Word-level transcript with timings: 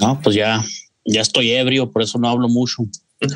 No, 0.00 0.20
pues 0.22 0.34
ya, 0.36 0.64
ya 1.04 1.20
estoy 1.20 1.52
ebrio, 1.52 1.90
por 1.90 2.02
eso 2.02 2.18
no 2.18 2.28
hablo 2.28 2.48
mucho. 2.48 2.84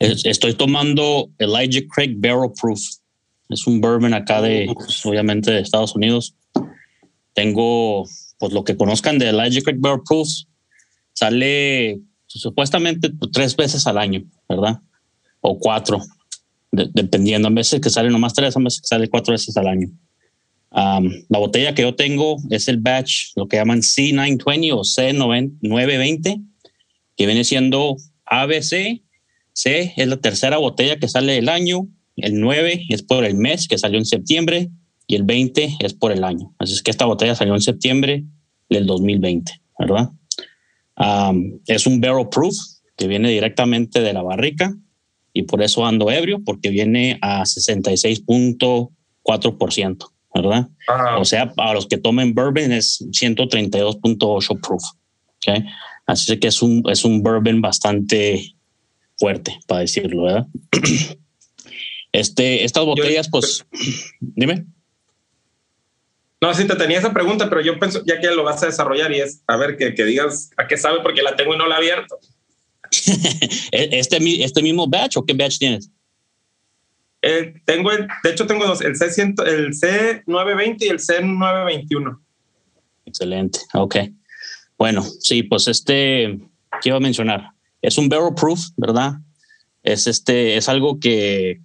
Eh, 0.00 0.14
estoy 0.26 0.54
tomando 0.54 1.28
Elijah 1.38 1.84
Craig 1.92 2.14
Barrel 2.18 2.52
Proof. 2.60 2.80
Es 3.48 3.66
un 3.66 3.80
bourbon 3.80 4.14
acá 4.14 4.40
de, 4.40 4.70
pues, 4.72 5.04
obviamente, 5.04 5.50
de 5.50 5.58
Estados 5.58 5.96
Unidos. 5.96 6.36
Tengo, 7.34 8.06
pues 8.38 8.52
lo 8.52 8.62
que 8.62 8.76
conozcan 8.76 9.18
de 9.18 9.30
Elijah 9.30 9.60
Craig 9.62 9.78
Barrel 9.80 10.02
Proof, 10.08 10.28
sale 11.14 12.00
pues, 12.32 12.42
supuestamente 12.42 13.10
tres 13.32 13.56
veces 13.56 13.88
al 13.88 13.98
año, 13.98 14.22
¿verdad? 14.48 14.78
O 15.40 15.58
cuatro, 15.58 16.00
dependiendo. 16.70 17.48
A 17.48 17.50
veces 17.50 17.80
que 17.80 17.90
sale 17.90 18.08
nomás 18.08 18.34
tres, 18.34 18.56
a 18.56 18.60
veces 18.60 18.80
que 18.80 18.86
sale 18.86 19.08
cuatro 19.08 19.32
veces 19.32 19.56
al 19.56 19.66
año. 19.66 19.88
La 20.70 21.38
botella 21.38 21.74
que 21.74 21.82
yo 21.82 21.94
tengo 21.94 22.36
es 22.50 22.68
el 22.68 22.78
batch, 22.78 23.32
lo 23.36 23.48
que 23.48 23.56
llaman 23.56 23.80
C920 23.80 24.72
o 24.72 24.82
C920, 24.82 26.44
que 27.16 27.26
viene 27.26 27.44
siendo 27.44 27.96
ABC. 28.26 29.02
C 29.52 29.92
es 29.96 30.06
la 30.06 30.18
tercera 30.18 30.58
botella 30.58 30.98
que 30.98 31.08
sale 31.08 31.32
del 31.32 31.48
año. 31.48 31.88
El 32.16 32.40
9 32.40 32.86
es 32.88 33.02
por 33.02 33.24
el 33.24 33.34
mes 33.34 33.66
que 33.66 33.78
salió 33.78 33.98
en 33.98 34.04
septiembre 34.04 34.70
y 35.06 35.16
el 35.16 35.24
20 35.24 35.78
es 35.80 35.94
por 35.94 36.12
el 36.12 36.22
año. 36.22 36.54
Así 36.58 36.74
es 36.74 36.82
que 36.82 36.90
esta 36.90 37.06
botella 37.06 37.34
salió 37.34 37.54
en 37.54 37.60
septiembre 37.60 38.24
del 38.68 38.86
2020, 38.86 39.60
¿verdad? 39.78 40.10
es 41.66 41.86
un 41.86 42.00
barrel 42.00 42.28
proof 42.28 42.56
que 42.96 43.06
viene 43.06 43.30
directamente 43.30 44.00
de 44.00 44.12
la 44.12 44.22
barrica 44.22 44.74
y 45.32 45.44
por 45.44 45.62
eso 45.62 45.86
ando 45.86 46.10
ebrio, 46.10 46.42
porque 46.44 46.70
viene 46.70 47.20
a 47.22 47.42
66.4%, 47.42 50.10
¿verdad? 50.42 50.68
O 51.18 51.24
sea, 51.24 51.52
para 51.52 51.74
los 51.74 51.86
que 51.86 51.98
tomen 51.98 52.34
bourbon 52.34 52.72
es 52.72 53.00
132.8 53.00 54.60
proof. 54.60 54.82
¿okay? 55.36 55.64
Así 56.06 56.38
que 56.38 56.48
es 56.48 56.62
un, 56.62 56.82
es 56.90 57.04
un 57.04 57.22
bourbon 57.22 57.60
bastante 57.60 58.54
fuerte, 59.18 59.58
para 59.66 59.80
decirlo, 59.80 60.24
¿verdad? 60.24 60.46
Este, 62.10 62.64
estas 62.64 62.86
botellas, 62.86 63.28
pues, 63.30 63.66
dime. 64.20 64.64
No, 66.40 66.54
sí 66.54 66.66
te 66.66 66.74
tenía 66.74 66.98
esa 66.98 67.12
pregunta, 67.12 67.50
pero 67.50 67.60
yo 67.60 67.78
pienso, 67.78 68.02
ya 68.06 68.18
que 68.18 68.28
lo 68.28 68.44
vas 68.44 68.62
a 68.62 68.66
desarrollar 68.66 69.12
y 69.12 69.20
es, 69.20 69.42
a 69.46 69.58
ver, 69.58 69.76
que, 69.76 69.94
que 69.94 70.04
digas 70.04 70.50
a 70.56 70.66
qué 70.66 70.78
sabe, 70.78 71.00
porque 71.02 71.20
la 71.20 71.36
tengo 71.36 71.54
y 71.54 71.58
no 71.58 71.66
la 71.66 71.74
he 71.74 71.78
abierto. 71.78 72.18
este, 73.72 74.42
¿Este 74.42 74.62
mismo 74.62 74.88
batch 74.88 75.18
o 75.18 75.24
qué 75.24 75.34
batch 75.34 75.58
tienes? 75.58 75.90
Eh, 77.22 77.54
tengo, 77.64 77.90
el, 77.90 78.06
de 78.22 78.30
hecho 78.30 78.46
tengo 78.46 78.66
dos, 78.66 78.80
el, 78.80 78.94
C100, 78.94 79.46
el 79.46 79.72
C920 79.72 80.76
y 80.80 80.88
el 80.88 80.98
C921. 80.98 82.18
Excelente, 83.06 83.60
ok. 83.74 83.96
Bueno, 84.76 85.02
sí, 85.02 85.42
pues 85.42 85.66
este, 85.66 86.38
¿qué 86.80 86.90
iba 86.90 86.98
a 86.98 87.00
mencionar? 87.00 87.50
Es 87.82 87.98
un 87.98 88.08
barrel 88.08 88.34
proof, 88.34 88.60
¿verdad? 88.76 89.14
Es, 89.82 90.06
este, 90.06 90.56
es 90.56 90.68
algo 90.68 91.00
que 91.00 91.60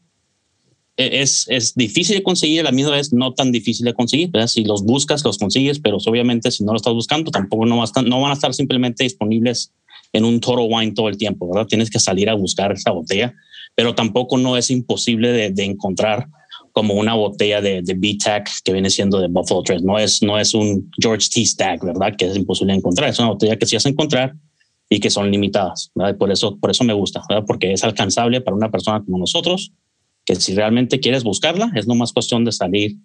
es, 0.98 1.46
es 1.50 1.74
difícil 1.76 2.16
de 2.16 2.24
conseguir, 2.24 2.62
a 2.62 2.64
la 2.64 2.72
misma 2.72 2.92
vez 2.92 3.14
no 3.14 3.34
tan 3.34 3.52
difícil 3.52 3.86
de 3.86 3.94
conseguir. 3.94 4.32
Si 4.48 4.64
los 4.64 4.84
buscas, 4.84 5.24
los 5.24 5.38
consigues, 5.38 5.80
pero 5.80 5.98
obviamente 6.06 6.52
si 6.52 6.64
no 6.64 6.72
lo 6.72 6.78
estás 6.78 6.94
buscando, 6.94 7.32
tampoco 7.32 7.66
no, 7.66 7.84
no 8.06 8.22
van 8.22 8.32
a 8.32 8.34
estar 8.34 8.54
simplemente 8.54 9.04
disponibles 9.04 9.72
en 10.12 10.26
un 10.26 10.40
Total 10.40 10.68
Wine 10.70 10.94
todo 10.94 11.10
el 11.10 11.18
tiempo, 11.18 11.50
¿verdad? 11.50 11.68
Tienes 11.68 11.90
que 11.90 12.00
salir 12.00 12.30
a 12.30 12.36
buscar 12.36 12.72
esa 12.72 12.92
botella, 12.92 13.34
pero 13.74 13.96
tampoco 13.96 14.38
no 14.38 14.56
es 14.58 14.70
imposible 14.70 15.32
de, 15.32 15.50
de 15.50 15.64
encontrar 15.64 16.28
como 16.72 16.96
una 16.96 17.16
botella 17.16 17.62
de, 17.62 17.82
de 17.82 17.94
B-Tech 17.94 18.50
que 18.64 18.74
viene 18.74 18.90
siendo 18.90 19.20
de 19.20 19.28
Buffalo 19.28 19.62
Trace. 19.62 19.84
No 19.84 19.98
es, 19.98 20.22
no 20.22 20.40
es 20.40 20.54
un 20.54 20.92
George 21.00 21.28
T. 21.32 21.46
Stack, 21.46 21.84
¿verdad? 21.84 22.16
Que 22.18 22.26
es 22.26 22.36
imposible 22.36 22.74
de 22.74 22.80
encontrar. 22.80 23.10
Es 23.10 23.20
una 23.20 23.30
botella 23.30 23.58
que 23.58 23.66
sí 23.66 23.76
vas 23.76 23.86
a 23.86 23.90
encontrar 23.90 24.36
y 24.90 25.00
que 25.00 25.10
son 25.10 25.32
limitadas, 25.32 25.92
¿verdad? 25.96 26.18
por 26.18 26.32
eso, 26.32 26.58
por 26.60 26.70
eso 26.70 26.84
me 26.84 26.94
gusta, 26.94 27.22
¿verdad? 27.30 27.46
Porque 27.48 27.72
es 27.72 27.84
alcanzable 27.84 28.42
para 28.42 28.56
una 28.56 28.70
persona 28.70 29.04
como 29.04 29.18
nosotros 29.18 29.72
que 30.26 30.36
si 30.36 30.56
realmente 30.56 31.00
quieres 31.00 31.24
buscarla, 31.24 31.72
es 31.76 31.88
no 31.88 31.96
más 31.96 32.14
cuestión 32.14 32.46
de 32.46 32.52
salir 32.52 32.96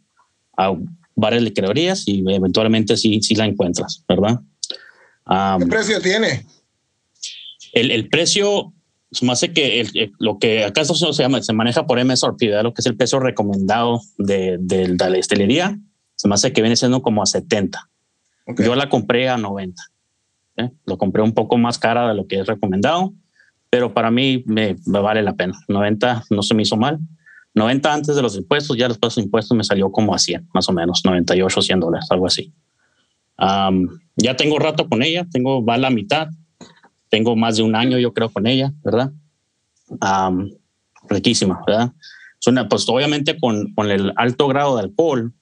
a 0.56 0.74
varias 1.14 1.42
licorerías 1.42 2.06
y 2.06 2.22
eventualmente 2.28 2.96
sí, 2.96 3.20
sí 3.22 3.34
la 3.34 3.46
encuentras, 3.46 4.04
¿verdad? 4.08 4.40
¿Qué 5.58 5.66
precio 5.66 6.00
tiene? 6.00 6.46
El, 7.72 7.90
el 7.90 8.08
precio, 8.08 8.72
más 9.22 9.40
que 9.40 10.10
lo 10.18 10.38
que 10.38 10.64
acá 10.64 10.84
se 10.84 10.94
llama, 11.12 11.42
se 11.42 11.52
maneja 11.52 11.86
por 11.86 12.02
MSRP, 12.02 12.40
¿verdad? 12.42 12.62
lo 12.62 12.72
que 12.72 12.80
es 12.80 12.86
el 12.86 12.96
precio 12.96 13.20
recomendado 13.20 14.00
de, 14.16 14.56
de, 14.60 14.88
la 14.88 15.18
estelería, 15.18 15.78
se 16.16 16.28
me 16.28 16.34
hace 16.34 16.52
que 16.52 16.62
viene 16.62 16.76
siendo 16.76 17.02
como 17.02 17.22
a 17.22 17.26
70. 17.26 17.88
Yo 18.58 18.74
la 18.74 18.88
compré 18.88 19.28
a 19.28 19.36
90. 19.36 19.82
¿eh? 20.56 20.70
Lo 20.86 20.96
compré 20.96 21.22
un 21.22 21.34
poco 21.34 21.58
más 21.58 21.78
cara 21.78 22.08
de 22.08 22.14
lo 22.14 22.26
que 22.26 22.40
es 22.40 22.46
recomendado 22.46 23.12
pero 23.70 23.92
para 23.92 24.10
mí 24.10 24.42
me, 24.46 24.76
vale 24.86 25.22
la 25.22 25.34
pena. 25.34 25.58
90 25.68 26.24
no 26.30 26.42
se 26.42 26.54
me 26.54 26.62
hizo 26.62 26.76
mal. 26.76 26.98
90 27.54 27.92
antes 27.92 28.16
de 28.16 28.22
los 28.22 28.36
impuestos, 28.36 28.76
ya 28.76 28.88
después 28.88 29.14
de 29.14 29.20
los 29.20 29.24
impuestos 29.26 29.56
me 29.56 29.64
salió 29.64 29.90
como 29.90 30.14
a 30.14 30.18
100, 30.18 30.48
más 30.54 30.68
o 30.68 30.72
menos, 30.72 31.02
98, 31.04 31.62
100 31.62 31.80
dólares, 31.80 32.06
algo 32.10 32.26
así. 32.26 32.52
ya 34.16 34.36
tengo 34.36 34.58
rato 34.58 34.88
con 34.88 35.02
ella, 35.02 35.26
tengo, 35.30 35.64
va 35.64 35.74
a 35.74 35.78
la 35.78 35.90
mitad, 35.90 36.28
tengo 37.08 37.36
más 37.36 37.56
de 37.56 37.62
un 37.62 37.74
año 37.74 37.98
yo 37.98 38.12
creo 38.12 38.30
con 38.30 38.46
ella, 38.46 38.72
¿verdad? 38.82 39.12
riquísima, 41.08 41.60
¿verdad? 41.66 41.92
Es 42.38 42.46
una, 42.46 42.68
pues 42.68 42.86
obviamente 42.88 43.38
con, 43.38 43.72
con 43.74 43.90
el 43.90 44.12
alto 44.16 44.46
grado 44.46 44.76
de 44.76 44.82
alcohol, 44.82 45.32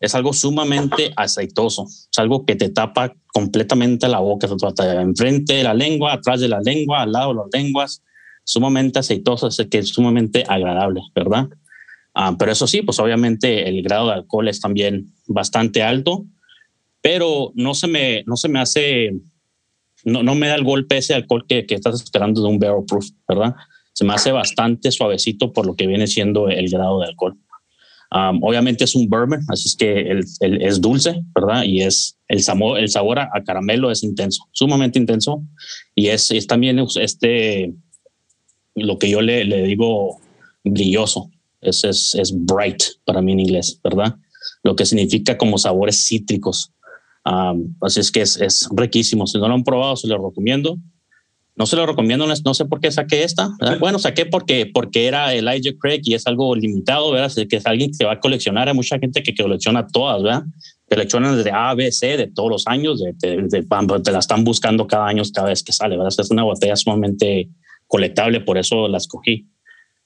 es 0.00 0.14
algo 0.14 0.32
sumamente 0.32 1.12
aceitoso, 1.16 1.84
es 1.84 2.18
algo 2.18 2.44
que 2.44 2.56
te 2.56 2.68
tapa 2.68 3.14
completamente 3.32 4.08
la 4.08 4.18
boca, 4.18 4.48
enfrente 5.00 5.54
de 5.54 5.64
la 5.64 5.74
lengua, 5.74 6.12
atrás 6.12 6.40
de 6.40 6.48
la 6.48 6.60
lengua, 6.60 7.02
al 7.02 7.12
lado 7.12 7.30
de 7.30 7.34
las 7.36 7.46
lenguas, 7.52 8.02
sumamente 8.44 8.98
aceitoso, 8.98 9.48
es 9.48 9.66
que 9.70 9.78
es 9.78 9.88
sumamente 9.88 10.44
agradable, 10.46 11.00
¿verdad? 11.14 11.48
Ah, 12.14 12.36
pero 12.38 12.52
eso 12.52 12.66
sí, 12.66 12.82
pues 12.82 12.98
obviamente 12.98 13.68
el 13.68 13.82
grado 13.82 14.08
de 14.08 14.14
alcohol 14.14 14.48
es 14.48 14.60
también 14.60 15.12
bastante 15.26 15.82
alto, 15.82 16.24
pero 17.00 17.52
no 17.54 17.74
se 17.74 17.86
me, 17.88 18.22
no 18.26 18.36
se 18.36 18.48
me 18.48 18.58
hace, 18.58 19.12
no, 20.04 20.22
no 20.22 20.34
me 20.34 20.48
da 20.48 20.54
el 20.54 20.64
golpe 20.64 20.98
ese 20.98 21.14
alcohol 21.14 21.46
que, 21.48 21.66
que 21.66 21.74
estás 21.74 22.02
esperando 22.02 22.42
de 22.42 22.48
un 22.48 22.58
barrel 22.58 22.84
proof, 22.86 23.06
¿verdad? 23.28 23.54
Se 23.92 24.04
me 24.04 24.12
hace 24.12 24.30
bastante 24.30 24.92
suavecito 24.92 25.52
por 25.52 25.66
lo 25.66 25.74
que 25.74 25.86
viene 25.86 26.06
siendo 26.06 26.48
el 26.48 26.68
grado 26.68 27.00
de 27.00 27.06
alcohol 27.06 27.38
obviamente 28.10 28.84
es 28.84 28.94
un 28.94 29.08
bourbon, 29.08 29.40
así 29.48 29.68
es 29.68 29.76
que 29.76 30.00
el, 30.10 30.62
es 30.62 30.80
dulce, 30.80 31.22
¿verdad? 31.34 31.64
Y 31.64 31.82
es 31.82 32.18
el 32.28 32.42
sabor, 32.42 32.78
el 32.78 32.88
sabor 32.88 33.18
a, 33.18 33.30
caramelo 33.44 33.90
es 33.90 34.02
intenso, 34.02 34.44
sumamente 34.52 34.98
intenso. 34.98 35.42
Y 35.94 36.08
es, 36.08 36.30
es 36.30 36.46
también 36.46 36.84
este, 37.00 37.74
lo 38.74 38.98
que 38.98 39.10
yo 39.10 39.20
le, 39.20 39.44
le 39.44 39.62
digo 39.62 40.20
brilloso, 40.64 41.30
es, 41.60 41.84
es, 41.84 42.14
es, 42.14 42.32
bright 42.32 42.82
para 43.04 43.22
mí 43.22 43.32
en 43.32 43.40
inglés, 43.40 43.80
¿verdad? 43.82 44.16
Lo 44.62 44.76
que 44.76 44.86
significa 44.86 45.36
como 45.36 45.58
sabores 45.58 46.06
cítricos. 46.06 46.72
así 47.80 48.00
es 48.00 48.10
que 48.10 48.22
es, 48.22 48.36
es 48.40 48.68
riquísimo. 48.74 49.26
Si 49.26 49.38
no 49.38 49.48
lo 49.48 49.54
han 49.54 49.64
probado, 49.64 49.96
se 49.96 50.08
lo 50.08 50.28
recomiendo. 50.28 50.78
No 51.56 51.64
se 51.64 51.74
lo 51.74 51.86
recomiendo, 51.86 52.26
no 52.26 52.54
sé 52.54 52.64
por 52.66 52.80
qué 52.80 52.92
saqué 52.92 53.24
esta. 53.24 53.56
Bueno, 53.80 53.98
saqué 53.98 54.26
porque, 54.26 54.70
porque 54.72 55.06
era 55.06 55.32
Elijah 55.32 55.72
Craig 55.80 56.02
y 56.04 56.12
es 56.12 56.26
algo 56.26 56.54
limitado, 56.54 57.10
¿verdad? 57.10 57.32
Que 57.48 57.56
es 57.56 57.66
alguien 57.66 57.90
que 57.90 57.94
se 57.94 58.04
va 58.04 58.12
a 58.12 58.20
coleccionar. 58.20 58.68
Hay 58.68 58.74
mucha 58.74 58.98
gente 58.98 59.22
que 59.22 59.34
colecciona 59.34 59.86
todas, 59.86 60.22
¿verdad? 60.22 60.42
Coleccionan 60.86 61.34
desde 61.34 61.50
A, 61.52 61.72
B, 61.74 61.90
C 61.90 62.18
de 62.18 62.26
todos 62.26 62.50
los 62.50 62.66
años, 62.66 63.02
de, 63.02 63.14
te 63.14 64.12
la 64.12 64.18
están 64.18 64.44
buscando 64.44 64.86
cada 64.86 65.06
año, 65.06 65.22
cada 65.34 65.48
vez 65.48 65.62
que 65.62 65.72
sale, 65.72 65.96
¿verdad? 65.96 66.12
Es 66.18 66.30
una 66.30 66.42
botella 66.42 66.76
sumamente 66.76 67.48
colectable, 67.86 68.40
por 68.40 68.58
eso 68.58 68.86
la 68.86 68.98
escogí. 68.98 69.46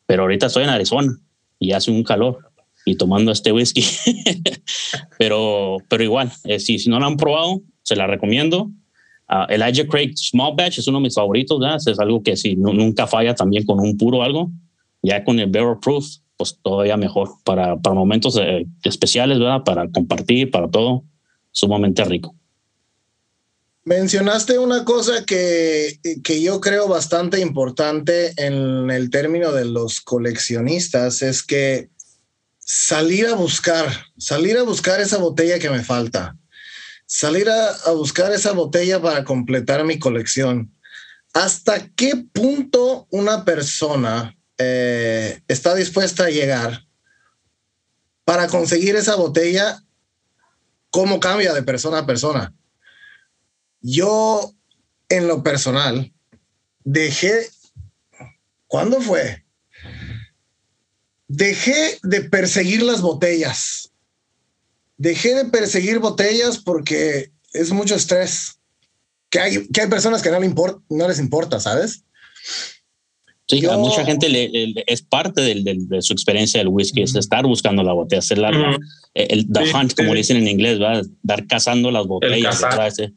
Pero 0.07 0.23
ahorita 0.23 0.47
estoy 0.47 0.63
en 0.63 0.71
Arizona 0.71 1.19
y 1.59 1.73
hace 1.73 1.91
un 1.91 2.05
calor 2.05 2.39
y 2.85 2.95
tomando 2.95 3.33
este 3.33 3.51
whisky. 3.51 3.85
pero, 5.19 5.79
pero 5.89 6.05
igual, 6.05 6.31
eh, 6.45 6.61
si, 6.61 6.79
si 6.79 6.89
no 6.89 7.01
la 7.01 7.07
han 7.07 7.17
probado, 7.17 7.61
se 7.83 7.97
la 7.97 8.07
recomiendo 8.07 8.71
Uh, 9.31 9.47
Elijah 9.49 9.87
Craig 9.87 10.13
Small 10.17 10.57
Batch 10.57 10.79
es 10.79 10.89
uno 10.89 10.99
de 10.99 11.05
mis 11.05 11.15
favoritos. 11.15 11.63
Es 11.87 11.99
algo 12.01 12.21
que 12.23 12.37
si 12.37 12.57
nunca 12.57 13.07
falla 13.07 13.33
también 13.35 13.65
con 13.65 13.79
un 13.79 13.97
puro 13.97 14.23
algo. 14.23 14.51
Ya 15.03 15.25
con 15.25 15.39
el 15.39 15.49
Barrel 15.49 15.79
Proof, 15.81 16.05
pues 16.37 16.59
todavía 16.63 16.97
mejor 16.97 17.31
para, 17.45 17.77
para 17.77 17.95
momentos 17.95 18.37
eh, 18.41 18.67
especiales, 18.83 19.39
¿verdad? 19.39 19.63
Para 19.65 19.89
compartir, 19.89 20.51
para 20.51 20.69
todo, 20.69 21.05
sumamente 21.53 22.05
rico. 22.05 22.35
Mencionaste 23.85 24.59
una 24.59 24.85
cosa 24.85 25.25
que, 25.25 26.01
que 26.23 26.43
yo 26.43 26.61
creo 26.61 26.89
bastante 26.89 27.41
importante 27.41 28.33
en 28.37 28.91
el 28.91 29.11
término 29.11 29.53
de 29.53 29.65
los 29.65 30.01
coleccionistas, 30.01 31.23
es 31.23 31.43
que 31.43 31.89
salir 32.59 33.27
a 33.27 33.35
buscar, 33.35 33.87
salir 34.19 34.59
a 34.59 34.65
buscar 34.65 35.01
esa 35.01 35.19
botella 35.19 35.59
que 35.59 35.71
me 35.71 35.83
falta 35.83 36.37
salir 37.11 37.51
a, 37.51 37.91
buscar 37.91 38.31
esa 38.31 38.53
botella 38.53 39.03
para 39.03 39.25
completar 39.25 39.85
mi 39.85 39.99
colección. 39.99 40.73
¿Hasta 41.33 41.89
qué 41.89 42.25
punto 42.33 43.09
una 43.11 43.45
persona 43.45 44.39
eh, 44.57 45.43
está 45.49 45.75
dispuesta 45.75 46.27
a 46.27 46.31
llegar 46.31 46.87
para 48.25 48.47
conseguir 48.47 48.95
esa 48.95 49.17
botella? 49.17 49.83
¿Cómo 50.91 51.19
cambia 51.19 51.53
de 51.53 51.65
persona 51.65 51.99
a 51.99 52.07
persona? 52.07 52.55
Yo, 53.81 54.55
en 55.09 55.27
lo 55.27 55.43
personal, 55.43 56.13
dejé, 56.85 57.51
¿cuándo 58.69 59.01
fue? 59.01 59.45
Dejé 61.27 61.99
de 62.05 62.21
perseguir 62.23 62.83
las 62.83 63.01
botellas. 63.01 63.90
Dejé 65.01 65.35
de 65.35 65.47
perseguir 65.47 65.99
botellas 65.99 66.59
porque 66.59 67.33
es 67.55 67.73
mucho 67.73 67.95
estrés. 67.95 68.59
Que 69.31 69.41
hay, 69.41 69.67
que 69.69 69.81
hay 69.81 69.89
personas 69.89 70.21
que 70.21 70.31
no, 70.31 70.39
le 70.39 70.45
importa, 70.45 70.79
no 70.91 71.09
les 71.09 71.19
importa, 71.19 71.59
¿sabes? 71.59 72.05
Sí, 73.49 73.65
a 73.65 73.79
mucha 73.79 74.05
gente 74.05 74.29
le, 74.29 74.75
es 74.87 75.01
parte 75.01 75.41
de 75.41 76.03
su 76.03 76.13
experiencia 76.13 76.61
del 76.61 76.69
whisky, 76.69 77.01
es 77.01 77.15
estar 77.15 77.47
buscando 77.47 77.83
la 77.83 77.95
botella, 77.95 78.19
hacer 78.19 78.37
la, 78.37 78.79
el 79.15 79.51
the 79.51 79.73
hunt, 79.75 79.95
como 79.95 80.13
dicen 80.13 80.37
en 80.37 80.49
inglés, 80.49 80.79
¿va? 80.79 81.01
dar 81.23 81.47
cazando 81.47 81.91
las 81.91 82.07
botellas. 82.07 82.63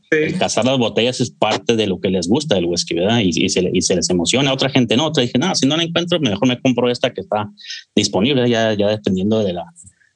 El 0.10 0.38
cazar. 0.38 0.64
las 0.64 0.78
botellas 0.78 1.20
es 1.20 1.32
parte 1.32 1.76
de 1.76 1.86
lo 1.86 2.00
que 2.00 2.10
les 2.10 2.30
gusta 2.30 2.56
del 2.56 2.66
whisky, 2.66 2.96
¿verdad? 2.96 3.20
Y, 3.20 3.50
se, 3.50 3.70
y 3.74 3.82
se, 3.82 3.96
les 3.96 4.10
emociona. 4.10 4.52
A 4.52 4.54
otra 4.54 4.70
gente 4.70 4.96
no, 4.96 5.08
otra 5.08 5.22
dije, 5.22 5.38
nada, 5.38 5.54
si 5.54 5.68
no 5.68 5.76
la 5.76 5.84
encuentro, 5.84 6.18
mejor 6.22 6.48
me 6.48 6.62
compro 6.62 6.90
esta 6.90 7.14
que 7.14 7.20
está 7.20 7.52
disponible, 7.94 8.50
ya, 8.50 8.74
ya 8.74 8.88
dependiendo 8.88 9.44
de 9.44 9.52
la, 9.52 9.66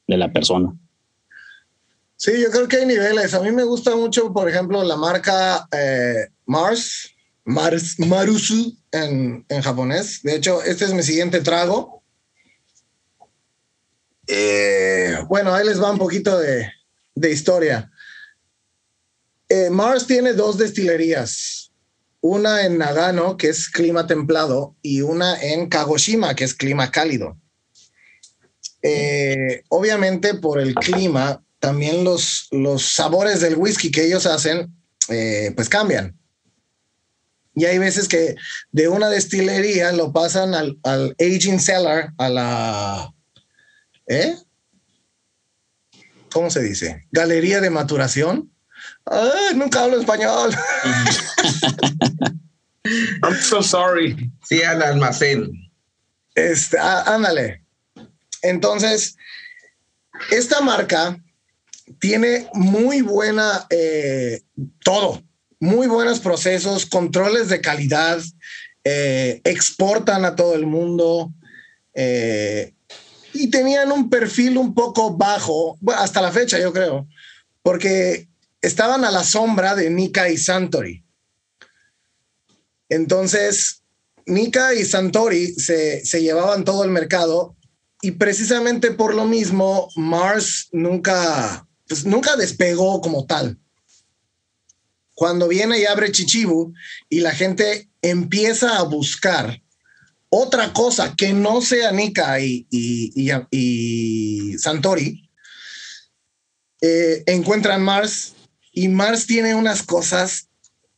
de 0.08 0.18
la 0.18 0.32
persona. 0.32 0.74
Sí, 2.20 2.42
yo 2.42 2.50
creo 2.50 2.68
que 2.68 2.78
hay 2.78 2.86
niveles. 2.88 3.36
A 3.36 3.42
mí 3.42 3.52
me 3.52 3.64
gusta 3.64 3.96
mucho, 3.96 4.34
por 4.34 4.50
ejemplo, 4.50 4.84
la 4.84 4.98
marca 4.98 5.68
eh, 5.72 6.28
Mars, 6.48 7.12
Mars, 7.46 8.00
Marusu 8.00 8.76
en, 8.92 9.46
en, 9.48 9.62
japonés. 9.62 10.24
De 10.24 10.36
hecho, 10.36 10.64
este 10.64 10.86
es 10.86 10.94
mi 10.94 11.04
siguiente 11.04 11.42
trago. 11.42 12.02
Eh, 14.26 15.16
bueno, 15.28 15.54
ahí 15.54 15.64
les 15.64 15.80
va 15.80 15.92
un 15.92 16.00
poquito 16.00 16.40
de, 16.40 16.68
de 17.14 17.32
historia. 17.32 17.92
Eh, 19.48 19.70
Mars 19.70 20.08
tiene 20.08 20.34
dos 20.34 20.58
destilerías, 20.58 21.72
una 22.20 22.66
en 22.66 22.80
Nagano, 22.80 23.38
que 23.38 23.50
es 23.50 23.70
clima 23.70 24.08
templado, 24.08 24.76
y 24.82 25.02
una 25.02 25.40
en 25.40 25.70
Kagoshima, 25.70 26.34
que 26.34 26.46
es 26.46 26.56
clima 26.56 26.90
cálido. 26.90 27.38
obviamente 29.70 30.34
por 30.34 30.60
el 30.60 30.74
clima 30.74 31.44
también 31.60 32.04
los, 32.04 32.48
los 32.52 32.84
sabores 32.84 33.42
del 33.42 33.56
whisky 33.56 33.92
que 33.92 34.06
ellos 34.06 34.26
hacen, 34.26 34.74
eh, 35.10 35.52
pues 35.56 35.70
cambian. 35.70 36.18
Y 37.56 37.66
hay 37.66 37.80
veces 37.80 38.08
que 38.08 38.36
de 38.72 38.88
una 38.88 39.10
destilería 39.10 39.92
lo 39.92 40.14
pasan 40.14 40.54
al, 40.54 40.78
al 40.84 41.16
aging 41.20 41.60
cellar, 41.60 42.14
a 42.18 42.30
la... 42.30 43.14
¿Eh? 44.06 44.36
¿Cómo 46.32 46.52
se 46.52 46.62
dice? 46.62 47.08
Galería 47.12 47.60
de 47.62 47.72
maturación. 47.72 48.52
Ay, 49.06 49.56
nunca 49.56 49.84
hablo 49.84 50.00
español. 50.00 50.52
I'm 53.24 53.36
so 53.42 53.64
sorry. 53.64 54.32
Sí, 54.48 54.62
al 54.62 54.84
almacén. 54.84 55.52
Este, 56.36 56.78
ah, 56.78 57.04
ándale. 57.08 57.64
Entonces, 58.44 59.18
esta 60.30 60.62
marca 60.62 61.20
tiene 62.00 62.50
muy 62.54 63.02
buena, 63.02 63.66
eh, 63.70 64.42
todo, 64.84 65.22
muy 65.60 65.88
buenos 65.88 66.20
procesos, 66.20 66.86
controles 66.86 67.50
de 67.50 67.62
calidad, 67.62 68.22
eh, 68.84 69.42
exportan 69.44 70.26
a 70.26 70.36
todo 70.36 70.56
el 70.56 70.66
mundo 70.66 71.34
eh, 71.94 72.74
y 73.34 73.50
tenían 73.50 73.92
un 73.92 74.10
perfil 74.10 74.58
un 74.58 74.74
poco 74.74 75.16
bajo, 75.16 75.78
hasta 75.96 76.22
la 76.22 76.32
fecha 76.32 76.60
yo 76.60 76.72
creo, 76.74 77.08
porque 77.64 78.28
estaban 78.62 79.04
a 79.04 79.12
la 79.12 79.24
sombra 79.24 79.76
de 79.76 79.90
Nika 79.90 80.30
y 80.30 80.38
Santori. 80.38 81.04
Entonces, 82.90 83.84
Nika 84.26 84.74
y 84.74 84.86
Santori 84.86 85.48
se, 85.54 86.06
se 86.06 86.22
llevaban 86.22 86.64
todo 86.64 86.84
el 86.84 86.92
mercado 86.92 87.56
y 88.02 88.12
precisamente 88.12 88.92
por 88.92 89.16
lo 89.16 89.26
mismo 89.26 89.90
Mars 89.96 90.70
nunca 90.72 91.67
pues 91.88 92.06
nunca 92.06 92.36
despegó 92.36 93.02
como 93.02 93.26
tal. 93.26 93.58
Cuando 95.14 95.48
viene 95.48 95.80
y 95.80 95.86
abre 95.86 96.12
Chichibu 96.12 96.74
y 97.10 97.22
la 97.22 97.32
gente 97.32 97.90
empieza 98.02 98.78
a 98.78 98.84
buscar 98.84 99.62
otra 100.30 100.74
cosa 100.74 101.16
que 101.16 101.34
no 101.34 101.62
sea 101.62 101.92
Nika 101.92 102.40
y, 102.40 102.68
y, 102.70 104.58
Santori, 104.58 105.30
eh, 106.82 107.24
encuentran 107.26 107.82
Mars 107.82 108.34
y 108.72 108.90
Mars 108.90 109.26
tiene 109.26 109.56
unas 109.56 109.82
cosas 109.82 110.50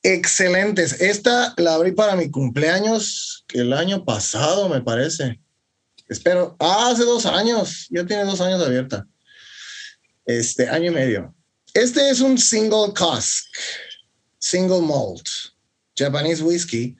excelentes. 0.04 1.00
Esta 1.00 1.54
la 1.58 1.76
abrí 1.76 1.92
para 1.92 2.16
mi 2.16 2.30
cumpleaños, 2.30 3.46
el 3.54 3.72
año 3.72 4.04
pasado 4.04 4.68
me 4.68 4.82
parece. 4.82 5.40
Espero, 6.10 6.58
ah, 6.60 6.90
hace 6.92 7.04
dos 7.04 7.26
años, 7.26 7.88
ya 7.92 8.06
tiene 8.06 8.26
dos 8.26 8.42
años 8.42 8.62
abierta 8.62 9.08
este 10.38 10.70
año 10.70 10.92
y 10.92 10.94
medio. 10.94 11.34
Este 11.74 12.10
es 12.10 12.22
un 12.22 12.38
single 12.38 12.94
cask, 12.94 13.46
single 14.38 14.82
malt, 14.82 15.28
Japanese 15.98 16.44
whiskey, 16.44 16.96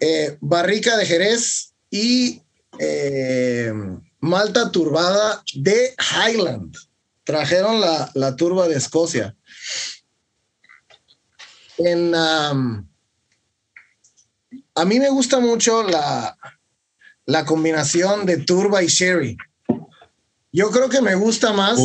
eh, 0.00 0.36
barrica 0.40 0.96
de 0.96 1.04
Jerez 1.04 1.74
y 1.90 2.42
eh, 2.78 3.72
malta 4.20 4.70
turbada 4.70 5.42
de 5.54 5.94
Highland. 5.98 6.74
Trajeron 7.24 7.80
la, 7.80 8.10
la 8.14 8.34
turba 8.36 8.68
de 8.68 8.76
Escocia. 8.76 9.36
En, 11.76 12.14
um, 12.14 12.88
a 14.74 14.84
mí 14.86 14.98
me 14.98 15.10
gusta 15.10 15.40
mucho 15.40 15.82
la, 15.82 16.36
la 17.26 17.44
combinación 17.44 18.24
de 18.24 18.38
turba 18.38 18.82
y 18.82 18.86
sherry. 18.86 19.36
Yo 20.52 20.70
creo 20.70 20.88
que 20.88 21.00
me 21.00 21.14
gusta 21.14 21.52
más 21.52 21.78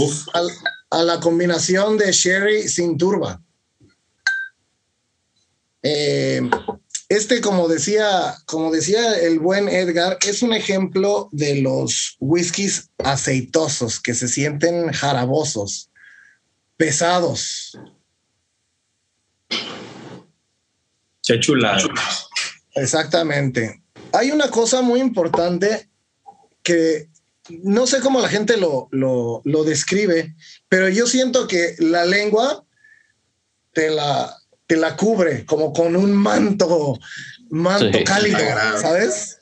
a, 0.90 1.04
la 1.04 1.20
combinación 1.20 1.98
de 1.98 2.12
sherry 2.12 2.68
sin 2.68 2.98
turba. 2.98 3.42
Eh, 5.84 6.42
este, 7.10 7.42
como 7.42 7.68
decía, 7.68 8.36
como 8.48 8.72
decía 8.72 9.20
el 9.20 9.40
buen 9.40 9.70
Edgar, 9.70 10.18
es 10.26 10.42
un 10.42 10.54
ejemplo 10.54 11.30
de 11.32 11.62
los 11.62 12.16
whiskies 12.20 12.90
aceitosos 12.98 14.00
que 14.00 14.16
se 14.16 14.28
sienten 14.28 14.92
jarabosos, 14.92 15.92
pesados. 16.76 17.78
Qué 21.24 21.40
chula. 21.40 21.78
Exactamente. 22.74 23.84
Hay 24.12 24.32
una 24.32 24.50
cosa 24.50 24.82
muy 24.82 25.00
importante 25.00 25.90
que 26.64 27.10
no 27.50 27.88
sé 27.88 28.00
cómo 28.00 28.22
la 28.22 28.30
gente 28.30 28.58
lo, 28.58 28.90
lo, 28.92 29.64
describe, 29.64 30.36
pero 30.70 30.90
yo 30.90 31.08
siento 31.08 31.48
que 31.48 31.76
la 31.80 32.06
lengua 32.06 32.66
te 33.74 33.90
la, 33.90 34.36
te 34.68 34.78
la 34.78 34.96
cubre 34.96 35.46
como 35.46 35.74
con 35.74 35.96
un 35.96 36.14
manto, 36.14 36.98
manto 37.50 38.00
cálido, 38.06 38.40
¿sabes? 38.80 39.40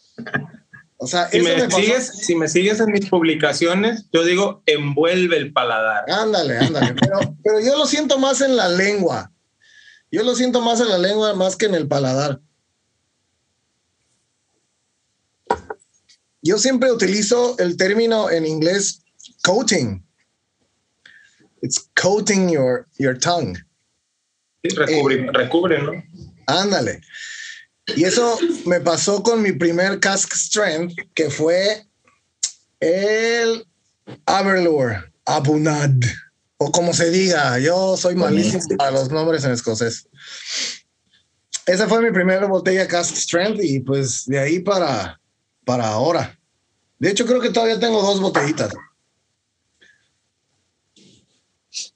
O 0.98 1.08
sea, 1.08 1.30
si 1.30 1.42
me, 1.42 1.70
sigues, 1.70 2.08
si 2.08 2.36
me 2.36 2.48
sigues 2.48 2.80
en 2.80 2.92
mis 2.92 3.10
publicaciones, 3.10 4.06
yo 4.14 4.24
digo 4.24 4.64
envuelve 4.66 5.36
el 5.38 5.52
paladar. 5.52 6.10
Ándale, 6.10 6.58
ándale. 6.58 6.94
pero, 6.94 7.36
pero 7.44 7.60
yo 7.60 7.78
lo 7.78 7.86
siento 7.86 8.18
más 8.20 8.40
en 8.42 8.56
la 8.56 8.70
lengua. 8.70 9.32
Yo 10.12 10.24
lo 10.24 10.36
siento 10.36 10.62
más 10.62 10.80
en 10.80 10.90
la 10.90 10.98
lengua 10.98 11.34
más 11.34 11.58
que 11.58 11.66
en 11.66 11.76
el 11.76 11.88
paladar. 11.88 12.40
Yo 16.44 16.58
siempre 16.58 16.92
utilizo 16.92 17.58
el 17.58 17.78
término 17.78 18.30
en 18.30 18.46
inglés 18.46 19.02
coating. 19.44 20.06
It's 21.62 21.90
coating 21.96 22.50
your, 22.50 22.86
your 23.00 23.18
tongue. 23.18 23.58
Sí, 24.62 24.76
recubre, 24.76 25.16
eh, 25.16 25.28
recubre, 25.32 25.82
¿no? 25.82 26.04
Ándale. 26.48 27.00
Y 27.96 28.04
eso 28.04 28.38
me 28.66 28.82
pasó 28.82 29.24
con 29.24 29.42
mi 29.42 29.54
primer 29.54 30.02
cask 30.02 30.34
strength, 30.34 30.96
que 31.14 31.30
fue 31.30 31.88
el 32.82 33.66
Aberlour, 34.26 35.12
Abunad, 35.26 35.96
o 36.58 36.72
como 36.72 36.94
se 36.94 37.10
diga. 37.10 37.58
Yo 37.60 37.96
soy 37.96 38.16
malísimo 38.16 38.64
para 38.78 38.92
los 38.92 39.10
nombres 39.10 39.46
en 39.46 39.52
escocés. 39.52 40.10
Esa 41.66 41.88
fue 41.88 42.02
mi 42.02 42.12
primera 42.12 42.46
botella 42.48 42.86
cask 42.86 43.16
strength 43.16 43.64
y 43.64 43.80
pues 43.80 44.26
de 44.26 44.40
ahí 44.40 44.60
para 44.60 45.22
para 45.66 45.88
ahora. 45.88 46.40
De 47.00 47.10
hecho, 47.10 47.26
creo 47.26 47.42
que 47.42 47.50
todavía 47.50 47.80
tengo 47.80 48.02
dos 48.02 48.20
botellitas. 48.22 48.74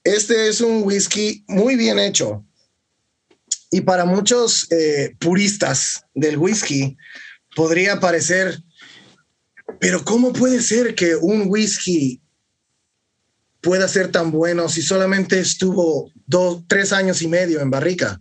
Este 0.04 0.48
es 0.48 0.60
un 0.60 0.82
whisky 0.82 1.44
muy 1.46 1.76
bien 1.76 1.98
hecho. 1.98 2.44
Y 3.70 3.82
para 3.82 4.04
muchos 4.04 4.70
eh, 4.70 5.14
puristas 5.18 6.04
del 6.14 6.38
whisky 6.38 6.96
podría 7.54 8.00
parecer, 8.00 8.62
pero 9.78 10.04
¿cómo 10.04 10.32
puede 10.32 10.62
ser 10.62 10.94
que 10.94 11.16
un 11.16 11.44
whisky 11.48 12.20
pueda 13.60 13.88
ser 13.88 14.10
tan 14.10 14.30
bueno 14.30 14.68
si 14.68 14.80
solamente 14.80 15.38
estuvo 15.38 16.10
dos, 16.26 16.62
tres 16.66 16.92
años 16.92 17.20
y 17.20 17.28
medio 17.28 17.60
en 17.60 17.70
barrica? 17.70 18.20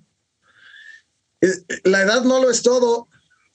Eh, 1.42 1.48
la 1.86 2.01
edad 2.01 2.24
no 2.24 2.42
lo 2.42 2.50
es 2.50 2.62
todo. 2.62 3.07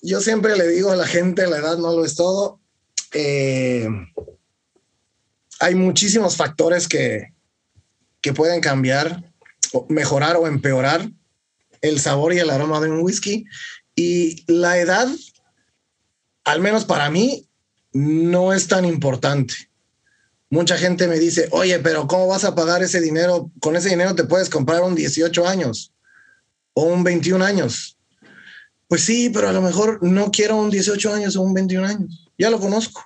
Yo 0.03 0.21
siempre 0.21 0.57
le 0.57 0.67
digo 0.67 0.91
a 0.91 0.97
la 0.97 1.07
gente, 1.07 1.47
la 1.47 1.59
edad 1.59 1.79
no 1.79 1.93
lo 1.93 2.05
es 2.05 2.17
todo. 2.17 2.61
Eh, 3.13 3.89
hay 5.61 5.75
muchísimos 5.77 6.37
factores 6.37 6.89
que, 6.89 7.33
que 8.21 8.33
pueden 8.33 8.61
cambiar, 8.61 9.33
mejorar 9.89 10.37
o 10.37 10.49
empeorar 10.49 11.09
el 11.83 12.01
sabor 12.01 12.35
y 12.35 12.41
el 12.41 12.51
aroma 12.51 12.81
de 12.81 12.91
un 12.91 13.01
whisky. 13.01 13.45
Y 13.95 14.45
la 14.53 14.79
edad, 14.79 15.09
al 16.45 16.61
menos 16.61 16.85
para 16.85 17.09
mí, 17.09 17.49
no 17.93 18.53
es 18.53 18.67
tan 18.67 18.85
importante. 18.85 19.55
Mucha 20.51 20.77
gente 20.77 21.07
me 21.07 21.19
dice, 21.19 21.49
oye, 21.53 21.79
pero 21.79 22.09
¿cómo 22.09 22.27
vas 22.27 22.45
a 22.45 22.57
pagar 22.57 22.83
ese 22.83 23.01
dinero? 23.01 23.51
Con 23.61 23.77
ese 23.77 23.89
dinero 23.89 24.17
te 24.17 24.25
puedes 24.25 24.51
comprar 24.51 24.83
un 24.83 24.97
18 24.97 25.47
años 25.47 25.93
o 26.75 26.83
un 26.83 27.05
21 27.05 27.45
años. 27.45 27.99
Pues 28.93 29.07
sí, 29.07 29.31
pero 29.31 29.49
a 29.49 29.53
lo 29.55 29.63
mejor 29.63 30.03
no 30.03 30.31
quiero 30.31 30.59
un 30.59 30.69
18 30.69 31.15
años 31.15 31.35
o 31.35 31.41
un 31.41 31.55
21 31.55 31.87
años. 31.87 32.31
Ya 32.37 32.51
lo 32.51 32.61
conozco. 32.61 33.03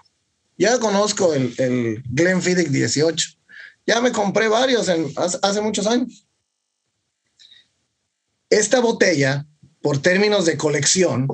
Ya 0.59 0.81
conozco 0.81 1.33
el, 1.33 1.55
el 1.59 2.03
Glenfiddich 2.11 2.71
18. 2.71 3.29
Ya 3.87 4.01
me 4.01 4.11
compré 4.11 4.49
varios 4.49 4.89
en, 4.89 5.13
hace 5.17 5.61
muchos 5.61 5.87
años. 5.87 6.27
Esta 8.51 8.81
botella, 8.81 9.47
por 9.81 10.03
términos 10.03 10.45
de 10.45 10.57
colección, 10.57 11.29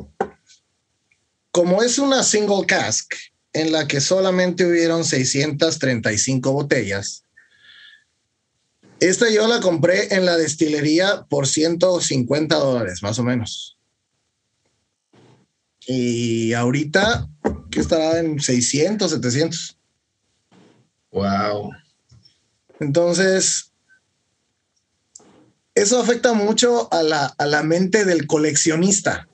como 1.50 1.82
es 1.82 1.98
una 1.98 2.22
single 2.22 2.66
cask 2.66 3.14
en 3.54 3.72
la 3.72 3.88
que 3.88 4.02
solamente 4.02 4.66
hubieron 4.66 5.02
635 5.02 6.52
botellas, 6.52 7.24
esta 9.00 9.30
yo 9.30 9.48
la 9.48 9.60
compré 9.60 10.14
en 10.14 10.26
la 10.26 10.36
destilería 10.36 11.24
por 11.30 11.48
150 11.48 12.54
dólares, 12.54 13.02
más 13.02 13.18
o 13.18 13.24
menos. 13.24 13.71
Y 15.86 16.52
ahorita, 16.52 17.28
que 17.70 17.80
estará 17.80 18.18
en 18.18 18.40
600, 18.40 19.10
700. 19.10 19.78
Wow. 21.10 21.72
Entonces, 22.80 23.72
eso 25.74 26.00
afecta 26.00 26.32
mucho 26.32 26.92
a 26.92 27.02
la, 27.02 27.26
a 27.26 27.46
la 27.46 27.62
mente 27.62 28.04
del 28.04 28.26
coleccionista, 28.26 29.28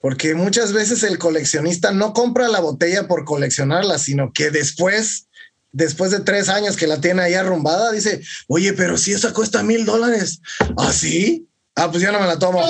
porque 0.00 0.34
muchas 0.34 0.72
veces 0.72 1.02
el 1.02 1.18
coleccionista 1.18 1.92
no 1.92 2.12
compra 2.12 2.48
la 2.48 2.60
botella 2.60 3.06
por 3.06 3.24
coleccionarla, 3.24 3.98
sino 3.98 4.32
que 4.32 4.50
después 4.50 5.26
después 5.72 6.10
de 6.10 6.20
tres 6.20 6.48
años 6.48 6.76
que 6.76 6.86
la 6.86 7.00
tiene 7.00 7.22
ahí 7.22 7.34
arrumbada, 7.34 7.92
dice, 7.92 8.20
oye, 8.48 8.72
pero 8.72 8.98
si 8.98 9.12
esa 9.12 9.32
cuesta 9.32 9.62
mil 9.62 9.84
dólares. 9.84 10.40
¿Ah, 10.76 10.92
sí? 10.92 11.48
Ah, 11.74 11.90
pues 11.90 12.02
ya 12.02 12.12
no 12.12 12.20
me 12.20 12.26
la 12.26 12.38
tomo. 12.38 12.60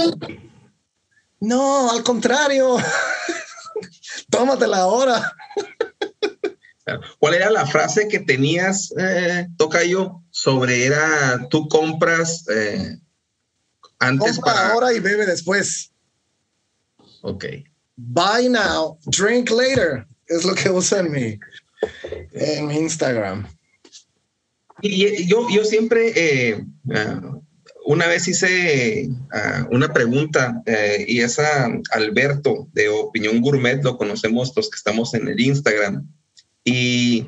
No, 1.40 1.90
al 1.90 2.02
contrario. 2.02 2.76
Tómatela 4.30 4.78
ahora. 4.78 5.36
¿Cuál 7.18 7.34
era 7.34 7.50
la 7.50 7.66
frase 7.66 8.08
que 8.08 8.20
tenías, 8.20 8.92
eh, 8.98 9.48
Tocayo, 9.56 10.22
sobre 10.30 10.86
era 10.86 11.46
tú 11.48 11.68
compras 11.68 12.44
eh, 12.48 12.98
antes 13.98 14.38
para... 14.40 14.72
ahora 14.72 14.92
y 14.92 15.00
bebe 15.00 15.26
después. 15.26 15.92
Ok. 17.22 17.44
Buy 17.96 18.48
now, 18.48 18.98
drink 19.06 19.50
later. 19.50 20.06
Es 20.26 20.44
lo 20.44 20.54
que 20.54 20.70
usa 20.70 21.00
en 21.00 21.12
mi, 21.12 21.38
en 22.32 22.70
Instagram. 22.70 23.46
Y 24.82 25.26
yo, 25.26 25.46
yo 25.50 25.64
siempre, 25.64 26.12
eh, 26.16 26.64
ah, 26.94 27.39
una 27.90 28.06
vez 28.06 28.28
hice 28.28 29.08
ah, 29.32 29.66
una 29.70 29.92
pregunta 29.92 30.62
eh, 30.64 31.04
y 31.08 31.20
es 31.20 31.40
a 31.40 31.68
Alberto 31.90 32.68
de 32.72 32.88
Opinión 32.88 33.40
Gourmet, 33.40 33.82
lo 33.82 33.98
conocemos 33.98 34.52
los 34.54 34.70
que 34.70 34.76
estamos 34.76 35.12
en 35.14 35.26
el 35.26 35.40
Instagram, 35.40 36.08
y 36.64 37.26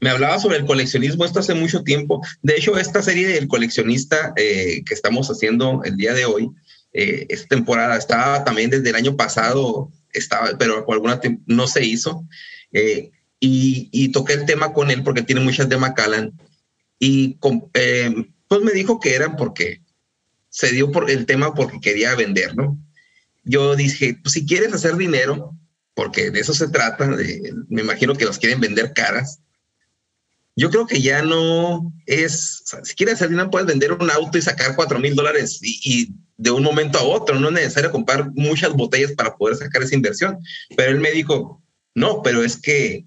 me 0.00 0.10
hablaba 0.10 0.38
sobre 0.38 0.58
el 0.58 0.66
coleccionismo 0.66 1.24
esto 1.24 1.40
hace 1.40 1.54
mucho 1.54 1.82
tiempo. 1.82 2.20
De 2.42 2.56
hecho, 2.56 2.78
esta 2.78 3.02
serie 3.02 3.26
del 3.26 3.48
coleccionista 3.48 4.32
eh, 4.36 4.82
que 4.86 4.94
estamos 4.94 5.28
haciendo 5.30 5.82
el 5.84 5.96
día 5.96 6.14
de 6.14 6.26
hoy, 6.26 6.50
esta 6.92 7.48
temporada 7.48 7.98
estaba 7.98 8.42
también 8.42 8.70
desde 8.70 8.88
el 8.88 8.94
año 8.94 9.16
pasado, 9.16 9.90
estaba, 10.14 10.56
pero 10.58 10.86
por 10.86 10.94
alguna 10.94 11.20
no 11.44 11.66
se 11.66 11.84
hizo 11.84 12.24
y, 13.38 14.08
toqué 14.12 14.34
el 14.34 14.46
tema 14.46 14.72
con 14.72 14.90
él 14.90 15.02
porque 15.02 15.22
tiene 15.22 15.42
muchas 15.42 15.68
de 15.68 15.76
Macallan 15.76 16.32
y 16.98 17.38
eh, 17.74 18.14
pues 18.48 18.62
me 18.62 18.72
dijo 18.72 19.00
que 19.00 19.14
eran 19.14 19.36
porque 19.36 19.80
se 20.48 20.72
dio 20.72 20.90
por 20.90 21.10
el 21.10 21.26
tema 21.26 21.54
porque 21.54 21.80
quería 21.80 22.14
vender, 22.14 22.56
¿no? 22.56 22.78
Yo 23.44 23.76
dije, 23.76 24.18
pues 24.22 24.32
si 24.32 24.46
quieres 24.46 24.72
hacer 24.72 24.96
dinero, 24.96 25.54
porque 25.94 26.30
de 26.30 26.40
eso 26.40 26.52
se 26.52 26.68
trata, 26.68 27.06
me 27.68 27.82
imagino 27.82 28.14
que 28.14 28.24
los 28.24 28.38
quieren 28.38 28.60
vender 28.60 28.92
caras. 28.92 29.40
Yo 30.56 30.70
creo 30.70 30.86
que 30.86 31.00
ya 31.00 31.22
no 31.22 31.92
es, 32.06 32.64
si 32.82 32.94
quieres 32.94 33.16
hacer 33.16 33.28
dinero, 33.28 33.50
puedes 33.50 33.66
vender 33.66 33.92
un 33.92 34.10
auto 34.10 34.38
y 34.38 34.42
sacar 34.42 34.74
cuatro 34.74 34.98
mil 34.98 35.14
dólares 35.14 35.58
y, 35.62 36.14
de 36.38 36.50
un 36.50 36.62
momento 36.62 36.98
a 36.98 37.02
otro, 37.02 37.38
no 37.38 37.48
es 37.48 37.54
necesario 37.54 37.90
comprar 37.90 38.30
muchas 38.34 38.72
botellas 38.74 39.12
para 39.12 39.36
poder 39.36 39.56
sacar 39.56 39.82
esa 39.82 39.94
inversión. 39.94 40.38
Pero 40.76 40.90
él 40.90 41.00
me 41.00 41.10
dijo, 41.10 41.62
no, 41.94 42.22
pero 42.22 42.44
es 42.44 42.58
que 42.58 43.06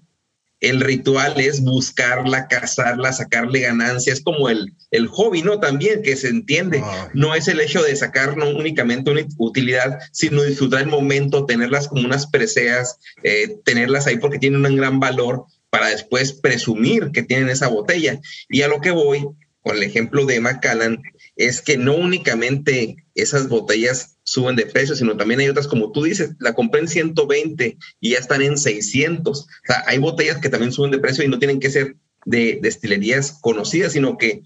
el 0.60 0.80
ritual 0.80 1.40
es 1.40 1.62
buscarla, 1.62 2.46
cazarla, 2.46 3.12
sacarle 3.12 3.60
ganancias, 3.60 4.20
como 4.20 4.50
el, 4.50 4.74
el 4.90 5.06
hobby, 5.08 5.42
¿no? 5.42 5.58
También 5.58 6.02
que 6.02 6.16
se 6.16 6.28
entiende. 6.28 6.82
No 7.14 7.34
es 7.34 7.48
el 7.48 7.60
hecho 7.60 7.82
de 7.82 7.96
sacar 7.96 8.36
no 8.36 8.48
únicamente 8.50 9.10
una 9.10 9.26
utilidad, 9.38 9.98
sino 10.12 10.42
disfrutar 10.42 10.82
el 10.82 10.88
momento, 10.88 11.46
tenerlas 11.46 11.88
como 11.88 12.04
unas 12.04 12.26
preseas, 12.26 12.98
eh, 13.22 13.56
tenerlas 13.64 14.06
ahí 14.06 14.18
porque 14.18 14.38
tienen 14.38 14.64
un 14.64 14.76
gran 14.76 15.00
valor 15.00 15.44
para 15.70 15.88
después 15.88 16.32
presumir 16.34 17.10
que 17.12 17.22
tienen 17.22 17.48
esa 17.48 17.68
botella. 17.68 18.20
Y 18.48 18.62
a 18.62 18.68
lo 18.68 18.80
que 18.80 18.90
voy, 18.90 19.26
con 19.62 19.76
el 19.76 19.82
ejemplo 19.82 20.26
de 20.26 20.40
Macallan, 20.40 21.02
es 21.36 21.62
que 21.62 21.78
no 21.78 21.94
únicamente 21.94 22.96
esas 23.14 23.48
botellas 23.48 24.16
suben 24.30 24.54
de 24.54 24.66
precio, 24.66 24.94
sino 24.94 25.16
también 25.16 25.40
hay 25.40 25.48
otras, 25.48 25.66
como 25.66 25.90
tú 25.90 26.04
dices, 26.04 26.30
la 26.38 26.54
compré 26.54 26.82
en 26.82 26.88
120 26.88 27.76
y 28.00 28.10
ya 28.10 28.18
están 28.18 28.42
en 28.42 28.56
600. 28.56 29.40
O 29.40 29.46
sea, 29.66 29.82
hay 29.86 29.98
botellas 29.98 30.38
que 30.38 30.48
también 30.48 30.72
suben 30.72 30.92
de 30.92 31.00
precio 31.00 31.24
y 31.24 31.28
no 31.28 31.40
tienen 31.40 31.58
que 31.58 31.70
ser 31.70 31.96
de 32.24 32.60
destilerías 32.62 33.38
conocidas, 33.40 33.92
sino 33.92 34.16
que 34.16 34.42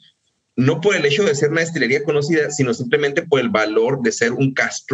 no 0.56 0.80
por 0.80 0.94
el 0.96 1.04
hecho 1.04 1.24
de 1.24 1.34
ser 1.34 1.50
una 1.50 1.60
destilería 1.60 2.02
conocida, 2.02 2.50
sino 2.50 2.72
simplemente 2.72 3.22
por 3.22 3.40
el 3.40 3.50
valor 3.50 4.00
de 4.02 4.12
ser 4.12 4.32
un 4.32 4.54
cast 4.54 4.88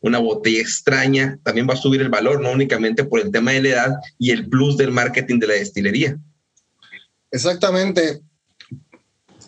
una 0.00 0.18
botella 0.18 0.60
extraña, 0.60 1.38
también 1.42 1.68
va 1.68 1.74
a 1.74 1.76
subir 1.76 2.00
el 2.00 2.08
valor, 2.08 2.40
no 2.40 2.52
únicamente 2.52 3.04
por 3.04 3.20
el 3.20 3.30
tema 3.30 3.52
de 3.52 3.62
la 3.62 3.68
edad 3.68 3.94
y 4.18 4.30
el 4.30 4.48
plus 4.48 4.78
del 4.78 4.92
marketing 4.92 5.40
de 5.40 5.46
la 5.48 5.54
destilería. 5.54 6.18
Exactamente 7.30 8.22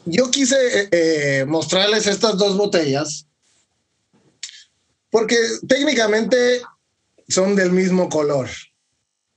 yo 0.07 0.31
quise 0.31 0.57
eh, 0.57 0.89
eh, 0.91 1.45
mostrarles 1.47 2.07
estas 2.07 2.37
dos 2.37 2.57
botellas 2.57 3.27
porque 5.15 5.37
técnicamente 5.69 6.61
son 7.29 7.55
del 7.55 7.71
mismo 7.71 8.09
color. 8.09 8.49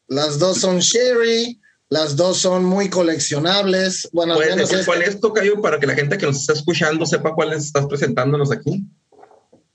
Las 0.07 0.39
dos 0.39 0.57
son 0.57 0.79
sherry, 0.79 1.62
las 1.89 2.15
dos 2.15 2.39
son 2.39 2.65
muy 2.65 2.89
coleccionables. 2.89 4.10
Bueno, 4.12 4.34
¿Puedes 4.34 4.55
decir 4.55 4.84
cuál 4.88 5.03
es, 5.03 5.19
Tocayo, 5.19 5.62
para 5.62 5.79
que 5.79 5.86
la 5.86 5.93
gente 5.93 6.17
que 6.17 6.25
nos 6.25 6.38
está 6.38 6.53
escuchando 6.53 7.05
sepa 7.05 7.36
cuáles 7.36 7.65
estás 7.65 7.86
presentándonos 7.86 8.51
aquí? 8.51 8.86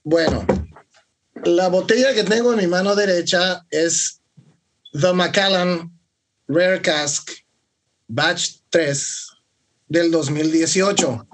Bueno, 0.02 0.44
la 1.44 1.68
botella 1.68 2.12
que 2.14 2.24
tengo 2.24 2.52
en 2.52 2.58
mi 2.58 2.66
mano 2.66 2.96
derecha 2.96 3.64
es 3.70 4.20
The 5.00 5.12
Macallan 5.12 5.96
Rare 6.48 6.82
Cask 6.82 7.30
Batch 8.08 8.56
3 8.70 9.28
del 9.86 10.10
2018, 10.10 11.28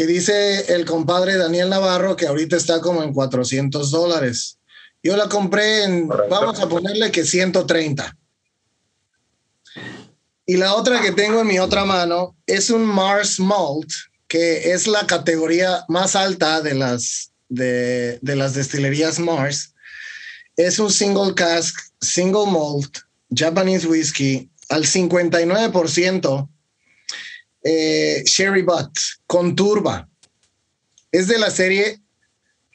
que 0.00 0.06
dice 0.06 0.74
el 0.74 0.86
compadre 0.86 1.36
Daniel 1.36 1.68
Navarro 1.68 2.16
que 2.16 2.26
ahorita 2.26 2.56
está 2.56 2.80
como 2.80 3.02
en 3.02 3.12
400 3.12 3.90
dólares. 3.90 4.56
Yo 5.02 5.14
la 5.14 5.28
compré 5.28 5.84
en, 5.84 6.08
vamos 6.08 6.58
a 6.58 6.70
ponerle 6.70 7.10
que 7.10 7.22
130. 7.22 8.16
Y 10.46 10.56
la 10.56 10.72
otra 10.72 11.02
que 11.02 11.12
tengo 11.12 11.42
en 11.42 11.48
mi 11.48 11.58
otra 11.58 11.84
mano 11.84 12.34
es 12.46 12.70
un 12.70 12.82
Mars 12.82 13.38
Malt, 13.38 13.90
que 14.26 14.72
es 14.72 14.86
la 14.86 15.06
categoría 15.06 15.84
más 15.88 16.16
alta 16.16 16.62
de 16.62 16.72
las, 16.72 17.32
de, 17.50 18.18
de 18.22 18.36
las 18.36 18.54
destilerías 18.54 19.18
Mars. 19.18 19.74
Es 20.56 20.78
un 20.78 20.90
single 20.90 21.34
cask, 21.34 21.78
single 22.00 22.50
malt, 22.50 23.00
Japanese 23.28 23.86
whiskey 23.86 24.48
al 24.70 24.84
59% 24.84 26.48
eh, 27.62 28.22
Sherry 28.24 28.62
Butt 28.62 28.98
con 29.26 29.54
turba. 29.54 30.08
Es 31.12 31.28
de 31.28 31.38
la 31.38 31.50
serie 31.50 32.00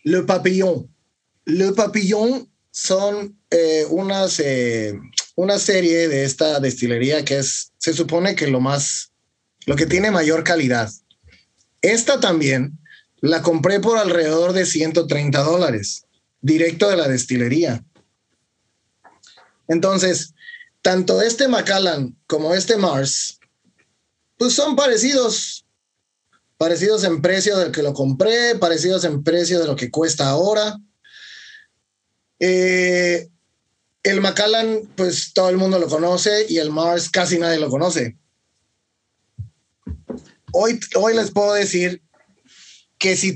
Le 0.03 0.23
Papillon. 0.23 0.89
Le 1.45 1.71
Papillon 1.71 2.49
son 2.71 3.39
eh, 3.49 3.85
unas, 3.89 4.39
eh, 4.39 4.99
una 5.35 5.57
serie 5.59 6.07
de 6.07 6.25
esta 6.25 6.59
destilería 6.59 7.23
que 7.23 7.37
es, 7.37 7.71
se 7.77 7.93
supone 7.93 8.35
que 8.35 8.47
lo 8.47 8.59
más, 8.59 9.11
lo 9.65 9.75
que 9.75 9.85
tiene 9.85 10.11
mayor 10.11 10.43
calidad. 10.43 10.91
Esta 11.81 12.19
también 12.19 12.77
la 13.21 13.41
compré 13.41 13.79
por 13.79 13.97
alrededor 13.97 14.53
de 14.53 14.65
130 14.65 15.41
dólares. 15.41 16.01
directo 16.41 16.87
de 16.87 16.95
la 16.95 17.07
destilería. 17.07 17.83
Entonces, 19.67 20.35
tanto 20.83 21.23
este 21.23 21.47
Macallan 21.47 22.15
como 22.27 22.53
este 22.53 22.77
Mars, 22.77 23.39
pues 24.37 24.53
son 24.53 24.75
parecidos, 24.75 25.65
parecidos 26.57 27.03
en 27.03 27.21
precio 27.21 27.57
del 27.57 27.71
que 27.71 27.83
lo 27.83 27.93
compré, 27.93 28.55
parecidos 28.55 29.03
en 29.03 29.23
precio 29.23 29.59
de 29.59 29.67
lo 29.67 29.75
que 29.75 29.91
cuesta 29.91 30.29
ahora. 30.29 30.77
Eh, 32.39 33.29
el 34.03 34.21
Macallan, 34.21 34.81
pues 34.95 35.33
todo 35.33 35.49
el 35.49 35.57
mundo 35.57 35.79
lo 35.79 35.87
conoce 35.87 36.45
y 36.47 36.59
el 36.59 36.69
Mars 36.69 37.09
casi 37.09 37.39
nadie 37.39 37.59
lo 37.59 37.69
conoce. 37.69 38.17
Hoy, 40.51 40.79
hoy 40.95 41.15
les 41.15 41.31
puedo 41.31 41.53
decir 41.53 42.01
que 42.97 43.17
si, 43.17 43.35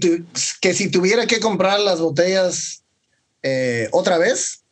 que 0.62 0.74
si 0.74 0.90
tuviera 0.90 1.28
que 1.28 1.40
comprar 1.40 1.80
las 1.80 2.00
botellas 2.00 2.84
eh, 3.42 3.90
otra 3.92 4.18
vez 4.18 4.64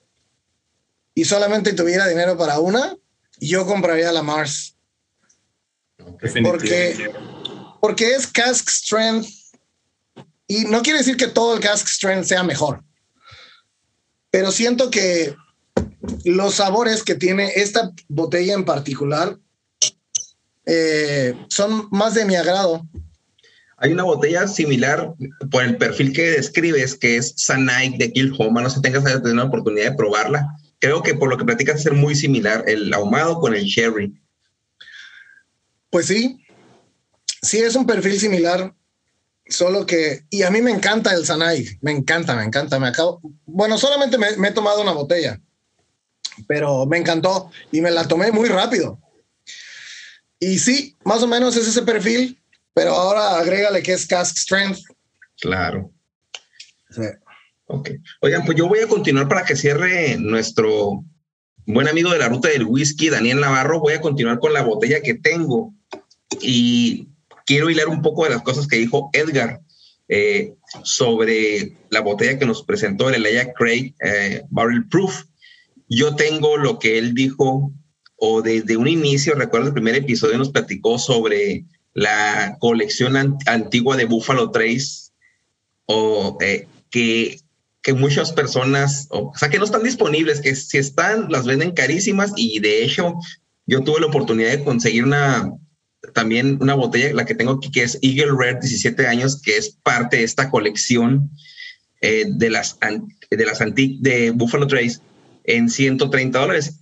y 1.13 1.25
solamente 1.25 1.74
tuviera 1.74 2.07
dinero 2.07 2.38
para 2.38 2.60
una, 2.60 2.96
yo 3.39 3.65
compraría 3.65 4.12
la 4.12 4.24
Mars. 4.24 4.76
Porque, 6.43 7.12
porque 7.81 8.15
es 8.15 8.27
cask 8.27 8.69
strength 8.69 9.27
y 10.47 10.65
no 10.65 10.81
quiere 10.81 11.00
decir 11.00 11.17
que 11.17 11.27
todo 11.27 11.55
el 11.55 11.59
cask 11.59 11.88
strength 11.88 12.25
sea 12.25 12.43
mejor, 12.43 12.83
pero 14.31 14.51
siento 14.51 14.89
que 14.89 15.36
los 16.24 16.55
sabores 16.55 17.03
que 17.03 17.15
tiene 17.15 17.51
esta 17.55 17.91
botella 18.07 18.53
en 18.53 18.65
particular 18.65 19.38
eh, 20.65 21.33
son 21.50 21.88
más 21.91 22.13
de 22.13 22.25
mi 22.25 22.36
agrado. 22.36 22.86
Hay 23.77 23.91
una 23.91 24.03
botella 24.03 24.47
similar 24.47 25.13
por 25.51 25.63
el 25.63 25.77
perfil 25.77 26.12
que 26.12 26.31
describes, 26.31 26.95
que 26.95 27.17
es 27.17 27.33
Sanai 27.38 27.95
de 27.97 28.12
Kilhoma. 28.12 28.62
No 28.62 28.69
sé 28.69 28.77
si 28.77 28.81
tengas 28.81 29.03
la 29.03 29.43
oportunidad 29.43 29.91
de 29.91 29.97
probarla. 29.97 30.47
Creo 30.79 31.03
que 31.03 31.13
por 31.13 31.29
lo 31.29 31.38
que 31.38 31.45
platicas 31.45 31.83
ser 31.83 31.93
muy 31.93 32.15
similar 32.15 32.63
el 32.67 32.91
ahumado 32.93 33.39
con 33.39 33.53
el 33.53 33.63
sherry. 33.63 34.19
Pues 35.89 36.08
sí, 36.08 36.46
sí 37.41 37.60
es 37.60 37.75
un 37.75 37.86
perfil 37.86 38.20
similar, 38.20 38.74
solo 39.48 39.86
que, 39.86 40.25
y 40.29 40.44
a 40.44 40.51
mí 40.51 40.62
me 40.62 40.72
encanta 40.72 41.13
el 41.13 41.25
Sanai, 41.25 41.77
me 41.82 41.91
encanta, 41.91 42.36
me 42.36 42.44
encanta, 42.44 42.79
me 42.79 42.88
acabo, 42.88 43.22
bueno, 43.46 43.77
solamente 43.77 44.17
me, 44.17 44.36
me 44.38 44.50
he 44.50 44.51
tomado 44.51 44.82
una 44.82 44.91
botella, 44.91 45.39
pero 46.48 46.86
me 46.86 46.98
encantó 46.98 47.51
y 47.72 47.82
me 47.82 47.91
la 47.91 48.08
tomé 48.08 48.32
muy 48.32 48.50
rápido. 48.50 49.00
Y 50.39 50.60
sí, 50.60 50.96
más 51.03 51.24
o 51.24 51.27
menos 51.27 51.56
es 51.56 51.67
ese 51.67 51.82
perfil, 51.82 52.39
pero 52.74 52.94
ahora 52.94 53.39
agrégale 53.39 53.82
que 53.82 53.94
es 53.94 54.06
Cask 54.06 54.38
Strength. 54.38 54.82
Claro. 55.39 55.91
Sí. 56.91 57.01
Ok. 57.65 57.89
Oigan, 58.22 58.46
pues 58.46 58.58
yo 58.58 58.67
voy 58.67 58.79
a 58.79 58.88
continuar 58.88 59.27
para 59.27 59.44
que 59.44 59.56
cierre 59.56 60.15
nuestro 60.17 61.03
buen 61.67 61.88
amigo 61.89 62.12
de 62.12 62.17
la 62.17 62.29
ruta 62.29 62.47
del 62.47 62.63
whisky, 62.63 63.09
Daniel 63.09 63.41
Navarro. 63.41 63.81
Voy 63.81 63.93
a 63.93 64.01
continuar 64.01 64.39
con 64.39 64.53
la 64.53 64.63
botella 64.63 65.01
que 65.01 65.13
tengo 65.13 65.74
y 66.41 67.09
quiero 67.45 67.69
hilar 67.69 67.89
un 67.89 68.01
poco 68.01 68.24
de 68.24 68.31
las 68.31 68.41
cosas 68.41 68.67
que 68.67 68.77
dijo 68.77 69.09
Edgar 69.12 69.59
eh, 70.07 70.53
sobre 70.83 71.74
la 71.89 72.00
botella 72.00 72.39
que 72.39 72.45
nos 72.45 72.63
presentó 72.63 73.09
el 73.09 73.15
Elia 73.15 73.51
Craig 73.53 73.93
eh, 74.00 74.43
Barrel 74.50 74.88
Proof. 74.88 75.25
Yo 75.89 76.15
tengo 76.15 76.55
lo 76.57 76.79
que 76.79 76.97
él 76.97 77.13
dijo, 77.13 77.74
o 78.15 78.41
desde 78.41 78.77
un 78.77 78.88
inicio, 78.88 79.36
recuerdo 79.36 79.67
el 79.67 79.74
primer 79.74 79.95
episodio, 79.95 80.38
nos 80.38 80.51
platicó 80.51 80.97
sobre 80.97 81.65
la 81.93 82.58
colección 82.60 83.38
antigua 83.45 83.97
de 83.97 84.06
Buffalo 84.06 84.51
Trace, 84.51 85.12
o 85.86 86.38
eh, 86.39 86.67
que, 86.89 87.39
que 87.88 87.93
muchas 87.93 88.34
personas, 88.34 89.08
o, 89.12 89.32
sea, 89.38 89.47
que 89.47 89.60
no 89.60 89.63
están 89.63 89.82
disponibles, 89.82 90.41
que 90.41 90.54
si 90.56 90.78
están, 90.78 91.32
las 91.32 91.45
venden 91.45 91.71
carísimas 91.71 92.34
y 92.36 92.60
de 92.60 92.84
hecho 92.84 93.13
yo 93.65 93.82
tuve 93.82 94.02
la 94.02 94.08
oportunidad 94.08 94.50
de 94.50 94.65
conseguir 94.65 95.06
una, 95.06 95.54
también 96.13 96.58
una 96.60 96.73
botella, 96.73 97.13
la 97.13 97.23
que 97.23 97.34
tengo 97.34 97.54
aquí, 97.54 97.71
que 97.71 97.84
es 97.84 97.97
Eagle 98.02 98.34
Rare 98.38 98.60
17 98.60 99.08
años, 99.08 99.41
que 99.41 99.56
es 99.56 99.69
parte 99.69 100.17
de 100.17 100.23
esta 100.23 100.50
colección 100.50 101.32
eh, 102.02 102.26
de 102.28 102.50
las, 102.50 102.78
de 103.32 103.45
las 103.45 103.60
de 103.60 104.34
Buffalo 104.36 104.67
Trace 104.67 105.00
en 105.45 105.69
130 105.69 106.38
dólares. 106.38 106.82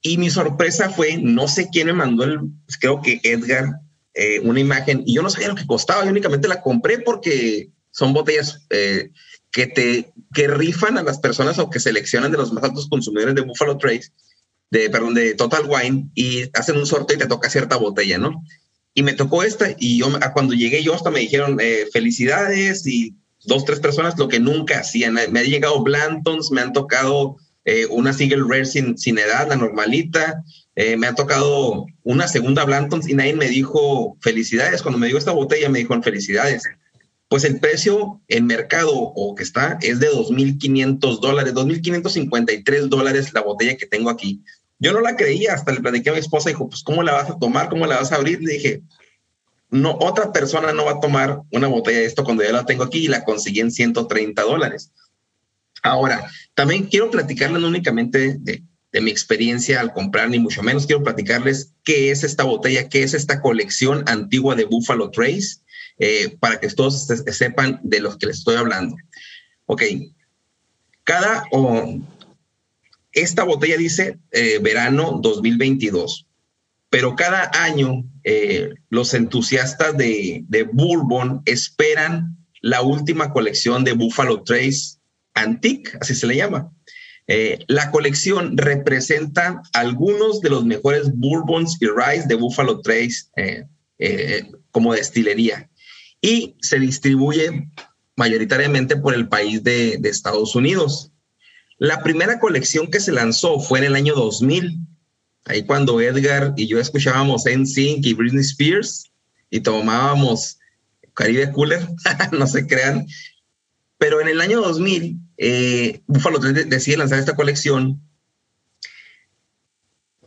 Y 0.00 0.16
mi 0.16 0.30
sorpresa 0.30 0.88
fue, 0.88 1.18
no 1.18 1.48
sé 1.48 1.68
quién 1.70 1.88
me 1.88 1.92
mandó 1.92 2.24
el, 2.24 2.40
creo 2.80 3.02
que 3.02 3.20
Edgar, 3.24 3.80
eh, 4.14 4.40
una 4.40 4.60
imagen 4.60 5.02
y 5.04 5.16
yo 5.16 5.22
no 5.22 5.28
sabía 5.28 5.48
lo 5.48 5.54
que 5.54 5.66
costaba, 5.66 6.02
yo 6.04 6.10
únicamente 6.10 6.48
la 6.48 6.62
compré 6.62 7.00
porque 7.00 7.68
son 7.90 8.14
botellas 8.14 8.66
eh, 8.70 9.10
que 9.56 9.66
te 9.66 10.12
que 10.34 10.48
rifan 10.48 10.98
a 10.98 11.02
las 11.02 11.18
personas 11.18 11.58
o 11.58 11.70
que 11.70 11.80
seleccionan 11.80 12.30
de 12.30 12.36
los 12.36 12.52
más 12.52 12.62
altos 12.62 12.90
consumidores 12.90 13.34
de 13.34 13.40
Buffalo 13.40 13.78
Trace, 13.78 14.12
de 14.70 14.90
perdón, 14.90 15.14
de 15.14 15.32
Total 15.32 15.62
Wine 15.66 16.10
y 16.14 16.42
hacen 16.52 16.76
un 16.76 16.84
sorteo 16.84 17.16
y 17.16 17.20
te 17.20 17.26
toca 17.26 17.48
cierta 17.48 17.76
botella, 17.76 18.18
¿no? 18.18 18.44
Y 18.92 19.02
me 19.02 19.14
tocó 19.14 19.42
esta 19.44 19.74
y 19.78 20.00
yo 20.00 20.08
cuando 20.34 20.52
llegué 20.52 20.82
yo 20.82 20.92
hasta 20.94 21.10
me 21.10 21.20
dijeron 21.20 21.56
eh, 21.58 21.86
felicidades 21.90 22.86
y 22.86 23.14
dos, 23.46 23.64
tres 23.64 23.80
personas, 23.80 24.18
lo 24.18 24.28
que 24.28 24.40
nunca 24.40 24.80
hacían. 24.80 25.14
Me 25.14 25.40
han 25.40 25.46
llegado 25.46 25.82
Blantons, 25.82 26.50
me 26.50 26.60
han 26.60 26.74
tocado 26.74 27.36
una 27.90 28.12
single 28.12 28.44
rare 28.48 28.64
sin, 28.64 28.96
sin 28.96 29.18
edad, 29.18 29.48
la 29.48 29.56
normalita, 29.56 30.44
eh, 30.76 30.96
me 30.98 31.06
ha 31.06 31.14
tocado 31.14 31.86
una 32.02 32.28
segunda 32.28 32.64
Blantons 32.64 33.08
y 33.08 33.14
nadie 33.14 33.34
me 33.34 33.48
dijo 33.48 34.18
felicidades. 34.20 34.82
Cuando 34.82 34.98
me 34.98 35.06
dio 35.08 35.16
esta 35.16 35.32
botella 35.32 35.70
me 35.70 35.78
dijo 35.78 36.00
felicidades. 36.02 36.64
Pues 37.28 37.44
el 37.44 37.58
precio 37.58 38.20
en 38.28 38.46
mercado 38.46 38.92
o 38.94 39.34
que 39.34 39.42
está 39.42 39.78
es 39.82 39.98
de 39.98 40.10
2.500 40.10 41.20
dólares, 41.20 41.54
2.553 41.54 42.88
dólares 42.88 43.34
la 43.34 43.42
botella 43.42 43.76
que 43.76 43.86
tengo 43.86 44.10
aquí. 44.10 44.42
Yo 44.78 44.92
no 44.92 45.00
la 45.00 45.16
creía, 45.16 45.54
hasta 45.54 45.72
le 45.72 45.80
platiqué 45.80 46.10
a 46.10 46.12
mi 46.12 46.18
esposa, 46.18 46.50
dijo, 46.50 46.68
pues 46.68 46.82
¿cómo 46.82 47.02
la 47.02 47.12
vas 47.12 47.30
a 47.30 47.38
tomar? 47.38 47.68
¿Cómo 47.68 47.86
la 47.86 47.96
vas 47.96 48.12
a 48.12 48.16
abrir? 48.16 48.40
Le 48.42 48.52
dije, 48.52 48.82
no, 49.70 49.96
otra 50.00 50.32
persona 50.32 50.72
no 50.72 50.84
va 50.84 50.92
a 50.92 51.00
tomar 51.00 51.40
una 51.50 51.66
botella 51.66 51.98
de 51.98 52.06
esto 52.06 52.24
cuando 52.24 52.44
yo 52.44 52.52
la 52.52 52.66
tengo 52.66 52.84
aquí 52.84 53.04
y 53.04 53.08
la 53.08 53.24
conseguí 53.24 53.60
en 53.60 53.72
130 53.72 54.42
dólares. 54.42 54.92
Ahora, 55.82 56.30
también 56.54 56.86
quiero 56.86 57.10
platicarles 57.10 57.60
no 57.60 57.68
únicamente 57.68 58.36
de, 58.38 58.62
de 58.92 59.00
mi 59.00 59.10
experiencia 59.10 59.80
al 59.80 59.92
comprar, 59.92 60.30
ni 60.30 60.38
mucho 60.38 60.62
menos 60.62 60.86
quiero 60.86 61.02
platicarles 61.02 61.72
qué 61.84 62.10
es 62.10 62.24
esta 62.24 62.44
botella, 62.44 62.88
qué 62.88 63.02
es 63.02 63.14
esta 63.14 63.40
colección 63.40 64.04
antigua 64.06 64.54
de 64.54 64.64
Buffalo 64.64 65.10
Trace, 65.10 65.58
eh, 65.98 66.36
para 66.38 66.60
que 66.60 66.68
todos 66.68 67.06
sepan 67.06 67.80
de 67.82 68.00
lo 68.00 68.16
que 68.18 68.26
les 68.26 68.38
estoy 68.38 68.56
hablando. 68.56 68.96
Ok, 69.66 69.82
cada, 71.06 71.44
esta 73.12 73.44
botella 73.44 73.76
dice 73.76 74.18
eh, 74.32 74.58
verano 74.58 75.20
2022, 75.22 76.26
pero 76.90 77.14
cada 77.14 77.50
año 77.54 78.04
eh, 78.24 78.70
los 78.90 79.14
entusiastas 79.14 79.96
de, 79.96 80.44
de 80.48 80.64
Bourbon 80.64 81.42
esperan 81.46 82.36
la 82.60 82.82
última 82.82 83.32
colección 83.32 83.84
de 83.84 83.92
Buffalo 83.92 84.42
Trace 84.42 84.98
Antique, 85.34 85.92
así 86.00 86.14
se 86.14 86.26
le 86.26 86.36
llama. 86.36 86.72
Eh, 87.28 87.60
la 87.68 87.90
colección 87.90 88.56
representa 88.56 89.62
algunos 89.72 90.40
de 90.40 90.50
los 90.50 90.64
mejores 90.64 91.10
bourbons 91.14 91.76
y 91.80 91.86
rye 91.86 92.24
de 92.26 92.34
Buffalo 92.34 92.80
Trace 92.80 93.26
como 94.72 94.92
destilería 94.92 95.70
y 96.20 96.56
se 96.60 96.78
distribuye 96.78 97.68
mayoritariamente 98.16 98.96
por 98.96 99.14
el 99.14 99.28
país 99.28 99.62
de, 99.62 100.00
Estados 100.04 100.54
Unidos. 100.54 101.12
La 101.78 102.02
primera 102.02 102.40
colección 102.40 102.90
que 102.90 103.00
se 103.00 103.12
lanzó 103.12 103.60
fue 103.60 103.80
en 103.80 103.84
el 103.86 103.94
año 103.94 104.14
2000, 104.14 104.78
ahí 105.44 105.64
cuando 105.64 106.00
Edgar 106.00 106.54
y 106.56 106.66
yo 106.66 106.80
escuchábamos 106.80 107.44
NSYNC 107.44 108.06
y 108.06 108.14
Britney 108.14 108.40
Spears 108.40 109.10
y 109.50 109.60
tomábamos 109.60 110.58
Caribe 111.14 111.52
Cooler, 111.52 111.86
no 112.32 112.46
se 112.46 112.66
crean, 112.66 113.06
pero 113.98 114.20
en 114.20 114.28
el 114.28 114.40
año 114.40 114.60
2000 114.60 115.18
eh, 115.38 116.00
Buffalo 116.06 116.38
decide 116.38 116.96
lanzar 116.96 117.18
esta 117.18 117.36
colección 117.36 118.00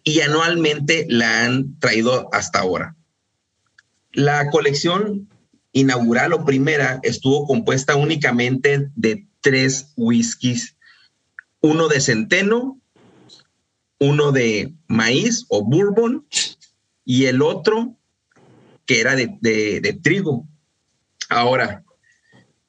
y 0.04 0.22
anualmente 0.22 1.06
la 1.10 1.46
han 1.46 1.80
traído 1.80 2.30
hasta 2.34 2.60
ahora. 2.60 2.96
La 4.12 4.50
colección 4.50 5.30
inaugural 5.72 6.34
o 6.34 6.46
primera 6.46 7.00
estuvo 7.04 7.46
compuesta 7.46 7.96
únicamente 7.96 8.90
de 8.96 9.28
tres 9.42 9.94
whiskies, 9.96 10.76
uno 11.62 11.88
de 11.88 12.02
centeno, 12.02 12.80
uno 14.00 14.32
de 14.32 14.74
maíz 14.88 15.46
o 15.50 15.64
bourbon 15.64 16.26
y 17.06 17.26
el 17.26 17.42
otro 17.42 17.96
que 18.86 19.02
era 19.02 19.16
de, 19.16 20.00
trigo. 20.02 20.48
Ahora, 21.30 21.84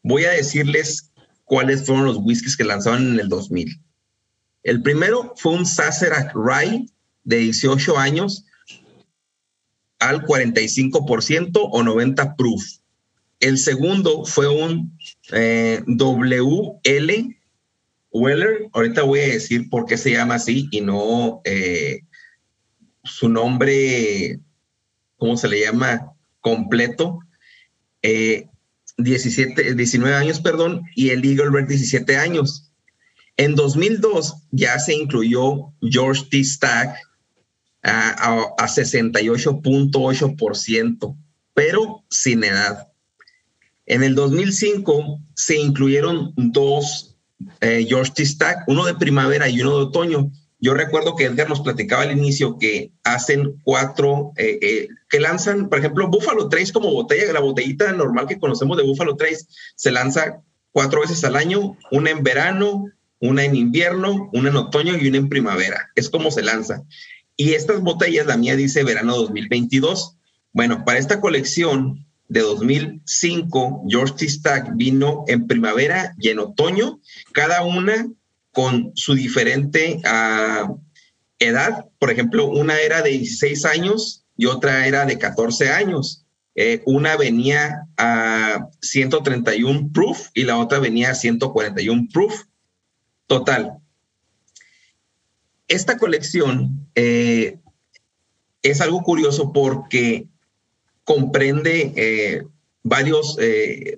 voy 0.02 0.24
a 0.24 0.32
decirles 0.32 1.10
cuáles 1.44 1.86
fueron 1.86 2.04
los 2.04 2.18
whiskies 2.18 2.56
que 2.56 2.64
lanzaron 2.64 3.14
en 3.14 3.20
el 3.20 3.28
2000. 3.28 3.80
El 4.62 4.82
primero 4.82 5.32
fue 5.36 5.52
un 5.52 5.64
Sazerac 5.64 6.34
Rye 6.34 6.86
de 7.24 7.36
18 7.38 7.96
años 7.98 8.44
al 9.98 10.26
45% 10.26 11.50
o 11.54 11.82
90 11.82 12.36
proof. 12.36 12.62
El 13.40 13.58
segundo 13.58 14.24
fue 14.26 14.48
un 14.48 14.96
eh, 15.32 15.82
WL 15.86 17.36
Weller, 18.12 18.68
ahorita 18.72 19.02
voy 19.02 19.20
a 19.20 19.28
decir 19.28 19.70
por 19.70 19.86
qué 19.86 19.96
se 19.96 20.10
llama 20.12 20.34
así 20.34 20.68
y 20.70 20.82
no 20.82 21.40
eh, 21.44 22.02
su 23.02 23.30
nombre, 23.30 24.38
¿cómo 25.16 25.36
se 25.36 25.48
le 25.48 25.60
llama? 25.60 26.12
Completo. 26.40 27.18
17, 28.02 29.68
eh, 29.68 29.74
19 29.74 30.16
años, 30.16 30.40
perdón, 30.40 30.80
y 30.94 31.10
el 31.10 31.22
Eagle 31.24 31.50
Rare 31.50 31.66
17 31.66 32.16
años. 32.16 32.72
En 33.36 33.54
2002 33.54 34.48
ya 34.50 34.78
se 34.78 34.94
incluyó 34.94 35.74
George 35.80 36.24
T. 36.30 36.42
Stack 36.44 36.96
a, 37.82 38.54
a 38.58 38.66
68.8%, 38.66 41.16
pero 41.54 42.04
sin 42.10 42.44
edad. 42.44 42.89
En 43.90 44.04
el 44.04 44.14
2005 44.14 45.18
se 45.34 45.58
incluyeron 45.58 46.32
dos 46.36 47.16
eh, 47.60 47.84
George 47.88 48.12
T. 48.14 48.24
Stack, 48.24 48.68
uno 48.68 48.84
de 48.84 48.94
primavera 48.94 49.48
y 49.48 49.60
uno 49.60 49.78
de 49.78 49.84
otoño. 49.86 50.30
Yo 50.60 50.74
recuerdo 50.74 51.16
que 51.16 51.24
Edgar 51.24 51.48
nos 51.48 51.62
platicaba 51.62 52.04
al 52.04 52.16
inicio 52.16 52.56
que 52.56 52.92
hacen 53.02 53.60
cuatro, 53.64 54.30
eh, 54.36 54.60
eh, 54.62 54.88
que 55.08 55.18
lanzan, 55.18 55.68
por 55.68 55.80
ejemplo, 55.80 56.06
Buffalo 56.06 56.48
Trace 56.48 56.72
como 56.72 56.92
botella, 56.92 57.32
la 57.32 57.40
botellita 57.40 57.90
normal 57.90 58.28
que 58.28 58.38
conocemos 58.38 58.76
de 58.76 58.84
Buffalo 58.84 59.16
Trace, 59.16 59.44
se 59.74 59.90
lanza 59.90 60.40
cuatro 60.70 61.00
veces 61.00 61.24
al 61.24 61.34
año, 61.34 61.76
una 61.90 62.10
en 62.10 62.22
verano, 62.22 62.84
una 63.18 63.44
en 63.44 63.56
invierno, 63.56 64.30
una 64.32 64.50
en 64.50 64.56
otoño 64.56 64.96
y 64.96 65.08
una 65.08 65.16
en 65.16 65.28
primavera. 65.28 65.90
Es 65.96 66.08
como 66.08 66.30
se 66.30 66.44
lanza. 66.44 66.84
Y 67.36 67.54
estas 67.54 67.80
botellas, 67.80 68.28
la 68.28 68.36
mía 68.36 68.54
dice 68.54 68.84
verano 68.84 69.16
2022. 69.16 70.16
Bueno, 70.52 70.84
para 70.84 71.00
esta 71.00 71.20
colección 71.20 72.06
de 72.30 72.40
2005, 72.40 73.86
George 73.88 74.14
T. 74.16 74.28
Stack 74.28 74.70
vino 74.76 75.24
en 75.26 75.48
primavera 75.48 76.14
y 76.18 76.28
en 76.28 76.38
otoño, 76.38 77.00
cada 77.32 77.62
una 77.64 78.08
con 78.52 78.92
su 78.94 79.14
diferente 79.14 80.00
uh, 80.04 80.80
edad. 81.40 81.86
Por 81.98 82.10
ejemplo, 82.10 82.46
una 82.46 82.78
era 82.80 83.02
de 83.02 83.10
16 83.10 83.64
años 83.64 84.24
y 84.36 84.46
otra 84.46 84.86
era 84.86 85.04
de 85.06 85.18
14 85.18 85.70
años. 85.70 86.24
Eh, 86.54 86.82
una 86.86 87.16
venía 87.16 87.88
a 87.96 88.68
131 88.80 89.90
proof 89.92 90.28
y 90.32 90.44
la 90.44 90.56
otra 90.56 90.78
venía 90.78 91.10
a 91.10 91.14
141 91.16 92.08
proof. 92.12 92.44
Total. 93.26 93.78
Esta 95.66 95.98
colección 95.98 96.88
eh, 96.94 97.58
es 98.62 98.80
algo 98.80 99.02
curioso 99.02 99.52
porque 99.52 100.28
comprende 101.10 101.92
eh, 101.96 102.44
varios, 102.84 103.36
eh, 103.40 103.96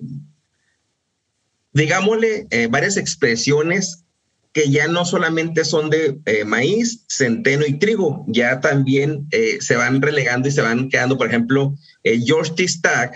digámosle, 1.71 2.47
eh, 2.49 2.67
varias 2.71 2.97
expresiones 2.97 4.03
que 4.51 4.71
ya 4.71 4.87
no 4.87 5.05
solamente 5.05 5.63
son 5.63 5.91
de 5.91 6.19
maíz, 6.47 7.05
centeno 7.07 7.67
y 7.67 7.77
trigo, 7.77 8.25
ya 8.27 8.61
también 8.61 9.27
se 9.59 9.75
van 9.75 9.99
relegando 9.99 10.47
y 10.47 10.51
se 10.51 10.61
van 10.61 10.89
quedando, 10.89 11.17
por 11.17 11.27
ejemplo, 11.27 11.75
George 12.03 12.53
T. 12.55 12.67
Stack 12.67 13.15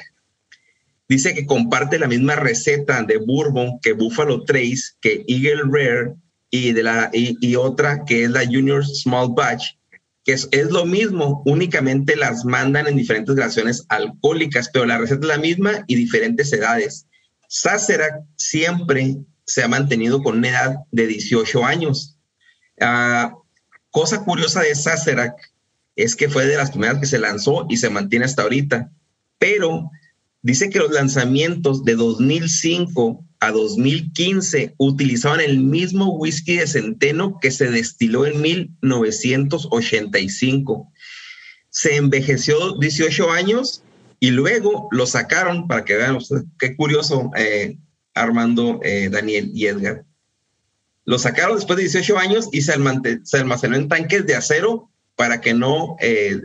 dice 1.07 1.35
que 1.35 1.45
comparte 1.45 1.99
la 1.99 2.07
misma 2.07 2.35
receta 2.35 3.03
de 3.03 3.17
bourbon 3.17 3.79
que 3.83 3.93
Buffalo 3.93 4.45
Trace, 4.45 4.95
que 4.99 5.23
Eagle 5.27 5.69
Rare 5.71 6.15
y, 6.49 6.71
de 6.71 6.81
la, 6.81 7.11
y 7.13 7.55
otra 7.55 8.03
que 8.03 8.23
es 8.23 8.31
la 8.31 8.43
Junior 8.43 8.83
Small 8.83 9.33
Batch, 9.35 9.76
que 10.27 10.33
es, 10.33 10.49
lo 10.69 10.85
mismo, 10.85 11.41
únicamente 11.45 12.17
las 12.17 12.43
mandan 12.43 12.85
en 12.85 12.97
diferentes 12.97 13.33
graduaciones 13.33 13.85
alcohólicas, 13.87 14.69
pero 14.73 14.85
la 14.85 14.97
receta 14.97 15.21
es 15.21 15.27
la 15.27 15.37
misma 15.37 15.85
y 15.87 15.95
diferentes 15.95 16.51
edades. 16.51 17.07
Sacerac 17.47 18.25
siempre 18.35 19.15
se 19.45 19.63
ha 19.63 19.69
mantenido 19.69 20.21
con 20.21 20.39
una 20.39 20.49
edad 20.49 20.75
de 20.91 21.07
18 21.07 21.63
años. 21.63 22.17
Ah, 22.81 23.35
cosa 23.89 24.25
curiosa 24.25 24.63
de 24.63 24.75
Sacerac 24.75 25.33
es 25.95 26.13
que 26.13 26.27
fue 26.27 26.45
de 26.45 26.57
las 26.57 26.71
primeras 26.71 26.99
que 26.99 27.05
se 27.05 27.19
lanzó 27.19 27.65
y 27.69 27.77
se 27.77 27.89
mantiene 27.89 28.25
hasta 28.25 28.41
ahorita, 28.41 28.91
pero 29.39 29.89
dice 30.41 30.69
que 30.69 30.79
los 30.79 30.91
lanzamientos 30.91 31.85
de 31.85 31.95
2005 31.95 33.23
a 33.39 33.51
2015 33.51 34.73
utilizaban 34.77 35.41
el 35.41 35.59
mismo 35.59 36.15
whisky 36.15 36.57
de 36.57 36.65
centeno 36.67 37.37
que 37.39 37.51
se 37.51 37.69
destiló 37.69 38.25
en 38.25 38.41
1985. 38.41 40.91
Se 41.69 41.95
envejeció 41.95 42.79
18 42.79 43.31
años 43.31 43.83
y 44.19 44.31
luego 44.31 44.87
lo 44.91 45.05
sacaron 45.05 45.67
para 45.67 45.85
que 45.85 45.95
vean 45.95 46.17
qué 46.57 46.75
curioso, 46.75 47.29
eh, 47.37 47.77
Armando, 48.15 48.79
eh, 48.83 49.09
Daniel 49.11 49.51
y 49.53 49.67
Edgar. 49.67 50.03
Lo 51.05 51.19
sacaron 51.19 51.55
después 51.55 51.77
de 51.77 51.83
18 51.83 52.17
años 52.17 52.49
y 52.51 52.61
se, 52.61 52.73
almacenó 52.73 53.75
en 53.75 53.87
tanques 53.87 54.25
de 54.25 54.35
acero 54.35 54.89
para 55.15 55.39
que 55.39 55.53
no 55.53 55.95
eh, 55.99 56.41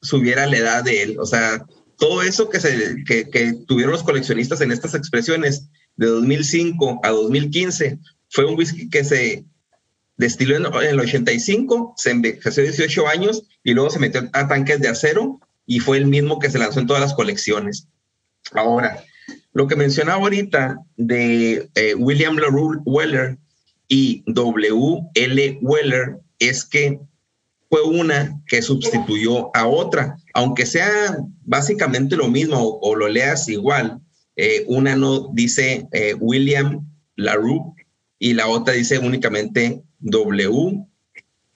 subiera 0.00 0.46
la 0.46 0.56
edad 0.56 0.84
de 0.84 1.02
él. 1.02 1.18
O 1.18 1.26
sea, 1.26 1.66
todo 2.02 2.22
eso 2.22 2.48
que, 2.48 3.54
tuvieron 3.68 3.92
los 3.92 4.02
coleccionistas 4.02 4.60
en 4.60 4.72
estas 4.72 4.94
expresiones 4.94 5.68
de 5.96 6.06
2005 6.06 7.00
a 7.02 7.10
2015 7.10 7.98
fue 8.28 8.46
un 8.46 8.56
whisky 8.56 8.88
que 8.88 9.04
se 9.04 9.44
destiló 10.16 10.56
en, 10.56 10.88
el 10.88 11.00
85, 11.00 11.94
se 11.96 12.10
envejeció 12.10 12.62
18 12.62 13.08
años 13.08 13.42
y 13.64 13.74
luego 13.74 13.90
se 13.90 13.98
metió 13.98 14.28
a 14.32 14.48
tanques 14.48 14.80
de 14.80 14.88
acero 14.88 15.40
y 15.66 15.80
fue 15.80 15.98
el 15.98 16.06
mismo 16.06 16.38
que 16.38 16.50
se 16.50 16.58
lanzó 16.58 16.80
en 16.80 16.86
todas 16.86 17.02
las 17.02 17.14
colecciones. 17.14 17.88
Ahora, 18.52 19.02
lo 19.52 19.66
que 19.66 19.76
mencionaba 19.76 20.22
ahorita 20.22 20.78
de 20.96 21.68
eh, 21.74 21.94
William 21.94 22.36
LaRue 22.36 22.80
Weller 22.84 23.38
y 23.88 24.22
W. 24.26 25.00
L. 25.14 25.58
Weller 25.60 26.18
es 26.38 26.64
que 26.64 26.98
fue 27.68 27.82
una 27.82 28.40
que 28.46 28.60
sustituyó 28.60 29.54
a 29.56 29.66
otra, 29.66 30.16
aunque 30.34 30.66
sea 30.66 31.16
básicamente 31.44 32.16
lo 32.16 32.28
mismo 32.28 32.58
o, 32.58 32.94
lo 32.94 33.08
leas 33.08 33.48
igual. 33.48 34.00
Eh, 34.36 34.64
una 34.66 34.96
no 34.96 35.30
dice 35.32 35.86
eh, 35.92 36.14
William 36.14 36.86
LaRue 37.16 37.74
y 38.18 38.34
la 38.34 38.48
otra 38.48 38.74
dice 38.74 38.98
únicamente 38.98 39.82
W. 40.00 40.86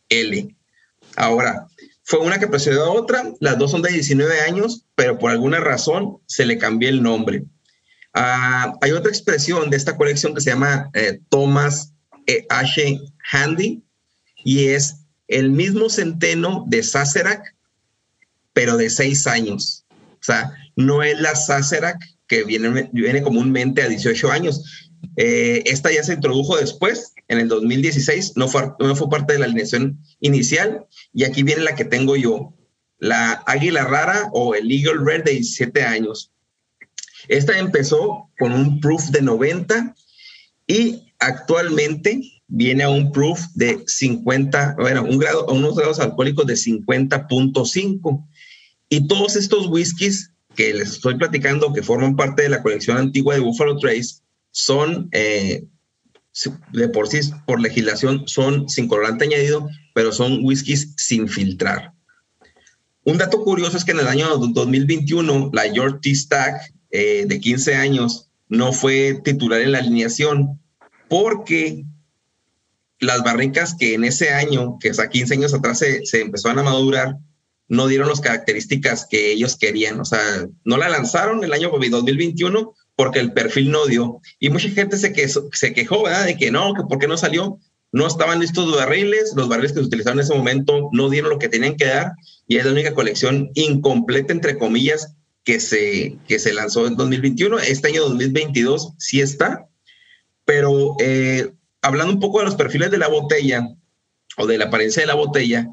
L. 0.09 0.57
Ahora, 1.17 1.67
fue 2.03 2.21
una 2.21 2.39
que 2.39 2.47
precedió 2.47 2.85
a 2.85 2.93
otra, 2.93 3.33
las 3.41 3.59
dos 3.59 3.71
son 3.71 3.83
de 3.83 3.91
19 3.91 4.41
años, 4.41 4.85
pero 4.95 5.19
por 5.19 5.31
alguna 5.31 5.61
razón 5.61 6.19
se 6.27 6.47
le 6.47 6.59
cambió 6.59 6.89
el 6.89 7.03
nombre. 7.03 7.45
Ah, 8.13 8.73
hay 8.81 8.93
otra 8.93 9.11
expresión 9.11 9.71
de 9.71 9.77
esta 9.77 9.97
colección 9.97 10.35
que 10.35 10.41
se 10.41 10.51
llama 10.51 10.91
eh, 10.95 11.21
Thomas 11.29 11.93
H. 12.49 13.01
Handy 13.33 13.83
y 14.45 14.69
es 14.69 14.97
el 15.29 15.51
mismo 15.51 15.89
centeno 15.89 16.65
de 16.69 16.83
Sacerac, 16.83 17.55
pero 18.53 18.77
de 18.77 18.91
seis 18.91 19.27
años. 19.27 19.85
O 19.91 20.23
sea, 20.23 20.53
no 20.77 21.03
es 21.03 21.19
la 21.21 21.35
Sacerac 21.35 21.99
que 22.29 22.45
viene, 22.45 22.91
viene 22.93 23.23
comúnmente 23.23 23.83
a 23.83 23.89
18 23.89 24.31
años. 24.31 24.91
Eh, 25.17 25.63
esta 25.67 25.93
ya 25.93 26.03
se 26.03 26.15
introdujo 26.15 26.57
después, 26.57 27.15
en 27.29 27.39
el 27.39 27.49
2016, 27.49 28.33
no 28.37 28.49
fue, 28.49 28.73
no 28.79 28.95
fue 28.97 29.09
parte 29.09 29.33
de 29.33 29.39
la 29.39 29.47
alineación 29.47 29.99
inicial, 30.21 30.87
y 31.13 31.25
aquí 31.25 31.43
viene 31.43 31.63
la 31.63 31.75
que 31.75 31.85
tengo 31.85 32.17
yo, 32.17 32.55
la 32.99 33.43
Águila 33.47 33.85
Rara 33.85 34.31
o 34.33 34.55
el 34.55 34.71
Eagle 34.71 35.05
Red 35.05 35.25
de 35.25 35.33
17 35.33 35.83
años. 35.83 36.33
Esta 37.29 37.59
empezó 37.59 38.31
con 38.39 38.53
un 38.53 38.81
proof 38.81 39.11
de 39.11 39.23
90 39.23 39.95
y 40.67 41.13
actualmente 41.19 42.21
viene 42.49 42.85
a 42.85 42.91
un 42.91 43.13
proof 43.13 43.41
de 43.55 43.83
50, 43.87 44.77
bueno, 44.79 45.03
un 45.03 45.19
grado, 45.19 45.47
unos 45.47 45.77
grados 45.77 45.99
alcohólicos 46.01 46.47
de 46.47 46.55
50.5. 46.55 48.27
Y 48.89 49.09
todos 49.09 49.35
estos 49.35 49.67
whiskies 49.67 50.33
que 50.57 50.75
les 50.75 50.91
estoy 50.91 51.17
platicando, 51.17 51.73
que 51.73 51.83
forman 51.83 52.17
parte 52.17 52.43
de 52.43 52.49
la 52.49 52.63
colección 52.63 52.97
antigua 52.97 53.35
de 53.35 53.41
Buffalo 53.41 53.79
Trace, 53.79 54.23
son 54.51 55.09
eh, 55.13 55.65
de 56.73 56.89
por 56.89 57.09
sí, 57.09 57.21
por 57.47 57.61
legislación, 57.61 58.27
son 58.27 58.69
sin 58.69 58.89
colorante 58.89 59.25
añadido, 59.25 59.69
pero 59.95 60.13
son 60.13 60.41
whiskies 60.43 60.95
sin 60.97 61.29
filtrar. 61.29 61.93
Un 63.05 63.19
dato 63.19 63.43
curioso 63.45 63.77
es 63.77 63.85
que 63.85 63.93
en 63.93 64.01
el 64.01 64.09
año 64.09 64.37
2021, 64.37 65.51
la 65.53 65.67
York 65.73 66.01
T. 66.03 66.15
Stack 66.15 66.75
eh, 66.91 67.25
de 67.27 67.41
15 67.41 67.77
años 67.77 68.29
no 68.49 68.73
fue 68.73 69.21
titular 69.23 69.61
en 69.61 69.73
la 69.73 69.79
alineación 69.79 70.61
porque 71.09 71.85
las 72.99 73.23
barricas 73.23 73.75
que 73.79 73.95
en 73.95 74.05
ese 74.05 74.31
año, 74.31 74.79
que 74.81 74.89
es 74.89 74.99
a 74.99 75.09
15 75.09 75.35
años 75.35 75.55
atrás, 75.55 75.79
se, 75.79 76.05
se 76.05 76.21
empezaron 76.21 76.59
a 76.59 76.63
madurar, 76.65 77.17
no 77.69 77.87
dieron 77.87 78.09
las 78.09 78.21
características 78.21 79.07
que 79.09 79.33
ellos 79.33 79.57
querían. 79.57 80.01
O 80.01 80.05
sea, 80.05 80.47
no 80.65 80.77
la 80.77 80.89
lanzaron 80.89 81.43
el 81.43 81.53
año 81.53 81.71
2021 81.71 82.75
porque 82.95 83.21
el 83.21 83.33
perfil 83.33 83.71
no 83.71 83.87
dio. 83.87 84.21
Y 84.39 84.51
mucha 84.51 84.69
gente 84.69 84.97
se, 84.97 85.13
quejó, 85.13 85.49
se 85.53 85.73
quejó, 85.73 86.05
¿verdad? 86.05 86.27
De 86.27 86.37
que 86.37 86.51
no, 86.51 86.75
que 86.75 86.83
por 86.89 86.99
qué 86.99 87.09
no 87.09 87.17
salió. 87.17 87.59
No 87.93 88.07
estaban 88.07 88.41
listos 88.41 88.67
los 88.67 88.77
barriles, 88.77 89.33
los 89.37 89.49
barriles 89.49 89.73
que 89.73 89.81
se 89.81 89.87
utilizaron 89.87 90.19
en 90.19 90.25
ese 90.25 90.35
momento 90.35 90.91
no 90.93 91.09
dieron 91.09 91.31
lo 91.31 91.39
que 91.39 91.49
tenían 91.49 91.77
que 91.77 91.87
dar 91.87 92.13
y 92.47 92.57
es 92.57 92.65
la 92.65 92.73
única 92.73 92.95
colección 92.95 93.51
incompleta, 93.55 94.33
entre 94.33 94.59
comillas, 94.59 95.15
que 95.45 95.61
se, 95.61 96.19
que 96.27 96.39
se 96.39 96.53
lanzó 96.53 96.87
en 96.87 96.97
2021. 96.97 97.59
Este 97.61 97.89
año 97.89 98.03
2022 98.03 98.95
sí 98.99 99.21
está, 99.21 99.69
pero 100.45 100.97
eh, 101.01 101.53
hablando 101.83 102.13
un 102.13 102.21
poco 102.21 102.41
de 102.41 102.47
los 102.47 102.57
perfiles 102.57 102.91
de 102.91 102.99
la 102.99 103.09
botella 103.09 103.67
o 104.37 104.47
de 104.47 104.59
la 104.59 104.67
apariencia 104.67 105.03
de 105.03 105.07
la 105.07 105.15
botella, 105.15 105.69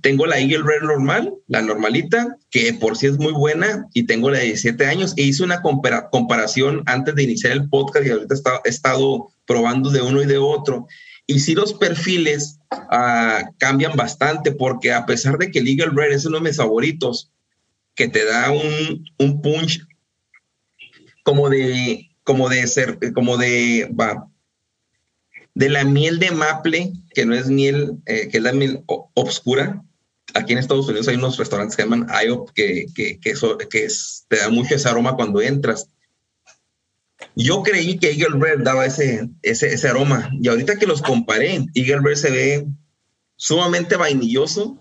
tengo 0.00 0.26
la 0.26 0.38
Eagle 0.38 0.62
Rare 0.62 0.86
normal, 0.86 1.34
la 1.48 1.62
normalita, 1.62 2.36
que 2.50 2.72
por 2.74 2.96
sí 2.96 3.06
es 3.06 3.18
muy 3.18 3.32
buena, 3.32 3.86
y 3.94 4.04
tengo 4.04 4.30
la 4.30 4.38
de 4.38 4.46
17 4.46 4.86
años. 4.86 5.14
E 5.16 5.22
hice 5.22 5.42
una 5.42 5.62
comparación 5.62 6.82
antes 6.86 7.14
de 7.14 7.22
iniciar 7.22 7.52
el 7.52 7.68
podcast 7.68 8.06
y 8.06 8.10
ahorita 8.10 8.34
he 8.64 8.68
estado 8.68 9.28
probando 9.46 9.90
de 9.90 10.02
uno 10.02 10.22
y 10.22 10.26
de 10.26 10.38
otro. 10.38 10.86
Y 11.26 11.40
sí 11.40 11.54
los 11.54 11.74
perfiles 11.74 12.58
uh, 12.72 13.44
cambian 13.58 13.96
bastante 13.96 14.52
porque 14.52 14.92
a 14.92 15.06
pesar 15.06 15.38
de 15.38 15.50
que 15.50 15.58
el 15.58 15.68
Eagle 15.68 15.92
Rare 15.94 16.14
es 16.14 16.24
uno 16.24 16.38
de 16.38 16.44
mis 16.44 16.56
favoritos, 16.56 17.32
que 17.94 18.08
te 18.08 18.24
da 18.24 18.50
un, 18.52 19.04
un 19.18 19.42
punch 19.42 19.80
como 21.22 21.48
de, 21.48 22.10
como 22.22 22.48
de 22.48 22.66
ser, 22.66 22.98
como 23.14 23.36
de, 23.36 23.90
va, 23.98 24.28
de 25.56 25.70
la 25.70 25.84
miel 25.84 26.18
de 26.18 26.30
maple, 26.32 26.92
que 27.14 27.24
no 27.24 27.34
es 27.34 27.48
miel, 27.48 27.96
eh, 28.04 28.28
que 28.28 28.36
es 28.36 28.42
la 28.42 28.52
miel 28.52 28.84
obscura. 29.14 29.82
Aquí 30.34 30.52
en 30.52 30.58
Estados 30.58 30.86
Unidos 30.86 31.08
hay 31.08 31.16
unos 31.16 31.38
restaurantes 31.38 31.74
que 31.74 31.82
llaman 31.82 32.06
IOP, 32.24 32.50
que, 32.50 32.84
que, 32.94 33.18
que, 33.18 33.88
te 34.28 34.36
da 34.36 34.50
mucho 34.50 34.74
ese 34.74 34.86
aroma 34.86 35.16
cuando 35.16 35.40
entras. 35.40 35.88
Yo 37.34 37.62
creí 37.62 37.98
que 37.98 38.10
Eagle 38.10 38.38
Red 38.38 38.64
daba 38.64 38.84
ese, 38.84 39.30
ese, 39.40 39.72
ese 39.72 39.88
aroma, 39.88 40.30
y 40.42 40.46
ahorita 40.48 40.76
que 40.76 40.86
los 40.86 41.00
comparé, 41.00 41.64
Eagle 41.72 42.00
Red 42.04 42.16
se 42.16 42.30
ve 42.30 42.66
sumamente 43.36 43.96
vainilloso, 43.96 44.78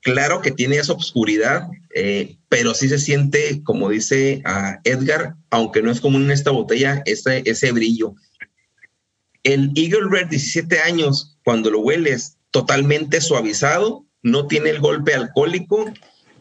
claro 0.00 0.40
que 0.40 0.50
tiene 0.50 0.76
esa 0.76 0.92
obscuridad, 0.92 1.68
eh, 1.94 2.36
pero 2.48 2.74
sí 2.74 2.88
se 2.88 2.98
siente, 2.98 3.62
como 3.62 3.90
dice 3.90 4.42
uh, 4.44 4.80
Edgar, 4.82 5.36
aunque 5.50 5.82
no 5.82 5.92
es 5.92 6.00
común 6.00 6.24
en 6.24 6.32
esta 6.32 6.50
botella, 6.50 7.00
ese, 7.06 7.44
ese 7.46 7.70
brillo. 7.70 8.16
El 9.44 9.70
Eagle 9.76 10.08
Red 10.10 10.28
17 10.28 10.80
años, 10.80 11.38
cuando 11.44 11.70
lo 11.70 11.80
hueles 11.80 12.36
totalmente 12.50 13.20
suavizado, 13.20 14.04
no 14.22 14.46
tiene 14.46 14.70
el 14.70 14.80
golpe 14.80 15.14
alcohólico, 15.14 15.92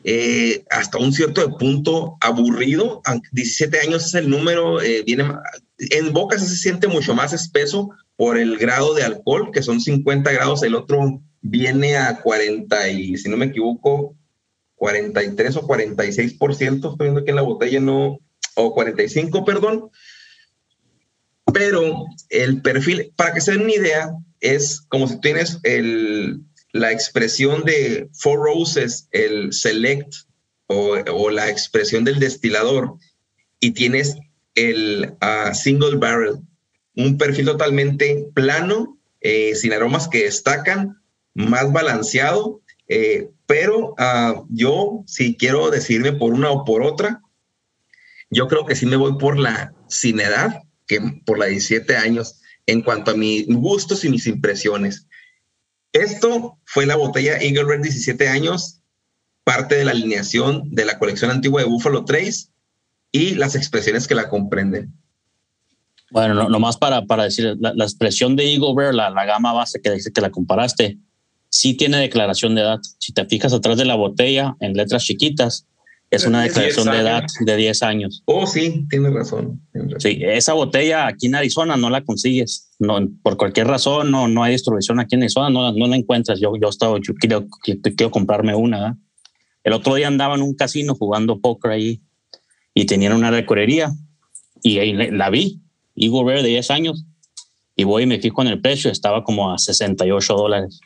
eh, 0.06 0.66
hasta 0.70 0.98
un 0.98 1.14
cierto 1.14 1.58
punto 1.58 2.18
aburrido. 2.22 3.02
17 3.32 3.80
años 3.80 4.08
es 4.08 4.14
el 4.16 4.30
número, 4.30 4.82
eh, 4.82 5.04
viene, 5.06 5.26
en 5.78 6.14
boca 6.14 6.38
se 6.40 6.56
siente 6.56 6.88
mucho 6.88 7.14
más 7.14 7.34
espeso 7.34 7.90
por 8.16 8.38
el 8.38 8.58
grado 8.58 8.94
de 8.94 9.04
alcohol, 9.04 9.52
que 9.52 9.62
son 9.62 9.82
50 9.82 10.32
grados, 10.32 10.64
el 10.64 10.76
otro 10.76 11.22
viene 11.42 11.98
a 11.98 12.22
40 12.22 12.90
y, 12.90 13.18
si 13.18 13.30
no 13.30 13.38
me 13.38 13.48
equivoco, 13.48 14.16
43 14.76 15.56
o 15.58 15.68
46%, 15.68 16.92
estoy 16.92 16.96
viendo 17.00 17.22
aquí 17.22 17.30
en 17.30 17.36
la 17.36 17.42
botella, 17.42 17.80
no, 17.80 18.20
o 18.56 18.74
45, 18.74 19.46
perdón, 19.46 19.90
pero 21.54 22.06
el 22.30 22.62
perfil, 22.62 23.14
para 23.16 23.34
que 23.34 23.42
se 23.42 23.52
den 23.52 23.62
una 23.62 23.74
idea, 23.74 24.12
es 24.42 24.82
como 24.90 25.08
si 25.08 25.20
tienes 25.22 25.60
el, 25.64 26.42
la 26.72 26.92
expresión 26.92 27.64
de 27.64 28.10
Four 28.14 28.40
Roses, 28.40 29.08
el 29.12 29.54
Select 29.54 30.14
o, 30.68 31.30
la 31.30 31.50
expresión 31.50 32.04
del 32.04 32.20
destilador 32.20 32.96
y 33.60 33.72
tienes 33.72 34.16
el 34.56 35.14
ah, 35.22 35.54
Single 35.54 35.98
Barrel, 35.98 36.40
un 36.96 37.18
perfil 37.18 37.46
totalmente 37.46 38.28
plano, 38.34 38.98
eh, 39.22 39.56
sin 39.56 39.74
aromas 39.74 40.08
que 40.08 40.26
destacan, 40.26 41.02
más 41.34 41.72
balanceado, 41.72 42.62
eh, 42.88 43.30
pero 43.46 43.96
uh, 43.98 44.46
yo 44.50 45.04
si 45.08 45.36
quiero 45.36 45.70
decirme 45.72 46.14
por 46.14 46.34
una 46.34 46.52
o 46.52 46.66
por 46.66 46.84
otra, 46.84 47.22
yo 48.30 48.48
creo 48.48 48.66
que 48.66 48.76
sí 48.76 48.86
me 48.86 48.96
voy 48.96 49.18
por 49.18 49.40
la 49.40 49.74
sin 49.88 50.20
edad 50.20 50.64
que 50.88 51.00
por 51.26 51.40
la 51.40 51.46
17 51.46 51.96
años 51.96 52.40
en 52.66 52.82
cuanto 52.82 53.12
a 53.12 53.16
mis 53.16 53.48
gustos 53.48 54.06
y 54.06 54.10
mis 54.10 54.28
impresiones. 54.28 55.08
Esto 55.92 56.58
fue 56.66 56.86
la 56.86 56.96
botella 56.96 57.38
Eagle 57.38 57.66
Red 57.66 57.82
17 57.82 58.28
años, 58.28 58.82
parte 59.44 59.76
de 59.76 59.86
la 59.86 59.92
alineación 59.92 60.72
de 60.72 60.86
la 60.86 60.98
colección 60.98 61.30
antigua 61.30 61.62
de 61.62 61.68
Buffalo 61.68 62.06
Trace 62.06 62.48
y 63.12 63.36
las 63.36 63.56
expresiones 63.56 64.08
que 64.08 64.16
la 64.16 64.30
comprenden. 64.30 64.94
Bueno, 66.10 66.36
no, 66.36 66.50
nomás 66.50 66.78
para, 66.78 67.06
para 67.06 67.24
decir, 67.24 67.56
la, 67.60 67.84
expresión 67.84 68.36
de 68.36 68.54
Eagle 68.54 68.94
la, 68.94 69.10
la, 69.10 69.26
gama 69.26 69.52
base 69.52 69.82
que 69.82 69.98
que 70.14 70.22
la 70.22 70.30
comparaste, 70.30 70.98
sí 71.50 71.76
tiene 71.76 71.98
declaración 71.98 72.56
de 72.56 72.62
edad. 72.62 72.80
Si 73.00 73.14
te 73.14 73.26
fijas 73.26 73.54
atrás 73.54 73.78
de 73.78 73.86
la 73.86 73.96
botella, 73.96 74.56
en 74.60 74.74
letras 74.74 75.04
chiquitas, 75.04 75.68
es 76.16 76.26
una 76.26 76.44
declaración 76.44 76.86
de 76.90 77.00
edad 77.00 77.24
de 77.40 77.56
10 77.56 77.84
años. 77.84 78.24
Oh, 78.26 78.46
sí, 78.46 78.86
tiene 78.90 79.10
razón, 79.10 79.62
Sí, 79.98 80.20
esa 80.22 80.54
botella 80.54 81.08
aquí 81.08 81.28
en 81.28 81.36
Arizona 81.36 81.76
no 81.76 81.90
la 81.90 82.04
consigues. 82.04 82.70
No, 82.80 83.00
por 83.22 83.38
cualquier 83.38 83.68
razón 83.68 84.12
no, 84.12 84.28
no 84.28 84.44
hay 84.44 84.54
distribución 84.54 85.00
aquí 85.00 85.16
en 85.16 85.24
Arizona, 85.24 85.50
no, 85.50 85.72
no 85.72 85.88
la 85.88 85.96
encuentras. 85.96 86.40
Yo, 86.40 86.54
yo, 86.62 86.70
estaba, 86.70 86.98
yo 87.02 87.14
quiero, 87.16 87.48
quiero 87.64 88.12
comprarme 88.12 88.56
una. 88.56 88.98
El 89.64 89.74
otro 89.74 89.96
día 89.96 90.08
andaba 90.08 90.36
en 90.36 90.42
un 90.42 90.56
casino 90.56 90.96
jugando 90.96 91.40
póker 91.40 91.72
ahí 91.72 92.02
y 92.74 92.86
tenían 92.86 93.14
una 93.14 93.32
recorrería 93.32 93.92
y 94.62 94.80
ahí 94.80 94.94
la 94.94 95.30
vi, 95.30 95.62
Eagle 95.96 96.24
Rare 96.24 96.44
de 96.44 96.50
10 96.50 96.72
años, 96.72 97.06
y 97.76 97.84
voy 97.84 98.04
y 98.04 98.06
me 98.06 98.20
fijo 98.20 98.42
en 98.42 98.48
el 98.48 98.62
precio, 98.62 98.92
estaba 98.92 99.24
como 99.24 99.52
a 99.52 99.58
68 99.58 100.34
dólares. 100.34 100.80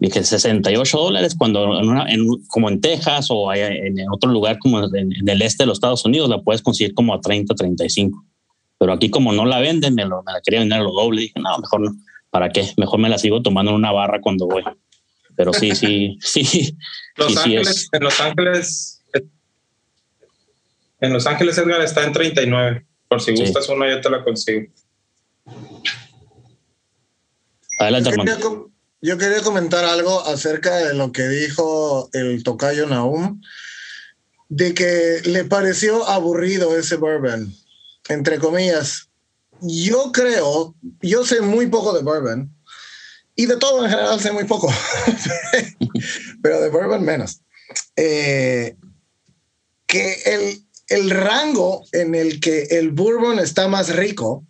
Dije 0.00 0.22
68 0.22 0.96
dólares 0.96 1.34
cuando 1.36 1.80
en 2.06 2.26
como 2.48 2.68
en 2.68 2.80
Texas 2.80 3.26
o 3.30 3.52
en 3.52 3.96
otro 4.12 4.30
lugar 4.30 4.58
como 4.58 4.84
en, 4.94 5.28
el 5.28 5.42
este 5.42 5.64
de 5.64 5.66
los 5.66 5.78
Estados 5.78 6.04
Unidos 6.04 6.30
la 6.30 6.40
puedes 6.40 6.62
conseguir 6.62 6.94
como 6.94 7.14
a 7.14 7.20
30, 7.20 7.54
35. 7.54 8.24
Pero 8.78 8.92
aquí 8.92 9.10
como 9.10 9.32
no 9.32 9.44
la 9.44 9.58
venden, 9.58 9.94
me, 9.94 10.04
lo, 10.04 10.22
me 10.22 10.32
la 10.32 10.40
quería 10.40 10.60
vender 10.60 10.78
a 10.78 10.82
lo 10.82 10.92
doble. 10.92 11.22
Dije, 11.22 11.40
no, 11.40 11.58
mejor 11.58 11.80
no. 11.80 11.96
¿Para 12.30 12.50
qué? 12.50 12.70
Mejor 12.76 13.00
me 13.00 13.08
la 13.08 13.18
sigo 13.18 13.42
tomando 13.42 13.72
en 13.72 13.76
una 13.76 13.90
barra 13.90 14.20
cuando 14.20 14.46
voy. 14.46 14.62
Pero 15.34 15.52
sí, 15.52 15.74
sí, 15.74 16.18
sí. 16.20 16.76
Los 17.16 17.36
Ángeles, 17.36 17.88
En 17.92 18.02
Los 18.04 18.20
Ángeles, 18.20 19.02
en 21.00 21.12
Los 21.12 21.26
Ángeles, 21.26 21.58
Edgar, 21.58 21.80
está 21.80 22.04
en 22.04 22.12
39. 22.12 22.86
Por 23.08 23.20
si 23.20 23.32
gustas 23.34 23.68
una, 23.68 23.88
yo 23.88 24.00
te 24.00 24.10
la 24.10 24.22
consigo. 24.22 24.66
Adelante, 27.78 28.10
hermano. 28.10 28.67
Yo 29.00 29.16
quería 29.16 29.42
comentar 29.42 29.84
algo 29.84 30.26
acerca 30.26 30.76
de 30.76 30.94
lo 30.94 31.12
que 31.12 31.28
dijo 31.28 32.10
el 32.12 32.42
tocayo 32.42 32.86
Naum, 32.86 33.40
de 34.48 34.74
que 34.74 35.20
le 35.24 35.44
pareció 35.44 36.08
aburrido 36.08 36.76
ese 36.76 36.96
bourbon, 36.96 37.54
entre 38.08 38.38
comillas. 38.38 39.08
Yo 39.60 40.10
creo, 40.12 40.74
yo 41.00 41.24
sé 41.24 41.40
muy 41.42 41.68
poco 41.68 41.92
de 41.92 42.02
bourbon 42.02 42.52
y 43.36 43.46
de 43.46 43.56
todo 43.56 43.84
en 43.84 43.90
general 43.90 44.20
sé 44.20 44.32
muy 44.32 44.44
poco, 44.44 44.72
pero 46.42 46.60
de 46.60 46.68
bourbon 46.68 47.04
menos. 47.04 47.40
Eh, 47.94 48.76
que 49.86 50.14
el, 50.24 50.66
el 50.88 51.10
rango 51.10 51.84
en 51.92 52.16
el 52.16 52.40
que 52.40 52.64
el 52.70 52.90
bourbon 52.90 53.38
está 53.38 53.68
más 53.68 53.94
rico 53.94 54.44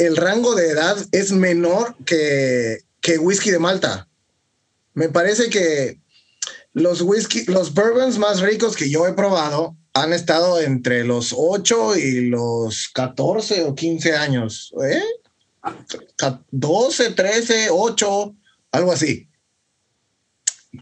el 0.00 0.16
rango 0.16 0.54
de 0.54 0.70
edad 0.70 0.96
es 1.12 1.30
menor 1.30 1.94
que, 2.06 2.78
que 3.02 3.18
whisky 3.18 3.50
de 3.50 3.58
Malta. 3.58 4.08
Me 4.94 5.10
parece 5.10 5.50
que 5.50 6.00
los 6.72 7.02
whisky, 7.02 7.44
los 7.44 7.74
bourbons 7.74 8.16
más 8.16 8.40
ricos 8.40 8.76
que 8.76 8.88
yo 8.88 9.06
he 9.06 9.12
probado 9.12 9.76
han 9.92 10.14
estado 10.14 10.58
entre 10.58 11.04
los 11.04 11.34
8 11.36 11.96
y 11.98 12.30
los 12.30 12.88
14 12.94 13.64
o 13.64 13.74
15 13.74 14.16
años. 14.16 14.72
¿eh? 14.82 15.02
12, 16.50 17.10
13, 17.10 17.68
8, 17.70 18.34
algo 18.72 18.92
así. 18.92 19.28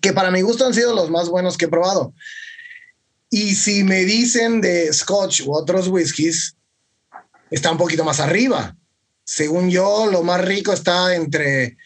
Que 0.00 0.12
para 0.12 0.30
mi 0.30 0.42
gusto 0.42 0.64
han 0.64 0.74
sido 0.74 0.94
los 0.94 1.10
más 1.10 1.28
buenos 1.28 1.58
que 1.58 1.64
he 1.64 1.68
probado. 1.68 2.14
Y 3.30 3.56
si 3.56 3.82
me 3.82 4.04
dicen 4.04 4.60
de 4.60 4.92
Scotch 4.92 5.40
u 5.40 5.52
otros 5.52 5.88
whiskies, 5.88 6.54
está 7.50 7.72
un 7.72 7.78
poquito 7.78 8.04
más 8.04 8.20
arriba 8.20 8.76
según 9.28 9.68
yo, 9.68 10.06
lo 10.10 10.22
más 10.22 10.42
rico 10.42 10.72
está 10.72 11.14
entre 11.14 11.76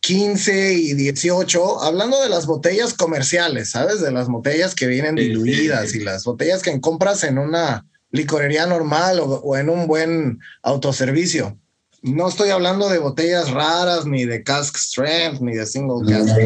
15 0.00 0.72
y 0.72 0.94
18, 0.94 1.80
hablando 1.80 2.20
de 2.20 2.28
las 2.28 2.46
botellas 2.46 2.92
comerciales, 2.92 3.70
¿sabes? 3.70 4.00
De 4.00 4.10
las 4.10 4.26
botellas 4.26 4.74
que 4.74 4.88
vienen 4.88 5.14
diluidas 5.14 5.94
y 5.94 6.00
las 6.00 6.24
botellas 6.24 6.60
que 6.60 6.80
compras 6.80 7.22
en 7.22 7.38
una 7.38 7.86
licorería 8.10 8.66
normal 8.66 9.20
o, 9.22 9.56
en 9.56 9.70
un 9.70 9.86
buen 9.86 10.40
autoservicio. 10.64 11.56
No 12.02 12.28
estoy 12.28 12.50
hablando 12.50 12.88
de 12.88 12.98
botellas 12.98 13.52
raras, 13.52 14.04
ni 14.04 14.24
de 14.24 14.42
cask 14.42 14.76
strength, 14.76 15.40
ni 15.40 15.54
de 15.54 15.66
single 15.66 16.04
cask. 16.12 16.36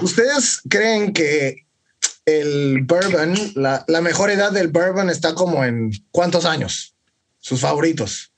¿Ustedes 0.00 0.62
creen 0.70 1.12
que 1.12 1.66
el 2.24 2.80
bourbon, 2.84 3.34
la, 3.56 3.84
la 3.88 4.00
mejor 4.00 4.30
edad 4.30 4.52
del 4.52 4.68
bourbon 4.68 5.10
está 5.10 5.34
como 5.34 5.66
en 5.66 5.90
cuántos 6.12 6.46
años? 6.46 6.94
Sus 7.40 7.60
favoritos. 7.60 8.32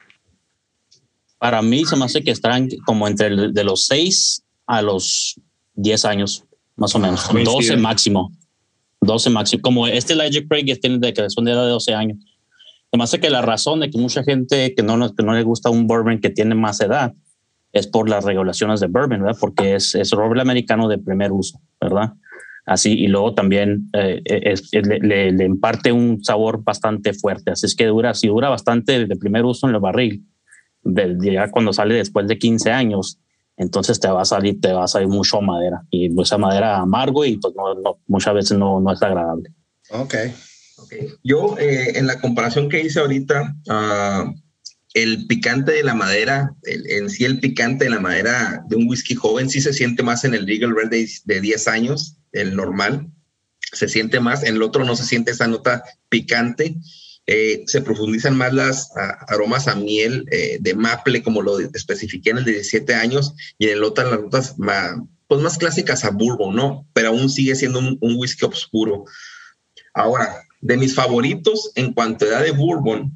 Para 1.38 1.62
mí 1.62 1.85
se 1.85 1.96
me 1.96 2.05
hace 2.05 2.22
que 2.22 2.31
estarán 2.31 2.68
como 2.85 3.07
entre 3.07 3.53
de 3.53 3.64
los 3.64 3.87
6 3.87 4.42
a 4.66 4.83
los 4.83 5.40
10 5.74 6.05
años, 6.05 6.44
más 6.77 6.94
o 6.94 6.98
menos. 6.98 7.29
12 7.33 7.77
máximo. 7.77 8.33
12 9.01 9.31
máximo. 9.31 9.62
Como 9.62 9.87
este 9.87 10.14
Elijah 10.14 10.46
Craig 10.48 10.79
tiene 10.81 10.98
declaración 10.98 11.44
de 11.44 11.53
edad 11.53 11.64
de 11.64 11.70
12 11.70 11.94
años. 11.94 12.18
Además 12.90 13.11
de 13.11 13.20
que 13.20 13.31
la 13.31 13.42
razón 13.42 13.81
de 13.81 13.90
que 13.90 13.98
mucha 13.98 14.24
gente 14.24 14.74
que 14.74 14.83
no, 14.83 15.14
que 15.14 15.22
no 15.22 15.35
le 15.35 15.42
gusta 15.42 15.70
un 15.70 15.87
bourbon 15.87 16.20
que 16.20 16.31
tiene 16.31 16.55
más 16.55 16.81
edad 16.81 17.14
es 17.72 17.87
por 17.87 18.09
las 18.09 18.24
regulaciones 18.24 18.81
de 18.81 18.87
bourbon, 18.87 19.22
¿verdad? 19.22 19.37
Porque 19.38 19.74
es, 19.74 19.94
es 19.94 20.11
roble 20.11 20.40
americano 20.40 20.88
de 20.88 20.98
primer 20.98 21.33
uso, 21.33 21.61
¿verdad? 21.81 22.14
Así, 22.64 22.92
y 22.92 23.07
luego 23.09 23.35
también 23.35 23.88
eh, 23.92 24.22
le, 25.03 25.33
le, 25.33 25.44
imparte 25.44 25.90
un 25.92 26.22
sabor 26.22 26.62
bastante 26.62 27.14
fuerte. 27.14 27.53
Así 27.53 27.66
es 27.66 27.74
que 27.74 27.87
dura, 27.87 28.12
si 28.12 28.29
dura 28.29 28.51
bastante 28.51 29.07
de 29.07 29.16
primer 29.16 29.44
uso 29.44 29.68
en 29.68 29.74
el 29.74 29.81
barril, 29.81 30.22
ya 30.84 31.50
cuando 31.50 31.72
sale 31.72 31.94
después 31.94 32.26
de 32.26 32.38
15 32.38 32.70
años, 32.70 33.18
entonces 33.56 33.98
te 33.98 34.08
va 34.08 34.22
a 34.22 34.24
salir, 34.24 34.60
te 34.60 34.72
va 34.72 34.84
a 34.84 34.88
salir 34.88 35.08
mucho 35.08 35.40
madera 35.40 35.82
y 35.90 36.08
esa 36.20 36.38
madera 36.38 36.78
amargo 36.78 37.24
y 37.24 37.36
pues 37.38 37.54
no, 37.56 37.98
muchas 38.06 38.34
veces 38.34 38.58
no, 38.58 38.80
no 38.80 38.92
es 38.92 39.02
agradable. 39.02 39.50
Ok. 39.90 40.14
okay. 40.78 41.08
Yo, 41.24 41.56
eh, 41.58 41.98
en 41.98 42.06
la 42.06 42.20
comparación 42.20 42.68
que 42.68 42.80
hice 42.80 43.00
ahorita, 43.00 43.56
uh, 43.66 44.32
el 44.94 45.26
picante 45.26 45.72
de 45.72 45.82
la 45.82 45.94
madera, 45.94 46.54
en 46.62 47.10
sí 47.10 47.24
el 47.24 47.40
picante 47.40 47.84
de 47.84 47.90
la 47.90 48.00
madera 48.00 48.62
de 48.68 48.76
un 48.76 48.88
whisky 48.88 49.14
joven 49.14 49.50
sí 49.50 49.60
se 49.60 49.72
siente 49.72 50.02
más 50.02 50.24
en 50.24 50.34
el 50.34 50.46
Legal 50.46 50.74
Red 50.74 50.90
de, 50.90 51.08
de 51.24 51.40
10 51.40 51.68
años, 51.68 52.16
el 52.32 52.54
normal, 52.54 53.10
se 53.72 53.88
siente 53.88 54.20
más, 54.20 54.44
en 54.44 54.56
el 54.56 54.62
otro 54.62 54.84
no 54.84 54.96
se 54.96 55.04
siente 55.04 55.32
esa 55.32 55.46
nota 55.46 55.82
picante. 56.08 56.76
Eh, 57.30 57.64
se 57.66 57.82
profundizan 57.82 58.38
más 58.38 58.54
las 58.54 58.90
aromas 59.28 59.68
a 59.68 59.74
miel 59.74 60.24
eh, 60.30 60.56
de 60.62 60.74
maple, 60.74 61.22
como 61.22 61.42
lo 61.42 61.58
especifiqué 61.60 62.30
en 62.30 62.38
el 62.38 62.44
de 62.46 62.52
17 62.52 62.94
años, 62.94 63.34
y 63.58 63.66
en 63.66 63.72
el 63.72 63.84
otro 63.84 64.10
las 64.10 64.22
notas 64.22 64.58
más, 64.58 64.96
pues 65.26 65.42
más 65.42 65.58
clásicas 65.58 66.06
a 66.06 66.10
bourbon, 66.10 66.56
¿no? 66.56 66.88
Pero 66.94 67.08
aún 67.08 67.28
sigue 67.28 67.54
siendo 67.54 67.80
un, 67.80 67.98
whisky 68.00 68.46
oscuro. 68.46 69.04
Ahora, 69.92 70.42
de 70.62 70.78
mis 70.78 70.94
favoritos 70.94 71.70
en 71.74 71.92
cuanto 71.92 72.24
a 72.24 72.28
edad 72.28 72.44
de 72.44 72.52
bourbon, 72.52 73.14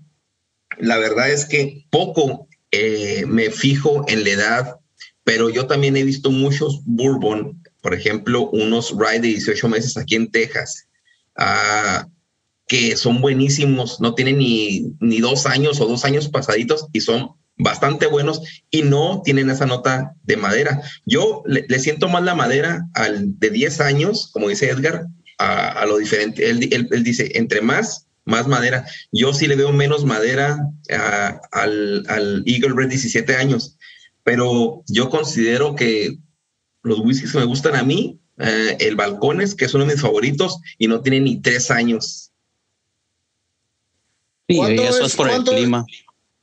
la 0.78 0.98
verdad 0.98 1.30
es 1.30 1.46
que 1.46 1.86
poco 1.88 2.48
eh, 2.70 3.24
me 3.26 3.50
fijo 3.50 4.04
en 4.08 4.24
la 4.24 4.30
edad, 4.30 4.76
pero 5.24 5.48
yo 5.48 5.66
también 5.66 5.96
he 5.96 6.04
visto 6.04 6.30
muchos 6.30 6.82
bourbon, 6.84 7.62
por 7.80 7.94
ejemplo, 7.94 8.50
unos 8.50 8.94
rye 8.94 9.20
de 9.20 9.28
18 9.28 9.68
meses 9.70 9.96
aquí 9.96 10.16
en 10.16 10.30
Texas, 10.30 10.86
uh, 11.38 12.06
que 12.72 12.96
son 12.96 13.20
buenísimos, 13.20 14.00
no 14.00 14.14
tienen 14.14 14.38
ni, 14.38 14.94
ni 14.98 15.20
dos 15.20 15.44
años 15.44 15.78
o 15.78 15.86
dos 15.86 16.06
años 16.06 16.30
pasaditos 16.30 16.86
y 16.94 17.02
son 17.02 17.32
bastante 17.58 18.06
buenos 18.06 18.40
y 18.70 18.80
no 18.80 19.20
tienen 19.22 19.50
esa 19.50 19.66
nota 19.66 20.14
de 20.22 20.38
madera. 20.38 20.80
Yo 21.04 21.42
le, 21.44 21.78
siento 21.80 22.08
más 22.08 22.22
la 22.22 22.34
madera 22.34 22.88
al 22.94 23.38
de 23.38 23.50
10 23.50 23.82
años, 23.82 24.30
como 24.32 24.48
dice 24.48 24.70
Edgar, 24.70 25.04
a, 25.36 25.84
lo 25.84 25.98
diferente. 25.98 26.48
Él, 26.48 26.66
él, 26.90 27.04
dice, 27.04 27.32
entre 27.34 27.60
más 27.60 28.06
más 28.24 28.48
madera. 28.48 28.86
Yo 29.10 29.34
sí 29.34 29.46
le 29.48 29.56
veo 29.56 29.70
menos 29.74 30.06
madera 30.06 30.66
al, 31.50 32.04
al, 32.08 32.42
Eagle 32.46 32.72
Red 32.74 32.88
17 32.88 33.36
años, 33.36 33.76
pero 34.24 34.82
yo 34.86 35.10
considero 35.10 35.74
que 35.74 36.16
los 36.84 37.00
whiskies 37.00 37.32
que 37.32 37.38
me 37.38 37.44
gustan 37.44 37.76
a 37.76 37.82
mí, 37.82 38.18
eh, 38.38 38.78
el 38.80 38.96
Balcones, 38.96 39.54
que 39.54 39.66
es 39.66 39.74
uno 39.74 39.84
de 39.84 39.92
mis 39.92 40.00
favoritos, 40.00 40.58
y 40.78 40.86
no 40.86 41.02
tiene 41.02 41.20
ni 41.20 41.42
tres 41.42 41.70
años. 41.70 42.31
Sí, 44.52 44.74
y 44.74 44.80
eso 44.80 45.04
es, 45.04 45.16
por 45.16 45.30
el 45.30 45.42
clima. 45.42 45.84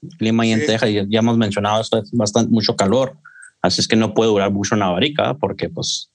El 0.02 0.17
clima 0.17 0.43
ahí 0.43 0.52
en 0.52 0.65
Texas, 0.65 0.89
ya 1.10 1.19
hemos 1.19 1.38
mencionado, 1.38 1.82
eso 1.82 1.98
es 1.98 2.12
bastante 2.12 2.52
mucho 2.52 2.76
calor, 2.76 3.17
así 3.62 3.82
es 3.82 3.88
que 3.88 3.95
no 3.95 4.13
puede 4.13 4.30
durar 4.30 4.52
mucho 4.52 4.76
una 4.76 4.89
barrica, 4.89 5.34
porque 5.36 5.69
pues 5.69 6.10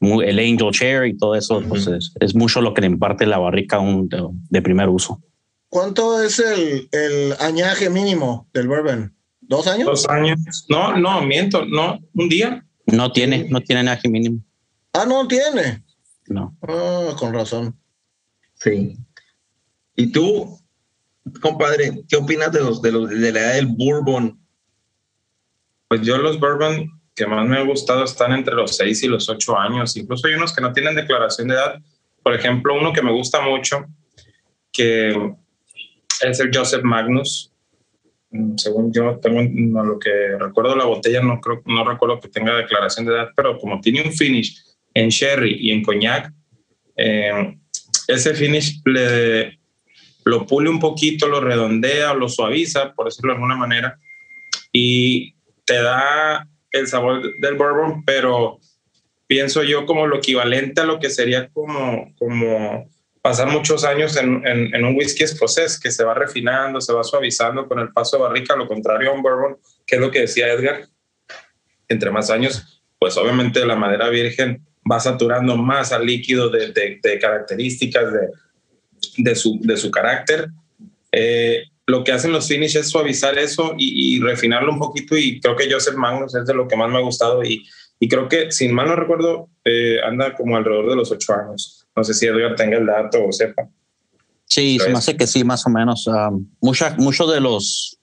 el 0.00 0.38
angel 0.38 0.70
chair 0.70 1.06
y 1.06 1.16
todo 1.16 1.34
eso, 1.34 1.62
pues 1.68 1.88
es, 2.20 2.34
mucho 2.34 2.60
lo 2.60 2.74
que 2.74 2.82
le 2.82 2.88
imparte 2.88 3.26
la 3.26 3.38
barrica 3.38 3.78
un, 3.78 4.08
de, 4.50 4.62
primer 4.62 4.88
uso. 4.88 5.22
¿Cuánto 5.68 6.22
es 6.22 6.38
el, 6.38 6.88
el 6.92 7.34
añaje 7.40 7.88
mínimo 7.88 8.46
del 8.52 8.68
bourbon? 8.68 9.14
¿Dos 9.40 9.66
años? 9.66 9.86
Dos 9.86 10.08
años. 10.08 10.66
No, 10.68 10.96
no, 10.96 11.22
miento, 11.22 11.64
no, 11.64 11.98
un 12.14 12.28
día. 12.28 12.64
No 12.86 13.12
tiene, 13.12 13.46
no 13.48 13.60
tiene 13.60 13.80
añaje 13.80 14.08
mínimo. 14.08 14.40
Ah, 14.92 15.04
no 15.06 15.26
tiene. 15.26 15.82
No. 16.26 16.56
Ah, 16.62 17.14
con 17.18 17.32
razón. 17.32 17.76
Sí. 18.54 18.96
¿Y 19.96 20.12
tú, 20.12 20.58
compadre, 21.40 22.02
qué 22.08 22.16
opinas 22.16 22.52
de 22.52 22.60
los 22.60 22.82
de 22.82 22.92
los 22.92 23.08
de 23.08 23.32
la 23.32 23.40
edad 23.40 23.54
del 23.54 23.66
bourbon? 23.66 24.38
Pues 25.88 26.02
yo 26.02 26.18
los 26.18 26.38
bourbon 26.38 26.90
que 27.14 27.26
más 27.26 27.46
me 27.46 27.58
ha 27.58 27.62
gustado 27.62 28.04
están 28.04 28.32
entre 28.32 28.54
los 28.54 28.76
6 28.76 29.04
y 29.04 29.08
los 29.08 29.28
8 29.28 29.58
años. 29.58 29.96
Incluso 29.96 30.26
hay 30.26 30.34
unos 30.34 30.54
que 30.54 30.60
no 30.60 30.72
tienen 30.72 30.94
declaración 30.94 31.48
de 31.48 31.54
edad. 31.54 31.80
Por 32.22 32.34
ejemplo, 32.34 32.74
uno 32.74 32.92
que 32.92 33.02
me 33.02 33.12
gusta 33.12 33.40
mucho, 33.40 33.86
que 34.72 35.32
es 36.22 36.40
el 36.40 36.50
Joseph 36.52 36.82
Magnus. 36.82 37.52
Mm, 38.30 38.56
según 38.56 38.92
yo, 38.92 39.18
tengo 39.20 39.42
lo 39.84 39.98
que 39.98 40.36
recuerdo 40.38 40.74
la 40.74 40.86
botella, 40.86 41.22
no, 41.22 41.40
creo, 41.40 41.62
no 41.66 41.84
recuerdo 41.84 42.20
que 42.20 42.28
tenga 42.28 42.56
declaración 42.56 43.06
de 43.06 43.12
edad, 43.12 43.28
pero 43.36 43.58
como 43.58 43.80
tiene 43.80 44.02
un 44.02 44.12
finish 44.12 44.60
en 44.92 45.08
sherry 45.08 45.56
y 45.60 45.70
en 45.70 45.82
coñac, 45.82 46.32
eh, 46.96 47.56
ese 48.08 48.34
finish 48.34 48.82
le, 48.84 49.58
lo 50.24 50.46
pule 50.46 50.70
un 50.70 50.80
poquito, 50.80 51.28
lo 51.28 51.40
redondea, 51.40 52.14
lo 52.14 52.28
suaviza, 52.28 52.92
por 52.94 53.06
decirlo 53.06 53.32
de 53.32 53.36
alguna 53.36 53.56
manera, 53.56 53.98
y 54.72 55.34
te 55.64 55.82
da 55.82 56.48
el 56.70 56.86
sabor 56.88 57.22
del 57.40 57.54
bourbon, 57.54 58.04
pero 58.04 58.58
pienso 59.26 59.62
yo 59.62 59.86
como 59.86 60.06
lo 60.06 60.16
equivalente 60.16 60.80
a 60.80 60.84
lo 60.84 60.98
que 60.98 61.10
sería 61.10 61.48
como, 61.48 62.14
como 62.16 62.90
pasar 63.22 63.48
muchos 63.48 63.84
años 63.84 64.16
en, 64.16 64.46
en, 64.46 64.84
un 64.84 64.96
whisky 64.96 65.24
escocés, 65.24 65.78
que 65.80 65.90
se 65.90 66.04
va 66.04 66.14
refinando, 66.14 66.80
se 66.80 66.92
va 66.92 67.02
suavizando 67.04 67.66
con 67.66 67.78
el 67.78 67.92
paso 67.92 68.16
de 68.16 68.24
barrica, 68.24 68.56
lo 68.56 68.66
contrario 68.66 69.10
a 69.10 69.14
un 69.14 69.22
bourbon, 69.22 69.56
que 69.86 69.96
es 69.96 70.00
lo 70.00 70.10
que 70.10 70.20
decía 70.20 70.52
Edgar, 70.52 70.86
entre 71.88 72.10
más 72.10 72.30
años, 72.30 72.82
pues 72.98 73.16
obviamente 73.16 73.64
la 73.64 73.76
madera 73.76 74.08
virgen 74.08 74.66
va 74.90 75.00
saturando 75.00 75.56
más 75.56 75.92
al 75.92 76.04
líquido 76.04 76.50
de, 76.50 76.72
de, 76.72 77.18
características 77.18 78.12
de, 78.12 78.28
de, 79.18 79.34
su, 79.34 79.58
de 79.60 79.76
su 79.76 79.90
carácter. 79.90 80.48
Eh, 81.12 81.64
lo 81.86 82.02
que 82.02 82.12
hacen 82.12 82.32
los 82.32 82.48
finish 82.48 82.76
es 82.76 82.88
suavizar 82.88 83.38
eso 83.38 83.74
y, 83.76 84.20
refinarlo 84.20 84.72
un 84.72 84.78
poquito 84.78 85.16
y 85.16 85.38
creo 85.40 85.54
que 85.54 85.70
Joseph 85.70 85.96
Magnus 85.96 86.34
es 86.34 86.46
de 86.46 86.54
lo 86.54 86.66
que 86.66 86.76
más 86.76 86.90
me 86.90 86.98
ha 86.98 87.02
gustado 87.02 87.44
y, 87.44 87.62
y 88.00 88.08
creo 88.08 88.28
que, 88.28 88.50
sin 88.50 88.72
mal 88.74 88.88
no 88.88 88.96
recuerdo, 88.96 89.48
eh, 89.64 89.98
anda 90.02 90.34
como 90.34 90.56
alrededor 90.56 90.90
de 90.90 90.96
los 90.96 91.12
ocho 91.12 91.34
años. 91.34 91.86
No 91.94 92.02
sé 92.02 92.14
si 92.14 92.26
Edgar 92.26 92.56
tenga 92.56 92.78
el 92.78 92.86
dato 92.86 93.24
o 93.24 93.32
sepa. 93.32 93.68
Sí, 94.46 94.78
se 94.78 94.88
me 94.88 94.98
hace 94.98 95.16
que 95.16 95.26
sí, 95.26 95.42
más 95.44 95.66
o 95.66 95.70
menos. 95.70 96.06
Um, 96.06 96.46
Muchos 96.60 97.32
de 97.32 97.40
los 97.40 97.98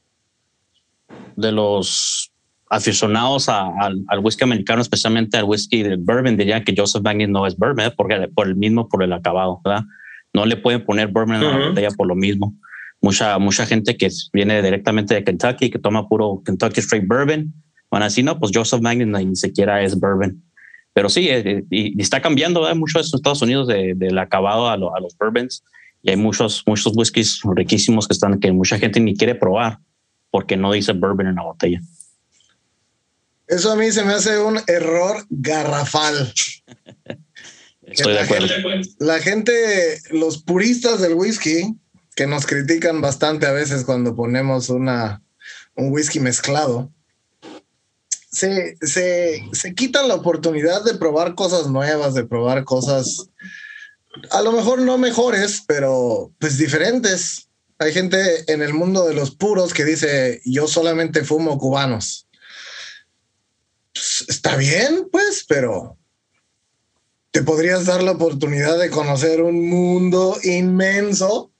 de 1.36 1.52
los 1.52 2.32
aficionados 2.70 3.50
al, 3.50 4.04
al, 4.08 4.20
whisky 4.20 4.44
americano, 4.44 4.82
especialmente 4.82 5.38
al 5.38 5.44
whisky 5.44 5.84
de 5.84 5.98
bourbon, 5.98 6.38
dirían 6.38 6.64
que 6.64 6.74
Joseph 6.76 7.04
Magnus 7.04 7.30
no 7.30 7.46
es 7.46 7.58
bourbon, 7.58 7.86
¿eh? 7.86 7.92
porque 7.92 8.30
por 8.34 8.48
el 8.48 8.56
mismo, 8.56 8.88
por 8.88 9.04
el 9.04 9.12
acabado, 9.12 9.60
¿verdad? 9.64 9.84
No 10.34 10.46
le 10.46 10.58
pueden 10.58 10.86
poner 10.86 11.08
bourbon 11.08 11.36
en 11.36 11.44
la 11.44 11.68
botella 11.68 11.90
por 11.92 12.08
lo 12.08 12.16
mismo 12.16 12.56
mucha, 13.02 13.40
mucha 13.40 13.66
gente 13.66 13.98
que 13.98 14.10
viene 14.32 14.62
directamente 14.62 15.16
de 15.16 15.24
Kentucky, 15.24 15.70
que 15.70 15.80
toma 15.80 16.08
puro 16.08 16.42
Kentucky 16.46 16.80
Straight 16.80 17.08
Bourbon, 17.08 17.54
van 17.90 18.04
así, 18.04 18.24
no, 18.24 18.40
pues 18.40 18.52
Joseph 18.54 18.82
Magnus 18.82 19.26
ni 19.26 19.36
siquiera 19.36 19.82
es 19.84 20.00
bourbon. 20.00 20.42
Pero 20.94 21.10
sí, 21.10 21.28
eh, 21.30 21.64
y, 21.70 22.00
está 22.02 22.22
cambiando 22.22 22.62
¿verdad? 22.62 22.76
mucho 22.76 23.00
en 23.00 23.06
Estados 23.06 23.42
Unidos 23.42 23.68
del 23.68 23.98
de, 23.98 24.20
acabado 24.20 24.70
a, 24.70 24.74
a, 24.74 24.78
los 24.78 25.18
bourbons. 25.18 25.64
Y 26.04 26.12
hay 26.12 26.18
muchos, 26.18 26.64
muchos 26.66 26.94
whiskies 26.96 27.42
riquísimos 27.56 28.08
que 28.08 28.14
están 28.14 28.40
que 28.40 28.52
mucha 28.52 28.78
gente 28.78 29.00
ni 29.00 29.16
quiere 29.16 29.36
probar 29.36 29.80
porque 30.32 30.58
no 30.58 30.72
dice 30.72 30.94
bourbon 30.94 31.28
en 31.28 31.36
la 31.36 31.44
botella. 31.44 31.82
Eso 33.48 33.72
a 33.72 33.76
mí 33.76 33.92
se 33.92 34.04
me 34.04 34.14
hace 34.14 34.40
un 34.40 34.60
error 34.68 35.26
garrafal. 35.30 36.34
Estoy 37.92 38.14
de 38.14 38.20
acuerdo. 38.20 38.48
la 39.00 39.20
gente, 39.20 40.00
los 40.12 40.42
puristas 40.44 41.02
del 41.02 41.14
whisky, 41.14 41.76
que 42.16 42.28
nos 42.28 42.46
critican 42.46 43.02
bastante 43.02 43.46
a 43.46 43.52
veces 43.52 43.84
cuando 43.84 44.16
ponemos 44.16 44.70
una, 44.70 45.22
un 45.76 45.92
whisky 45.92 46.20
mezclado, 46.20 46.92
se, 48.32 48.78
se, 48.82 49.44
se 49.52 49.76
quitan 49.76 50.08
la 50.08 50.16
oportunidad 50.16 50.84
de 50.84 50.96
probar 50.96 51.36
cosas 51.36 51.68
nuevas, 51.68 52.14
de 52.14 52.26
probar 52.26 52.64
cosas 52.64 53.30
a 54.30 54.42
lo 54.42 54.52
mejor 54.52 54.82
no 54.82 54.98
mejores, 54.98 55.64
pero 55.68 56.32
pues 56.40 56.58
diferentes. 56.58 57.48
Hay 57.80 57.94
gente 57.94 58.52
en 58.52 58.62
el 58.62 58.74
mundo 58.74 59.08
de 59.08 59.14
los 59.14 59.32
puros 59.32 59.74
que 59.74 59.86
dice, 59.86 60.42
yo 60.46 60.68
solamente 60.68 61.24
fumo 61.24 61.58
cubanos. 61.58 62.28
Pues, 63.94 64.26
está 64.28 64.56
bien, 64.56 65.08
pues, 65.12 65.46
pero 65.48 65.98
te 67.32 67.44
podrías 67.44 67.86
dar 67.86 68.04
la 68.04 68.12
oportunidad 68.12 68.78
de 68.78 68.90
conocer 68.90 69.42
un 69.42 69.70
mundo 69.70 70.38
inmenso 70.44 71.52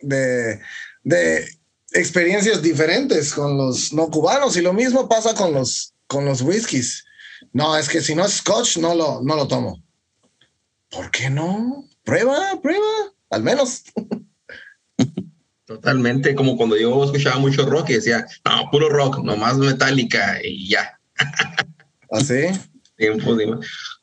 de, 0.00 0.60
de 1.02 1.48
experiencias 1.92 2.62
diferentes 2.62 3.34
con 3.34 3.56
los 3.56 3.92
no 3.92 4.08
cubanos 4.08 4.56
y 4.56 4.60
lo 4.62 4.72
mismo 4.72 5.08
pasa 5.08 5.34
con 5.34 5.52
los, 5.52 5.94
con 6.06 6.24
los 6.24 6.42
whiskies. 6.42 7.04
No, 7.52 7.76
es 7.76 7.88
que 7.88 8.00
si 8.00 8.14
no 8.14 8.24
es 8.24 8.34
scotch, 8.34 8.78
no 8.78 8.94
lo, 8.94 9.20
no 9.22 9.36
lo 9.36 9.48
tomo. 9.48 9.82
¿Por 10.90 11.10
qué 11.10 11.28
no? 11.28 11.84
Prueba, 12.04 12.60
prueba, 12.62 13.12
al 13.30 13.42
menos. 13.42 13.82
Totalmente, 15.64 16.36
como 16.36 16.56
cuando 16.56 16.76
yo 16.76 17.04
escuchaba 17.04 17.38
mucho 17.40 17.66
rock 17.68 17.90
y 17.90 17.94
decía, 17.94 18.24
no, 18.44 18.70
puro 18.70 18.88
rock, 18.88 19.18
nomás 19.24 19.58
metálica 19.58 20.38
y 20.42 20.68
ya. 20.68 21.00
¿Así? 22.12 22.46
¿Ah, 22.46 22.62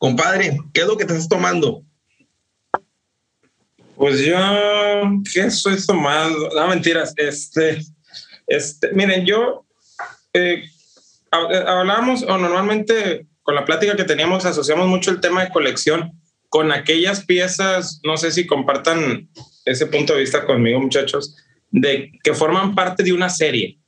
Compadre, 0.04 0.58
¿qué 0.74 0.82
es 0.82 0.88
lo 0.88 0.98
que 0.98 1.04
estás 1.04 1.30
tomando? 1.30 1.82
Pues 3.96 4.20
yo, 4.20 4.36
¿qué 5.34 5.44
estoy 5.44 5.78
tomando? 5.88 6.50
No, 6.54 6.68
mentiras. 6.68 7.14
Este, 7.16 7.80
este, 8.46 8.92
miren, 8.92 9.26
yo 9.26 9.66
eh, 10.34 10.66
eh, 10.66 11.64
hablamos 11.66 12.22
o 12.24 12.38
normalmente 12.38 13.28
con 13.44 13.56
la 13.56 13.64
plática 13.64 13.96
que 13.96 14.04
teníamos 14.04 14.44
asociamos 14.44 14.88
mucho 14.88 15.10
el 15.10 15.22
tema 15.22 15.46
de 15.46 15.52
colección 15.52 16.12
con 16.50 16.74
aquellas 16.74 17.24
piezas, 17.24 18.02
no 18.04 18.18
sé 18.18 18.34
si 18.34 18.46
compartan 18.46 19.30
ese 19.64 19.88
punto 19.88 20.16
de 20.16 20.20
vista 20.20 20.46
conmigo, 20.46 20.82
muchachos, 20.82 21.38
de 21.72 22.12
que 22.22 22.34
forman 22.34 22.76
parte 22.76 23.04
de 23.04 23.14
una 23.14 23.30
serie. 23.30 23.80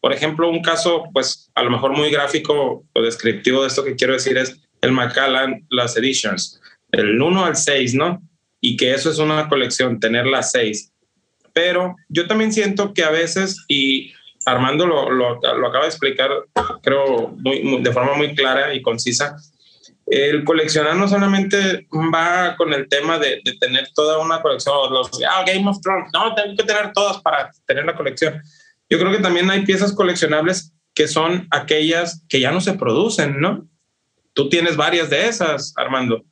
Por 0.00 0.12
ejemplo, 0.12 0.50
un 0.50 0.60
caso, 0.60 1.04
pues 1.12 1.52
a 1.54 1.62
lo 1.62 1.70
mejor 1.70 1.96
muy 1.96 2.10
gráfico 2.10 2.84
o 2.92 3.00
descriptivo 3.00 3.60
de 3.60 3.68
esto 3.68 3.84
que 3.84 3.94
quiero 3.94 4.14
decir 4.14 4.36
es 4.36 4.60
el 4.80 4.92
Macallan, 4.92 5.66
las 5.70 5.96
editions, 5.96 6.60
el 6.92 7.20
1 7.20 7.44
al 7.44 7.56
6, 7.56 7.94
¿no? 7.94 8.22
Y 8.60 8.76
que 8.76 8.92
eso 8.92 9.10
es 9.10 9.18
una 9.18 9.48
colección, 9.48 10.00
tener 10.00 10.26
las 10.26 10.52
6. 10.52 10.92
Pero 11.52 11.96
yo 12.08 12.26
también 12.26 12.52
siento 12.52 12.94
que 12.94 13.04
a 13.04 13.10
veces, 13.10 13.64
y 13.68 14.12
Armando 14.46 14.86
lo, 14.86 15.10
lo, 15.10 15.38
acaba 15.66 15.82
de 15.82 15.90
explicar, 15.90 16.30
creo, 16.82 17.34
de 17.36 17.92
forma 17.92 18.14
muy 18.14 18.34
clara 18.34 18.74
y 18.74 18.82
concisa, 18.82 19.36
el 20.06 20.44
coleccionar 20.44 20.96
no 20.96 21.06
solamente 21.06 21.86
va 21.92 22.56
con 22.56 22.72
el 22.72 22.88
tema 22.88 23.18
de, 23.18 23.40
de 23.44 23.56
tener 23.60 23.88
toda 23.94 24.18
una 24.18 24.42
colección, 24.42 24.92
los, 24.92 25.10
ah, 25.28 25.44
Game 25.46 25.68
of 25.68 25.80
Thrones, 25.80 26.10
no, 26.12 26.34
tengo 26.34 26.56
que 26.56 26.64
tener 26.64 26.92
todas 26.92 27.20
para 27.22 27.50
tener 27.66 27.84
la 27.84 27.94
colección. 27.94 28.42
Yo 28.88 28.98
creo 28.98 29.12
que 29.12 29.22
también 29.22 29.48
hay 29.50 29.64
piezas 29.64 29.92
coleccionables 29.92 30.72
que 30.94 31.06
son 31.06 31.46
aquellas 31.50 32.24
que 32.28 32.40
ya 32.40 32.50
no 32.50 32.60
se 32.60 32.74
producen, 32.74 33.40
¿no? 33.40 33.68
Tú 34.32 34.48
tienes 34.48 34.76
varias 34.76 35.10
de 35.10 35.28
esas, 35.28 35.72
Armando, 35.76 36.24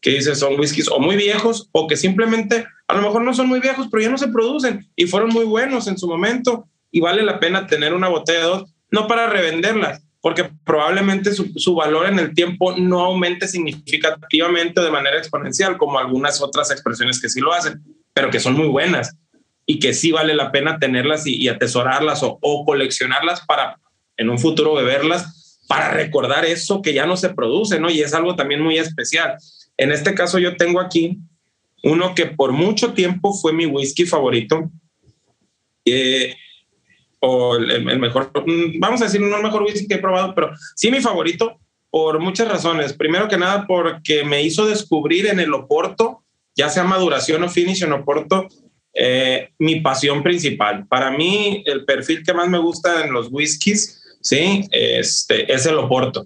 que 0.00 0.10
dices 0.10 0.38
son 0.38 0.58
whiskies 0.58 0.88
o 0.88 0.98
muy 0.98 1.16
viejos 1.16 1.68
o 1.72 1.86
que 1.86 1.96
simplemente 1.96 2.66
a 2.88 2.94
lo 2.94 3.02
mejor 3.02 3.22
no 3.22 3.32
son 3.32 3.48
muy 3.48 3.60
viejos, 3.60 3.88
pero 3.90 4.02
ya 4.02 4.10
no 4.10 4.18
se 4.18 4.28
producen 4.28 4.86
y 4.96 5.06
fueron 5.06 5.30
muy 5.30 5.44
buenos 5.44 5.86
en 5.86 5.96
su 5.96 6.06
momento 6.06 6.68
y 6.90 7.00
vale 7.00 7.22
la 7.22 7.40
pena 7.40 7.66
tener 7.66 7.94
una 7.94 8.08
botella 8.08 8.40
de 8.40 8.44
dos, 8.44 8.74
no 8.90 9.06
para 9.08 9.28
revenderlas, 9.28 10.02
porque 10.20 10.50
probablemente 10.64 11.32
su, 11.32 11.74
valor 11.74 12.06
en 12.06 12.18
el 12.18 12.34
tiempo 12.34 12.76
no 12.76 13.04
aumente 13.04 13.48
significativamente 13.48 14.80
de 14.80 14.90
manera 14.90 15.18
exponencial, 15.18 15.76
como 15.76 15.98
algunas 15.98 16.40
otras 16.40 16.70
expresiones 16.70 17.20
que 17.20 17.28
sí 17.28 17.40
lo 17.40 17.52
hacen, 17.52 17.82
pero 18.12 18.30
que 18.30 18.40
son 18.40 18.54
muy 18.54 18.68
buenas 18.68 19.16
y 19.66 19.78
que 19.78 19.92
sí 19.92 20.12
vale 20.12 20.34
la 20.34 20.52
pena 20.52 20.78
tenerlas 20.78 21.26
y, 21.26 21.48
atesorarlas 21.48 22.22
o, 22.22 22.38
o, 22.40 22.64
coleccionarlas 22.64 23.40
para 23.46 23.80
en 24.16 24.30
un 24.30 24.38
futuro 24.38 24.74
beberlas, 24.74 25.43
para 25.66 25.90
recordar 25.90 26.44
eso 26.44 26.82
que 26.82 26.94
ya 26.94 27.06
no 27.06 27.16
se 27.16 27.30
produce, 27.30 27.80
¿no? 27.80 27.90
Y 27.90 28.00
es 28.00 28.14
algo 28.14 28.36
también 28.36 28.60
muy 28.60 28.78
especial. 28.78 29.36
En 29.76 29.92
este 29.92 30.14
caso 30.14 30.38
yo 30.38 30.56
tengo 30.56 30.80
aquí 30.80 31.18
uno 31.82 32.14
que 32.14 32.26
por 32.26 32.52
mucho 32.52 32.94
tiempo 32.94 33.34
fue 33.34 33.52
mi 33.52 33.66
whisky 33.66 34.06
favorito. 34.06 34.70
Eh, 35.84 36.34
o 37.20 37.56
el, 37.56 37.98
mejor, 37.98 38.30
mm, 38.46 38.78
vamos 38.78 39.00
a 39.00 39.04
decir, 39.04 39.20
no 39.20 39.36
el 39.36 39.42
mejor 39.42 39.62
whisky 39.62 39.86
que 39.86 39.94
he 39.94 39.98
probado, 39.98 40.34
pero 40.34 40.50
sí 40.76 40.90
mi 40.90 41.00
favorito 41.00 41.58
por 41.90 42.18
muchas 42.20 42.48
razones. 42.48 42.92
Primero 42.92 43.28
que 43.28 43.38
nada, 43.38 43.66
porque 43.66 44.24
me 44.24 44.42
hizo 44.42 44.66
descubrir 44.66 45.26
en 45.26 45.40
el 45.40 45.54
Oporto, 45.54 46.24
ya 46.54 46.68
sea 46.68 46.84
maduración 46.84 47.42
o 47.44 47.48
finish 47.48 47.82
en 47.82 47.92
Oporto, 47.92 48.48
eh, 48.94 49.50
mi 49.58 49.80
pasión 49.80 50.22
principal. 50.22 50.86
Para 50.86 51.10
mí, 51.10 51.62
el 51.66 51.84
perfil 51.84 52.22
que 52.24 52.34
más 52.34 52.48
me 52.48 52.58
gusta 52.58 53.04
en 53.04 53.12
los 53.12 53.28
whiskies, 53.30 54.03
sí, 54.24 54.66
este, 54.72 55.52
es 55.52 55.66
el 55.66 55.76
Oporto, 55.76 56.24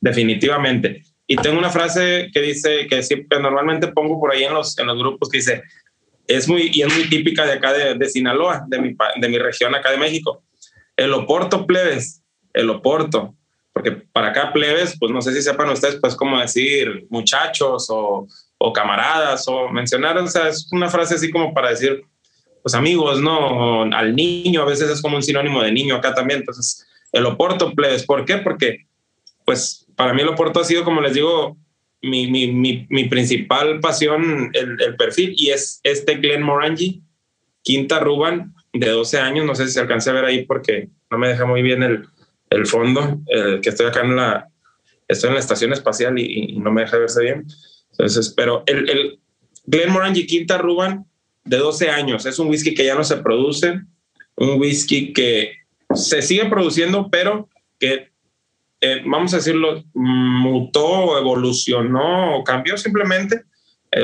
definitivamente. 0.00 1.02
Y 1.26 1.36
tengo 1.36 1.58
una 1.58 1.70
frase 1.70 2.28
que 2.32 2.40
dice, 2.40 2.86
que 2.88 3.02
siempre 3.02 3.40
normalmente 3.40 3.88
pongo 3.88 4.20
por 4.20 4.32
ahí 4.32 4.44
en 4.44 4.54
los, 4.54 4.78
en 4.78 4.86
los 4.86 4.98
grupos, 4.98 5.28
que 5.28 5.38
dice, 5.38 5.62
es 6.26 6.48
muy, 6.48 6.70
y 6.72 6.82
es 6.82 6.92
muy 6.92 7.08
típica 7.08 7.46
de 7.46 7.52
acá 7.52 7.72
de, 7.72 7.94
de 7.94 8.08
Sinaloa, 8.08 8.64
de 8.68 8.80
mi, 8.80 8.96
de 9.20 9.28
mi 9.28 9.38
región 9.38 9.74
acá 9.74 9.92
de 9.92 9.98
México. 9.98 10.42
El 10.96 11.12
Oporto 11.12 11.66
plebes, 11.66 12.22
el 12.52 12.68
Oporto, 12.68 13.34
porque 13.72 13.92
para 13.92 14.28
acá 14.28 14.52
plebes, 14.52 14.96
pues 14.98 15.12
no 15.12 15.22
sé 15.22 15.32
si 15.32 15.42
sepan 15.42 15.68
ustedes, 15.70 15.98
pues 16.00 16.16
como 16.16 16.40
decir 16.40 17.06
muchachos 17.10 17.86
o, 17.90 18.26
o 18.58 18.72
camaradas 18.72 19.46
o 19.46 19.68
mencionar, 19.68 20.18
o 20.18 20.26
sea, 20.26 20.48
es 20.48 20.68
una 20.72 20.88
frase 20.88 21.14
así 21.14 21.30
como 21.30 21.54
para 21.54 21.70
decir, 21.70 22.02
pues 22.62 22.74
amigos, 22.74 23.20
¿no? 23.20 23.82
Al 23.82 24.16
niño, 24.16 24.62
a 24.62 24.64
veces 24.64 24.90
es 24.90 25.00
como 25.00 25.16
un 25.16 25.22
sinónimo 25.22 25.62
de 25.62 25.70
niño 25.70 25.96
acá 25.96 26.14
también, 26.14 26.40
entonces 26.40 26.86
el 27.16 27.26
Oporto 27.26 27.72
plebes, 27.72 28.04
¿por 28.04 28.24
qué? 28.24 28.38
Porque 28.38 28.86
pues 29.44 29.86
para 29.96 30.12
mí 30.12 30.22
el 30.22 30.28
Oporto 30.28 30.60
ha 30.60 30.64
sido, 30.64 30.84
como 30.84 31.00
les 31.00 31.14
digo, 31.14 31.56
mi, 32.02 32.26
mi, 32.26 32.52
mi, 32.52 32.86
mi 32.90 33.04
principal 33.08 33.80
pasión, 33.80 34.50
el, 34.52 34.80
el, 34.80 34.96
perfil, 34.96 35.34
y 35.36 35.50
es 35.50 35.80
este 35.82 36.16
Glen 36.16 36.42
Morangi, 36.42 37.02
quinta 37.62 38.00
Ruban, 38.00 38.54
de 38.72 38.90
12 38.90 39.18
años, 39.18 39.46
no 39.46 39.54
sé 39.54 39.66
si 39.66 39.72
se 39.72 39.80
alcance 39.80 40.10
a 40.10 40.12
ver 40.12 40.26
ahí 40.26 40.44
porque 40.44 40.90
no 41.10 41.16
me 41.16 41.28
deja 41.28 41.46
muy 41.46 41.62
bien 41.62 41.82
el, 41.82 42.06
el 42.50 42.66
fondo, 42.66 43.20
que 43.62 43.68
estoy 43.68 43.86
acá 43.86 44.02
en 44.02 44.16
la, 44.16 44.48
estoy 45.08 45.28
en 45.28 45.34
la 45.34 45.40
estación 45.40 45.72
espacial 45.72 46.18
y, 46.18 46.58
no 46.58 46.70
me 46.70 46.82
deja 46.82 46.98
verse 46.98 47.22
bien. 47.22 47.46
Entonces, 47.92 48.34
pero 48.36 48.62
el, 48.66 48.90
el 48.90 49.20
Glen 49.64 49.90
Morangi 49.90 50.26
Quinta 50.26 50.58
Ruban 50.58 51.06
de 51.44 51.56
12 51.56 51.88
años, 51.88 52.26
es 52.26 52.38
un 52.38 52.48
whisky 52.48 52.74
que 52.74 52.84
ya 52.84 52.94
no 52.94 53.04
se 53.04 53.16
produce, 53.18 53.80
un 54.36 54.60
whisky 54.60 55.12
que 55.12 55.52
se 55.96 56.22
sigue 56.22 56.46
produciendo, 56.46 57.08
pero 57.10 57.48
que 57.78 58.10
eh, 58.80 59.02
vamos 59.06 59.32
a 59.32 59.38
decirlo, 59.38 59.84
mutó, 59.94 61.18
evolucionó 61.18 62.42
cambió 62.44 62.76
simplemente 62.76 63.42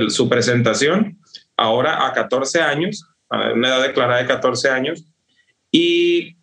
su 0.09 0.29
presentación 0.29 1.19
ahora 1.57 2.07
a 2.07 2.13
14 2.13 2.61
años, 2.61 3.05
a 3.29 3.53
una 3.53 3.69
edad 3.69 3.83
declarada 3.83 4.23
de 4.23 4.29
14 4.29 4.71
años. 4.71 5.05
Y 5.71 6.37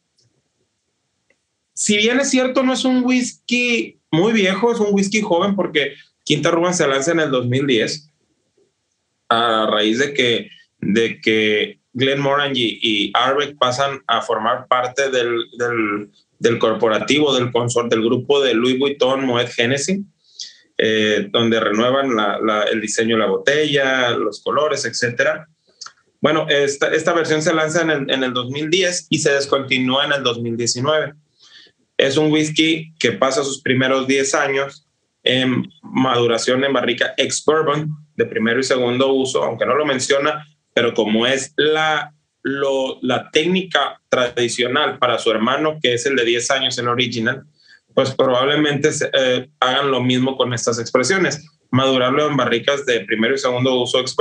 si 1.73 1.97
bien 1.97 2.19
es 2.19 2.29
cierto, 2.29 2.61
no 2.63 2.73
es 2.73 2.85
un 2.85 3.03
whisky 3.03 3.99
muy 4.11 4.33
viejo, 4.33 4.71
es 4.71 4.79
un 4.79 4.93
whisky 4.93 5.21
joven 5.21 5.55
porque 5.55 5.93
Quinta 6.23 6.51
Ruban 6.51 6.73
se 6.73 6.87
lanza 6.87 7.11
en 7.11 7.21
el 7.21 7.31
2010 7.31 8.11
a 9.29 9.67
raíz 9.67 9.99
de 9.99 10.13
que, 10.13 10.49
de 10.79 11.21
que 11.21 11.78
Glenn 11.93 12.19
Morangi 12.19 12.79
y 12.81 13.11
Arbeck 13.13 13.57
pasan 13.57 14.01
a 14.07 14.21
formar 14.21 14.67
parte 14.67 15.09
del, 15.09 15.45
del 16.37 16.59
corporativo, 16.59 17.33
del 17.33 17.51
consort, 17.51 17.89
del 17.89 18.03
grupo 18.03 18.41
de 18.41 18.53
Louis 18.53 18.77
Vuitton 18.77 19.25
Moet 19.25 19.47
Genesis, 19.47 19.99
eh, 20.77 21.27
donde 21.31 21.59
renuevan 21.59 22.11
el 22.71 22.81
diseño 22.81 23.15
de 23.15 23.21
la 23.21 23.29
botella, 23.29 24.11
los 24.11 24.41
colores, 24.41 24.85
etc. 24.85 25.41
Bueno, 26.21 26.47
esta, 26.47 26.93
esta 26.93 27.13
versión 27.13 27.41
se 27.41 27.53
lanza 27.53 27.81
en 27.81 27.89
el, 27.89 28.11
en 28.11 28.23
el 28.23 28.33
2010 28.33 29.07
y 29.09 29.19
se 29.19 29.33
descontinúa 29.33 30.05
en 30.05 30.13
el 30.13 30.23
2019. 30.23 31.13
Es 31.97 32.15
un 32.15 32.31
whisky 32.31 32.93
que 32.97 33.11
pasa 33.11 33.43
sus 33.43 33.61
primeros 33.61 34.07
10 34.07 34.35
años 34.35 34.85
en 35.23 35.69
maduración 35.81 36.63
en 36.63 36.71
barrica 36.71 37.13
ex-bourbon 37.17 37.89
de 38.15 38.25
primero 38.25 38.59
y 38.59 38.63
segundo 38.63 39.11
uso, 39.11 39.43
aunque 39.43 39.65
no 39.65 39.75
lo 39.75 39.85
menciona, 39.85 40.45
pero 40.73 40.93
como 40.93 41.25
es 41.25 41.53
la 41.57 42.13
la 43.01 43.29
técnica 43.31 44.01
tradicional 44.09 44.97
para 44.97 45.19
su 45.19 45.31
hermano, 45.31 45.79
que 45.81 45.93
es 45.93 46.05
el 46.05 46.15
de 46.15 46.25
10 46.25 46.51
años 46.51 46.77
en 46.77 46.87
original, 46.87 47.43
pues 47.93 48.11
probablemente 48.11 48.89
eh, 49.13 49.49
hagan 49.59 49.91
lo 49.91 50.01
mismo 50.01 50.37
con 50.37 50.53
estas 50.53 50.79
expresiones. 50.79 51.45
Madurarlo 51.71 52.27
en 52.27 52.37
barricas 52.37 52.85
de 52.85 53.01
primero 53.01 53.35
y 53.35 53.37
segundo 53.37 53.81
uso 53.81 53.99
ex 53.99 54.15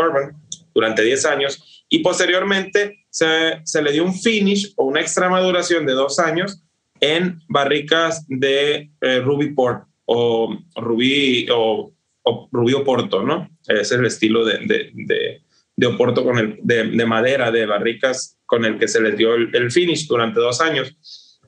durante 0.74 1.03
10 1.03 1.24
años 1.26 1.84
y 1.88 2.01
posteriormente 2.01 3.05
se, 3.09 3.62
le 3.82 3.92
dio 3.92 4.05
un 4.05 4.14
finish 4.14 4.74
o 4.76 4.84
una 4.84 5.01
extra 5.01 5.30
maduración 5.30 5.86
de 5.86 5.92
dos 5.92 6.18
años 6.18 6.62
en 7.01 7.40
barricas 7.49 8.24
de 8.28 8.90
eh, 9.01 9.20
Ruby 9.20 9.55
Port 9.55 9.84
o 10.05 10.59
Rubí 10.74 11.46
o, 11.51 11.92
o 12.22 12.49
Rubio 12.53 12.84
Porto, 12.84 13.22
¿no? 13.22 13.49
Es 13.66 13.92
el 13.92 14.05
estilo 14.05 14.44
de 14.44 14.59
de 14.92 15.42
Oporto 15.87 16.24
con 16.24 16.39
el, 16.39 16.59
de, 16.62 17.07
madera, 17.07 17.51
de 17.51 17.66
barricas, 17.66 18.39
con 18.47 18.64
el 18.64 18.79
que 18.79 18.89
se 18.89 19.01
les 19.01 19.16
dio 19.16 19.35
el, 19.35 19.70
finish 19.70 20.07
durante 20.07 20.41
dos 20.41 20.61
años. 20.61 21.41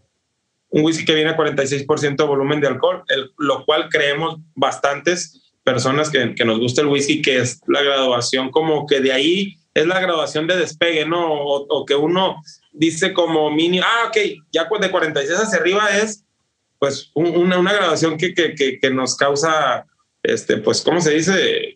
Un 0.69 0.85
whisky 0.85 1.05
que 1.05 1.15
viene 1.15 1.31
a 1.31 1.37
46% 1.37 2.17
de 2.17 2.25
volumen 2.25 2.61
de 2.61 2.69
alcohol, 2.69 3.03
lo 3.39 3.65
cual 3.65 3.89
creemos 3.89 4.39
bastantes 4.55 5.53
personas 5.65 6.11
que, 6.11 6.35
que, 6.35 6.45
nos 6.45 6.61
gusta 6.61 6.83
el 6.83 6.87
whisky, 6.87 7.23
que 7.23 7.39
es 7.39 7.61
la 7.67 7.83
graduación 7.83 8.51
como 8.51 8.87
que 8.87 9.01
de 9.01 9.13
ahí 9.13 9.57
es 9.75 9.87
la 9.87 10.01
graduación 10.01 10.47
de 10.47 10.57
despegue, 10.57 11.07
¿no? 11.07 11.33
O, 11.33 11.85
que 11.85 11.95
uno 11.95 12.43
dice 12.73 13.13
como 13.13 13.51
mini, 13.51 13.81
ah, 13.81 14.09
ok, 14.09 14.17
ya 14.53 14.69
de 14.81 14.91
46 14.91 15.39
hacia 15.39 15.59
arriba 15.59 15.89
es 15.99 16.25
pues 16.79 17.11
una, 17.15 17.59
una 17.59 17.73
graduación 17.75 18.17
que, 18.17 18.33
que, 18.33 18.79
que, 18.81 18.91
nos 18.91 19.15
causa, 19.15 19.87
este, 20.23 20.57
pues, 20.57 20.81
¿cómo 20.81 21.01
se 21.01 21.11
dice? 21.11 21.70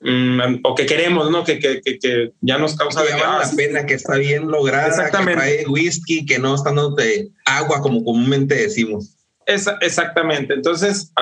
Mm, 0.00 0.60
o 0.62 0.74
que 0.74 0.86
queremos, 0.86 1.30
¿no? 1.30 1.44
Que, 1.44 1.58
que, 1.58 1.80
que, 1.80 2.32
ya 2.40 2.58
nos 2.58 2.76
causa 2.76 3.04
que 3.04 3.10
la 3.10 3.40
ah, 3.40 3.50
pena, 3.56 3.86
que 3.86 3.94
está 3.94 4.16
bien 4.16 4.48
lograda, 4.48 4.88
exactamente. 4.88 5.32
que 5.32 5.38
trae 5.38 5.66
whisky, 5.66 6.26
que 6.26 6.38
no 6.38 6.54
está 6.54 6.70
dando 6.70 6.90
de 6.90 7.30
agua 7.44 7.80
como 7.80 8.04
comúnmente 8.04 8.54
decimos. 8.54 9.16
exactamente. 9.46 10.54
Entonces, 10.54 11.12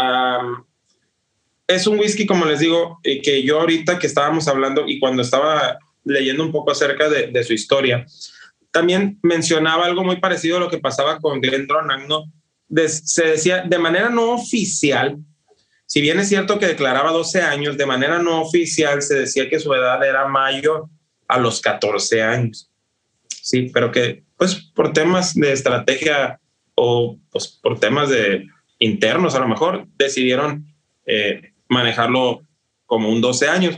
es 1.67 1.87
un 1.87 1.99
whisky, 1.99 2.27
como 2.27 2.45
les 2.45 2.61
digo, 2.61 3.01
que 3.03 3.43
yo 3.43 3.61
ahorita 3.61 3.99
que 3.99 4.07
estábamos 4.07 4.49
hablando 4.49 4.85
y 4.87 4.99
cuando 4.99 5.23
estaba 5.23 5.79
leyendo 6.05 6.45
un 6.45 6.53
poco 6.53 6.71
acerca 6.71 7.09
de, 7.09 7.29
de 7.29 7.45
su 7.45 7.53
historia, 7.55 8.07
también 8.75 9.21
mencionaba 9.23 9.87
algo 9.87 10.03
muy 10.03 10.17
parecido 10.17 10.57
a 10.57 10.61
lo 10.61 10.69
que 10.69 10.79
pasaba 10.79 11.21
con 11.21 11.41
Glenn 11.41 11.69
¿no? 12.09 12.25
se 12.89 13.25
decía 13.25 13.63
de 13.63 13.79
manera 13.79 14.09
no 14.11 14.33
oficial, 14.33 15.17
si 15.87 16.01
bien 16.01 16.19
es 16.19 16.29
cierto 16.29 16.59
que 16.59 16.67
declaraba 16.67 17.13
12 17.13 17.43
años, 17.43 17.77
de 17.77 17.87
manera 17.87 18.19
no 18.19 18.41
oficial 18.41 19.03
se 19.03 19.15
decía 19.15 19.49
que 19.49 19.61
su 19.61 19.73
edad 19.75 20.05
era 20.05 20.27
mayor 20.27 20.89
a 21.29 21.39
los 21.39 21.61
14 21.61 22.23
años. 22.23 22.71
Sí, 23.29 23.71
pero 23.73 23.93
que 23.93 24.25
pues 24.37 24.55
por 24.75 24.93
temas 24.93 25.35
de 25.35 25.53
estrategia 25.53 26.41
o 26.75 27.19
pues, 27.31 27.49
por 27.49 27.79
temas 27.79 28.09
de 28.09 28.47
internos 28.79 29.35
a 29.35 29.41
lo 29.41 29.49
mejor 29.49 29.87
decidieron 29.97 30.67
eh, 31.07 31.53
manejarlo 31.69 32.43
como 32.87 33.11
un 33.11 33.21
12 33.21 33.49
años. 33.49 33.77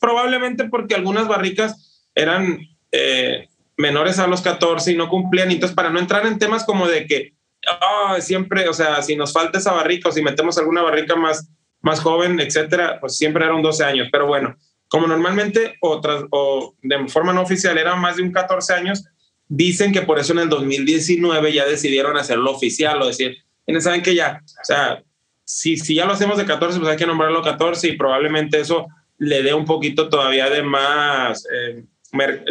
Probablemente 0.00 0.64
porque 0.64 0.94
algunas 0.94 1.28
barricas 1.28 2.08
eran 2.14 2.58
eh, 2.92 3.48
menores 3.76 4.18
a 4.18 4.26
los 4.26 4.40
14 4.42 4.92
y 4.92 4.96
no 4.96 5.08
cumplían. 5.08 5.50
Entonces, 5.50 5.74
para 5.74 5.90
no 5.90 5.98
entrar 5.98 6.26
en 6.26 6.38
temas 6.38 6.64
como 6.64 6.86
de 6.86 7.06
que 7.06 7.34
oh, 7.80 8.20
siempre, 8.20 8.68
o 8.68 8.72
sea, 8.72 9.02
si 9.02 9.16
nos 9.16 9.32
falta 9.32 9.58
esa 9.58 9.72
barrica 9.72 10.08
o 10.08 10.12
si 10.12 10.22
metemos 10.22 10.58
alguna 10.58 10.82
barrica 10.82 11.16
más, 11.16 11.48
más 11.80 12.00
joven, 12.00 12.40
etcétera, 12.40 12.98
pues 13.00 13.16
siempre 13.16 13.44
era 13.44 13.54
un 13.54 13.62
12 13.62 13.84
años. 13.84 14.08
Pero 14.10 14.26
bueno, 14.26 14.56
como 14.88 15.06
normalmente 15.06 15.76
o, 15.80 16.00
o 16.30 16.74
de 16.82 17.08
forma 17.08 17.32
no 17.32 17.42
oficial 17.42 17.76
era 17.78 17.96
más 17.96 18.16
de 18.16 18.22
un 18.22 18.32
14 18.32 18.74
años, 18.74 19.04
dicen 19.48 19.92
que 19.92 20.02
por 20.02 20.18
eso 20.18 20.32
en 20.32 20.40
el 20.40 20.48
2019 20.48 21.52
ya 21.52 21.66
decidieron 21.66 22.16
hacerlo 22.16 22.52
oficial 22.52 23.00
o 23.02 23.06
decir, 23.06 23.36
saben 23.80 24.02
que 24.02 24.14
ya, 24.14 24.42
o 24.42 24.64
sea, 24.64 25.02
si, 25.44 25.76
si 25.76 25.94
ya 25.94 26.06
lo 26.06 26.12
hacemos 26.12 26.38
de 26.38 26.46
14, 26.46 26.78
pues 26.78 26.90
hay 26.90 26.96
que 26.96 27.06
nombrarlo 27.06 27.42
14 27.42 27.88
y 27.88 27.96
probablemente 27.96 28.60
eso 28.60 28.86
le 29.18 29.42
dé 29.42 29.54
un 29.54 29.64
poquito 29.64 30.08
todavía 30.08 30.48
de 30.48 30.62
más, 30.62 31.46
eh, 31.52 31.84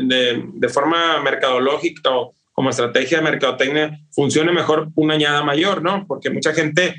de, 0.02 0.44
de, 0.54 0.70
forma 0.70 1.22
mercadológica 1.22 2.10
o 2.12 2.34
como 2.54 2.70
estrategia 2.70 3.18
de 3.18 3.24
mercadotecnia 3.24 4.00
funcione 4.12 4.52
mejor 4.52 4.90
una 4.96 5.16
añada 5.16 5.44
mayor, 5.44 5.82
¿no? 5.82 6.06
Porque 6.08 6.30
mucha 6.30 6.54
gente, 6.54 6.96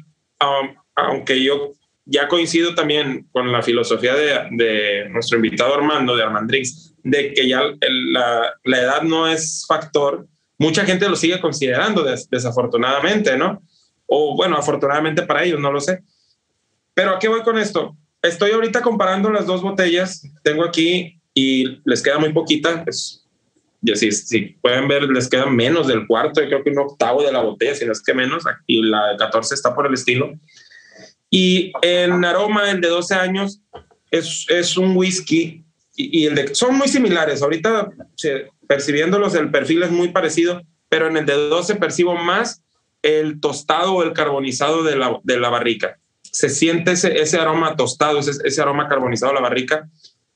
aunque 0.94 1.42
yo 1.42 1.72
ya 2.04 2.28
coincido 2.28 2.74
también 2.74 3.28
con 3.32 3.50
la 3.50 3.62
filosofía 3.62 4.14
de, 4.14 5.08
nuestro 5.08 5.36
invitado 5.36 5.74
Armando, 5.74 6.16
de 6.16 6.24
Armandrix, 6.24 6.94
de 7.02 7.32
que 7.32 7.48
ya 7.48 7.62
la, 7.80 8.54
la, 8.64 8.78
edad 8.78 9.02
no 9.02 9.26
es 9.26 9.64
factor, 9.66 10.26
mucha 10.58 10.84
gente 10.84 11.08
lo 11.08 11.16
sigue 11.16 11.40
considerando 11.40 12.04
desafortunadamente, 12.30 13.36
¿no? 13.36 13.62
O 14.06 14.36
bueno, 14.36 14.56
afortunadamente 14.56 15.22
para 15.22 15.44
ellos, 15.44 15.60
no 15.60 15.72
lo 15.72 15.80
sé. 15.80 16.02
Pero 16.94 17.10
¿a 17.10 17.18
qué 17.18 17.28
voy 17.28 17.42
con 17.42 17.58
esto? 17.58 17.96
Estoy 18.22 18.52
ahorita 18.52 18.82
comparando 18.82 19.30
las 19.30 19.46
dos 19.46 19.62
botellas, 19.62 20.26
tengo 20.42 20.64
aquí 20.64 21.20
y 21.32 21.80
les 21.84 22.02
queda 22.02 22.18
muy 22.18 22.32
poquita, 22.32 22.84
es 22.86 23.23
si, 23.94 24.12
si 24.12 24.40
pueden 24.60 24.88
ver, 24.88 25.04
les 25.04 25.28
queda 25.28 25.46
menos 25.46 25.86
del 25.86 26.06
cuarto, 26.06 26.40
yo 26.40 26.48
creo 26.48 26.64
que 26.64 26.70
un 26.70 26.78
octavo 26.78 27.22
de 27.22 27.32
la 27.32 27.40
botella, 27.40 27.74
si 27.74 27.84
no 27.84 27.92
es 27.92 28.02
que 28.02 28.14
menos, 28.14 28.44
y 28.66 28.82
la 28.82 29.08
de 29.08 29.16
14 29.16 29.54
está 29.54 29.74
por 29.74 29.86
el 29.86 29.94
estilo. 29.94 30.32
Y 31.30 31.72
en 31.82 32.24
aroma, 32.24 32.70
el 32.70 32.80
de 32.80 32.88
12 32.88 33.14
años, 33.14 33.60
es, 34.10 34.46
es 34.48 34.76
un 34.76 34.96
whisky, 34.96 35.64
y, 35.96 36.26
el 36.26 36.34
de, 36.34 36.54
son 36.54 36.76
muy 36.76 36.88
similares. 36.88 37.42
Ahorita, 37.42 37.88
percibiéndolos, 38.66 39.34
el 39.34 39.50
perfil 39.50 39.82
es 39.82 39.90
muy 39.90 40.08
parecido, 40.08 40.62
pero 40.88 41.08
en 41.08 41.16
el 41.16 41.26
de 41.26 41.34
12 41.34 41.76
percibo 41.76 42.16
más 42.16 42.62
el 43.02 43.40
tostado 43.40 43.94
o 43.94 44.02
el 44.02 44.12
carbonizado 44.12 44.82
de 44.82 44.96
la, 44.96 45.20
de 45.22 45.38
la 45.38 45.50
barrica. 45.50 45.98
Se 46.22 46.48
siente 46.48 46.92
ese, 46.92 47.20
ese 47.20 47.38
aroma 47.38 47.76
tostado, 47.76 48.18
ese, 48.18 48.32
ese 48.44 48.62
aroma 48.62 48.88
carbonizado 48.88 49.32
de 49.32 49.40
la 49.40 49.48
barrica. 49.48 49.88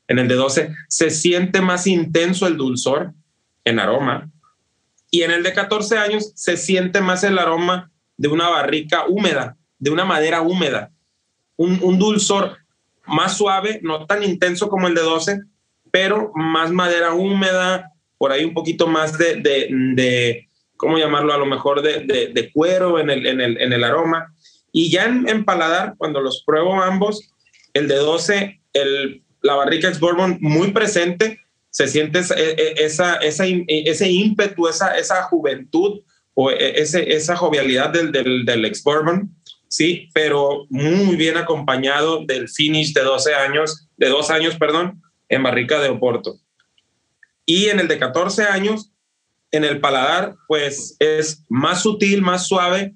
En 0.06 0.18
el 0.18 0.28
de 0.28 0.34
12 0.34 0.74
se 0.88 1.10
siente 1.10 1.60
más 1.60 1.86
intenso 1.86 2.46
el 2.46 2.56
dulzor, 2.56 3.12
en 3.68 3.78
aroma. 3.78 4.30
Y 5.10 5.22
en 5.22 5.30
el 5.30 5.42
de 5.42 5.52
14 5.52 5.98
años 5.98 6.32
se 6.34 6.56
siente 6.56 7.00
más 7.00 7.24
el 7.24 7.38
aroma 7.38 7.90
de 8.16 8.28
una 8.28 8.48
barrica 8.48 9.06
húmeda, 9.08 9.56
de 9.78 9.90
una 9.90 10.04
madera 10.04 10.42
húmeda. 10.42 10.90
Un, 11.56 11.98
dulzor 11.98 12.58
más 13.06 13.36
suave, 13.36 13.80
no 13.82 14.06
tan 14.06 14.22
intenso 14.22 14.68
como 14.68 14.86
el 14.86 14.94
de 14.94 15.00
12, 15.00 15.40
pero 15.90 16.30
más 16.34 16.70
madera 16.70 17.14
húmeda, 17.14 17.92
por 18.16 18.30
ahí 18.30 18.44
un 18.44 18.54
poquito 18.54 18.86
más 18.86 19.18
de, 19.18 19.36
de, 19.36 20.48
¿cómo 20.76 20.98
llamarlo? 20.98 21.32
A 21.32 21.38
lo 21.38 21.46
mejor 21.46 21.82
de, 21.82 22.50
cuero 22.52 23.00
en 23.00 23.10
el, 23.10 23.26
en, 23.26 23.40
el, 23.40 23.60
en 23.60 23.72
el, 23.72 23.82
aroma. 23.82 24.34
Y 24.70 24.90
ya 24.90 25.06
en, 25.06 25.44
paladar, 25.44 25.94
cuando 25.96 26.20
los 26.20 26.44
pruebo 26.46 26.80
ambos, 26.80 27.32
el 27.72 27.88
de 27.88 27.96
12, 27.96 28.60
el, 28.74 29.24
la 29.42 29.54
barrica 29.54 29.88
ex 29.88 29.98
bourbon 29.98 30.38
muy 30.40 30.70
presente, 30.70 31.40
se 31.70 31.88
siente 31.88 32.20
esa, 32.20 32.34
e, 32.38 32.50
e, 32.50 32.84
esa, 32.84 33.16
ese 33.16 34.08
ímpetu, 34.08 34.68
esa, 34.68 34.96
esa 34.96 35.22
juventud 35.24 36.00
o 36.34 36.50
e, 36.50 36.80
ese, 36.80 37.12
esa 37.12 37.36
jovialidad 37.36 37.90
del, 37.90 38.12
del, 38.12 38.44
del 38.44 38.64
ex 38.64 38.82
bourbon, 38.82 39.34
sí, 39.68 40.08
pero 40.14 40.66
muy 40.70 41.16
bien 41.16 41.36
acompañado 41.36 42.24
del 42.24 42.48
finish 42.48 42.92
de 42.92 43.02
12 43.02 43.34
años, 43.34 43.88
de 43.96 44.08
dos 44.08 44.30
años, 44.30 44.56
perdón, 44.56 45.02
en 45.28 45.42
barrica 45.42 45.80
de 45.80 45.90
Oporto. 45.90 46.38
Y 47.44 47.66
en 47.66 47.80
el 47.80 47.88
de 47.88 47.98
14 47.98 48.44
años, 48.44 48.90
en 49.50 49.64
el 49.64 49.80
paladar, 49.80 50.36
pues 50.46 50.96
es 50.98 51.44
más 51.48 51.82
sutil, 51.82 52.22
más 52.22 52.46
suave, 52.46 52.94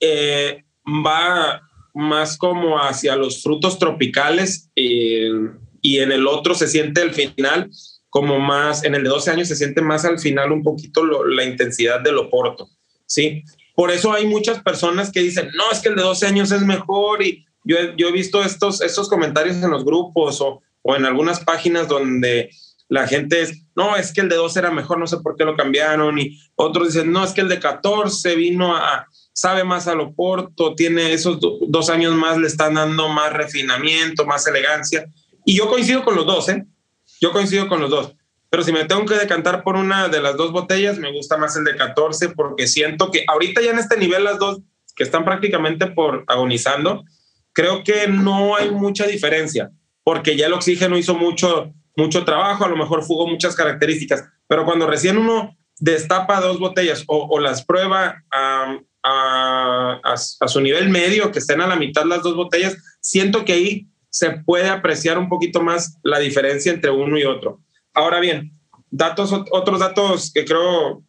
eh, 0.00 0.64
va 0.84 1.62
más 1.94 2.36
como 2.36 2.78
hacia 2.78 3.16
los 3.16 3.42
frutos 3.42 3.78
tropicales 3.78 4.70
eh, 4.74 5.30
y 5.80 5.98
en 5.98 6.10
el 6.10 6.26
otro 6.26 6.54
se 6.54 6.66
siente 6.66 7.02
el 7.02 7.12
final 7.12 7.70
como 8.12 8.38
más, 8.38 8.84
en 8.84 8.94
el 8.94 9.04
de 9.04 9.08
12 9.08 9.30
años 9.30 9.48
se 9.48 9.56
siente 9.56 9.80
más 9.80 10.04
al 10.04 10.18
final 10.18 10.52
un 10.52 10.62
poquito 10.62 11.02
la 11.24 11.44
intensidad 11.44 11.98
del 12.02 12.18
Oporto, 12.18 12.68
¿sí? 13.06 13.42
Por 13.74 13.90
eso 13.90 14.12
hay 14.12 14.26
muchas 14.26 14.62
personas 14.62 15.10
que 15.10 15.20
dicen, 15.20 15.48
no, 15.56 15.64
es 15.72 15.80
que 15.80 15.88
el 15.88 15.96
de 15.96 16.02
12 16.02 16.26
años 16.26 16.52
es 16.52 16.60
mejor 16.60 17.22
y 17.22 17.46
yo 17.64 17.78
he, 17.78 17.94
yo 17.96 18.08
he 18.08 18.12
visto 18.12 18.42
estos, 18.42 18.82
estos 18.82 19.08
comentarios 19.08 19.56
en 19.56 19.70
los 19.70 19.82
grupos 19.82 20.42
o, 20.42 20.60
o 20.82 20.94
en 20.94 21.06
algunas 21.06 21.40
páginas 21.40 21.88
donde 21.88 22.50
la 22.90 23.06
gente 23.06 23.40
es, 23.40 23.62
no, 23.74 23.96
es 23.96 24.12
que 24.12 24.20
el 24.20 24.28
de 24.28 24.36
12 24.36 24.58
era 24.58 24.70
mejor, 24.70 24.98
no 24.98 25.06
sé 25.06 25.16
por 25.16 25.34
qué 25.34 25.46
lo 25.46 25.56
cambiaron, 25.56 26.18
y 26.18 26.38
otros 26.54 26.92
dicen, 26.92 27.10
no, 27.10 27.24
es 27.24 27.32
que 27.32 27.40
el 27.40 27.48
de 27.48 27.60
14 27.60 28.36
vino 28.36 28.76
a, 28.76 29.06
sabe 29.32 29.64
más 29.64 29.88
al 29.88 30.00
Oporto, 30.00 30.74
tiene 30.74 31.14
esos 31.14 31.38
dos 31.40 31.88
años 31.88 32.14
más, 32.14 32.36
le 32.36 32.46
están 32.46 32.74
dando 32.74 33.08
más 33.08 33.32
refinamiento, 33.32 34.26
más 34.26 34.46
elegancia. 34.46 35.06
Y 35.46 35.56
yo 35.56 35.70
coincido 35.70 36.04
con 36.04 36.14
los 36.14 36.26
dos, 36.26 36.50
¿eh? 36.50 36.66
Yo 37.22 37.30
coincido 37.30 37.68
con 37.68 37.80
los 37.80 37.88
dos. 37.88 38.16
Pero 38.50 38.64
si 38.64 38.72
me 38.72 38.84
tengo 38.84 39.06
que 39.06 39.14
decantar 39.14 39.62
por 39.62 39.76
una 39.76 40.08
de 40.08 40.20
las 40.20 40.36
dos 40.36 40.52
botellas, 40.52 40.98
me 40.98 41.12
gusta 41.12 41.38
más 41.38 41.56
el 41.56 41.64
de 41.64 41.76
14 41.76 42.30
porque 42.30 42.66
siento 42.66 43.10
que 43.10 43.24
ahorita 43.26 43.62
ya 43.62 43.70
en 43.70 43.78
este 43.78 43.96
nivel 43.96 44.24
las 44.24 44.38
dos 44.38 44.60
que 44.94 45.04
están 45.04 45.24
prácticamente 45.24 45.86
por 45.86 46.24
agonizando, 46.26 47.04
creo 47.54 47.82
que 47.84 48.08
no 48.08 48.56
hay 48.56 48.70
mucha 48.70 49.06
diferencia 49.06 49.70
porque 50.04 50.36
ya 50.36 50.46
el 50.46 50.52
oxígeno 50.52 50.98
hizo 50.98 51.14
mucho, 51.14 51.72
mucho 51.96 52.24
trabajo, 52.24 52.64
a 52.64 52.68
lo 52.68 52.76
mejor 52.76 53.04
fugó 53.04 53.26
muchas 53.26 53.54
características, 53.54 54.24
pero 54.46 54.64
cuando 54.64 54.86
recién 54.86 55.16
uno 55.16 55.56
destapa 55.78 56.40
dos 56.40 56.58
botellas 56.58 57.04
o, 57.06 57.38
las 57.40 57.64
prueba 57.64 58.22
a, 58.30 58.76
a, 59.02 60.00
a, 60.02 60.48
su 60.48 60.60
nivel 60.60 60.90
medio, 60.90 61.30
que 61.30 61.38
estén 61.38 61.60
a 61.60 61.66
la 61.66 61.76
mitad 61.76 62.04
las 62.04 62.22
dos 62.22 62.36
botellas, 62.36 62.76
siento 63.00 63.44
que 63.44 63.52
ahí 63.52 63.86
se 64.12 64.30
puede 64.30 64.68
apreciar 64.68 65.18
un 65.18 65.30
poquito 65.30 65.62
más 65.62 65.98
la 66.02 66.18
diferencia 66.18 66.70
entre 66.70 66.90
uno 66.90 67.18
y 67.18 67.24
otro. 67.24 67.60
Ahora 67.94 68.20
bien, 68.20 68.52
datos, 68.90 69.32
otros 69.50 69.80
datos 69.80 70.30
que 70.32 70.44
creo 70.44 71.02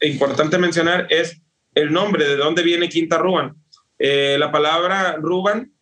importante 0.00 0.58
mencionar 0.58 1.06
es 1.10 1.40
el 1.76 1.92
nombre, 1.92 2.26
de 2.26 2.36
dónde 2.36 2.64
viene 2.64 2.88
Quinta 2.88 3.18
Ruban. 3.18 3.54
Eh, 4.00 4.36
la 4.40 4.50
palabra 4.50 5.16
Ruban 5.16 5.72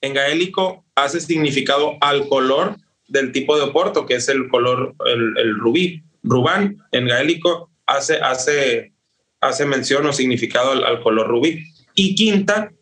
en 0.00 0.14
gaélico 0.14 0.84
hace 0.96 1.20
significado 1.20 1.96
al 2.00 2.28
color 2.28 2.76
del 3.06 3.30
tipo 3.30 3.56
de 3.56 3.62
oporto, 3.62 4.04
que 4.04 4.16
es 4.16 4.28
el 4.28 4.48
color, 4.48 4.96
el, 5.06 5.54
rubí. 5.60 6.02
Rubán 6.24 6.78
en 6.90 7.06
gaélico 7.06 7.70
hace, 7.86 8.16
hace, 8.16 8.92
hace 9.40 9.64
mención 9.64 10.04
o 10.06 10.12
significado 10.12 10.72
al, 10.72 11.00
color 11.02 11.28
rubí. 11.28 11.64
Y 11.94 12.16
quinta 12.16 12.72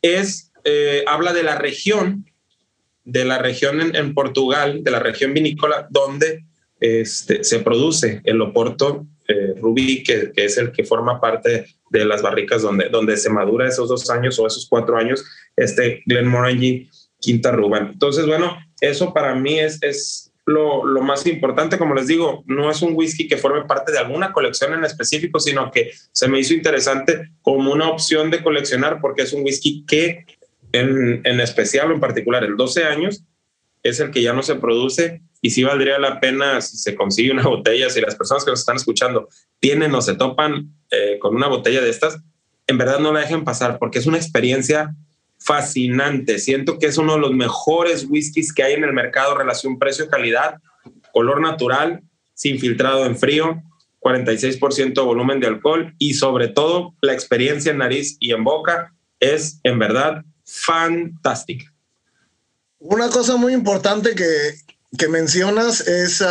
es, 0.00 0.50
eh, 0.64 1.04
habla 1.06 1.34
de 1.34 1.42
la 1.42 1.56
región 1.56 2.24
de 3.08 3.24
la 3.24 3.38
región 3.38 3.96
en, 3.96 4.12
Portugal, 4.12 4.84
de 4.84 4.90
la 4.90 5.00
región 5.00 5.32
vinícola, 5.32 5.88
donde 5.88 6.44
este, 6.78 7.42
se 7.42 7.60
produce 7.60 8.20
el 8.24 8.38
Oporto 8.42 9.06
eh, 9.26 9.54
Rubí, 9.58 10.02
que, 10.02 10.32
es 10.36 10.58
el 10.58 10.72
que 10.72 10.84
forma 10.84 11.18
parte 11.18 11.66
de 11.90 12.04
las 12.04 12.20
barricas 12.20 12.60
donde, 12.60 12.90
donde 12.90 13.16
se 13.16 13.30
madura 13.30 13.66
esos 13.66 13.88
dos 13.88 14.10
años 14.10 14.38
o 14.38 14.46
esos 14.46 14.66
cuatro 14.68 14.98
años, 14.98 15.24
este 15.56 16.02
Glenmorangie 16.04 16.90
Quinta 17.18 17.50
Rubén. 17.50 17.88
Entonces, 17.92 18.26
bueno, 18.26 18.58
eso 18.82 19.14
para 19.14 19.34
mí 19.34 19.58
es, 19.58 19.82
es 19.82 20.30
lo, 20.44 20.84
lo, 20.84 21.00
más 21.00 21.26
importante. 21.26 21.78
Como 21.78 21.94
les 21.94 22.08
digo, 22.08 22.44
no 22.46 22.70
es 22.70 22.82
un 22.82 22.92
whisky 22.94 23.26
que 23.26 23.38
forme 23.38 23.64
parte 23.64 23.90
de 23.90 23.98
alguna 23.98 24.34
colección 24.34 24.74
en 24.74 24.84
específico, 24.84 25.40
sino 25.40 25.70
que 25.70 25.92
se 26.12 26.28
me 26.28 26.38
hizo 26.38 26.52
interesante 26.52 27.30
como 27.40 27.72
una 27.72 27.88
opción 27.88 28.30
de 28.30 28.42
coleccionar 28.42 29.00
porque 29.00 29.22
es 29.22 29.32
un 29.32 29.44
whisky 29.44 29.86
que 29.86 30.26
en, 30.72 31.20
en 31.24 31.40
especial 31.40 31.90
o 31.90 31.94
en 31.94 32.00
particular 32.00 32.44
el 32.44 32.56
12 32.56 32.84
años 32.84 33.24
es 33.82 34.00
el 34.00 34.10
que 34.10 34.22
ya 34.22 34.32
no 34.32 34.42
se 34.42 34.56
produce 34.56 35.22
y 35.40 35.50
sí 35.50 35.62
valdría 35.62 35.98
la 35.98 36.20
pena 36.20 36.60
si 36.60 36.76
se 36.76 36.94
consigue 36.94 37.32
una 37.32 37.42
botella, 37.48 37.90
si 37.90 38.00
las 38.00 38.16
personas 38.16 38.44
que 38.44 38.50
nos 38.50 38.60
están 38.60 38.76
escuchando 38.76 39.28
tienen 39.60 39.94
o 39.94 40.02
se 40.02 40.14
topan 40.14 40.72
eh, 40.90 41.18
con 41.18 41.36
una 41.36 41.48
botella 41.48 41.80
de 41.80 41.90
estas, 41.90 42.18
en 42.66 42.78
verdad 42.78 42.98
no 42.98 43.12
la 43.12 43.20
dejen 43.20 43.44
pasar 43.44 43.78
porque 43.78 43.98
es 43.98 44.06
una 44.06 44.18
experiencia 44.18 44.94
fascinante. 45.38 46.38
Siento 46.38 46.78
que 46.78 46.86
es 46.86 46.98
uno 46.98 47.14
de 47.14 47.20
los 47.20 47.32
mejores 47.32 48.06
whiskies 48.08 48.52
que 48.52 48.62
hay 48.62 48.74
en 48.74 48.84
el 48.84 48.92
mercado, 48.92 49.36
relación 49.36 49.78
precio-calidad, 49.78 50.56
color 51.12 51.40
natural, 51.40 52.02
sin 52.34 52.58
filtrado 52.58 53.06
en 53.06 53.16
frío, 53.16 53.62
46% 54.00 55.04
volumen 55.04 55.40
de 55.40 55.46
alcohol 55.46 55.94
y 55.98 56.14
sobre 56.14 56.48
todo 56.48 56.94
la 57.00 57.12
experiencia 57.12 57.72
en 57.72 57.78
nariz 57.78 58.16
y 58.20 58.32
en 58.32 58.44
boca 58.44 58.94
es 59.20 59.60
en 59.64 59.78
verdad 59.78 60.24
fantástica. 60.48 61.72
Una 62.78 63.10
cosa 63.10 63.36
muy 63.36 63.52
importante 63.52 64.14
que, 64.14 64.54
que 64.96 65.08
mencionas 65.08 65.80
es 65.80 66.24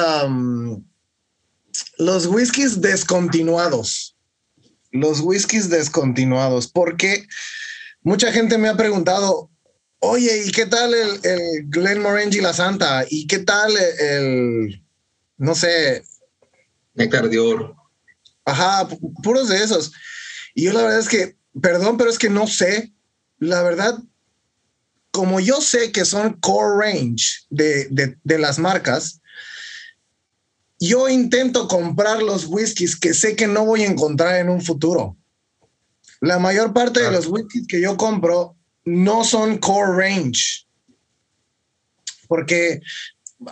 los 1.98 2.26
whiskies 2.26 2.82
descontinuados. 2.82 4.16
Los 4.92 5.20
whiskies 5.20 5.70
descontinuados, 5.70 6.68
porque 6.68 7.28
mucha 8.02 8.32
gente 8.32 8.58
me 8.58 8.70
ha 8.70 8.78
preguntado, 8.78 9.52
oye, 10.00 10.46
¿y 10.46 10.52
qué 10.52 10.66
tal 10.66 10.94
el, 10.94 11.20
el 11.24 11.70
Glenmorangie 11.70 12.42
La 12.42 12.54
Santa? 12.54 13.06
¿Y 13.10 13.28
qué 13.28 13.40
tal 13.40 13.76
el, 13.78 14.84
no 15.38 15.54
sé? 15.54 16.04
Néctar 16.96 17.30
de 17.30 17.38
oro. 17.38 17.76
Ajá, 18.46 18.88
puros 19.22 19.50
de 19.50 19.62
esos. 19.62 19.92
Y 20.56 20.64
yo 20.64 20.74
la 20.74 20.84
verdad 20.84 21.00
es 21.00 21.10
que, 21.10 21.38
perdón, 21.62 21.98
pero 21.98 22.10
es 22.10 22.18
que 22.18 22.30
no 22.30 22.48
sé. 22.48 22.94
La 23.40 23.62
verdad, 23.64 24.00
como 25.12 25.40
yo 25.40 25.62
sé 25.62 25.92
que 25.92 26.06
son 26.06 26.34
core 26.34 26.78
range 26.86 27.46
de, 27.50 28.18
de, 28.24 28.40
las 28.40 28.60
marcas, 28.60 29.22
yo 30.80 31.10
intento 31.10 31.68
comprar 31.68 32.22
los 32.22 32.46
whiskies 32.46 32.96
que 32.96 33.14
sé 33.14 33.36
que 33.36 33.48
no 33.48 33.66
voy 33.66 33.84
a 33.84 33.88
encontrar 33.88 34.36
en 34.36 34.50
un 34.50 34.62
futuro. 34.62 35.18
La 36.22 36.40
mayor 36.40 36.74
parte 36.74 37.02
de 37.02 37.12
los 37.12 37.28
whiskies 37.28 37.68
que 37.68 37.82
yo 37.82 37.98
compro 37.98 38.56
no 38.86 39.24
son 39.24 39.58
core 39.58 39.98
range. 39.98 40.68
Porque 42.28 42.82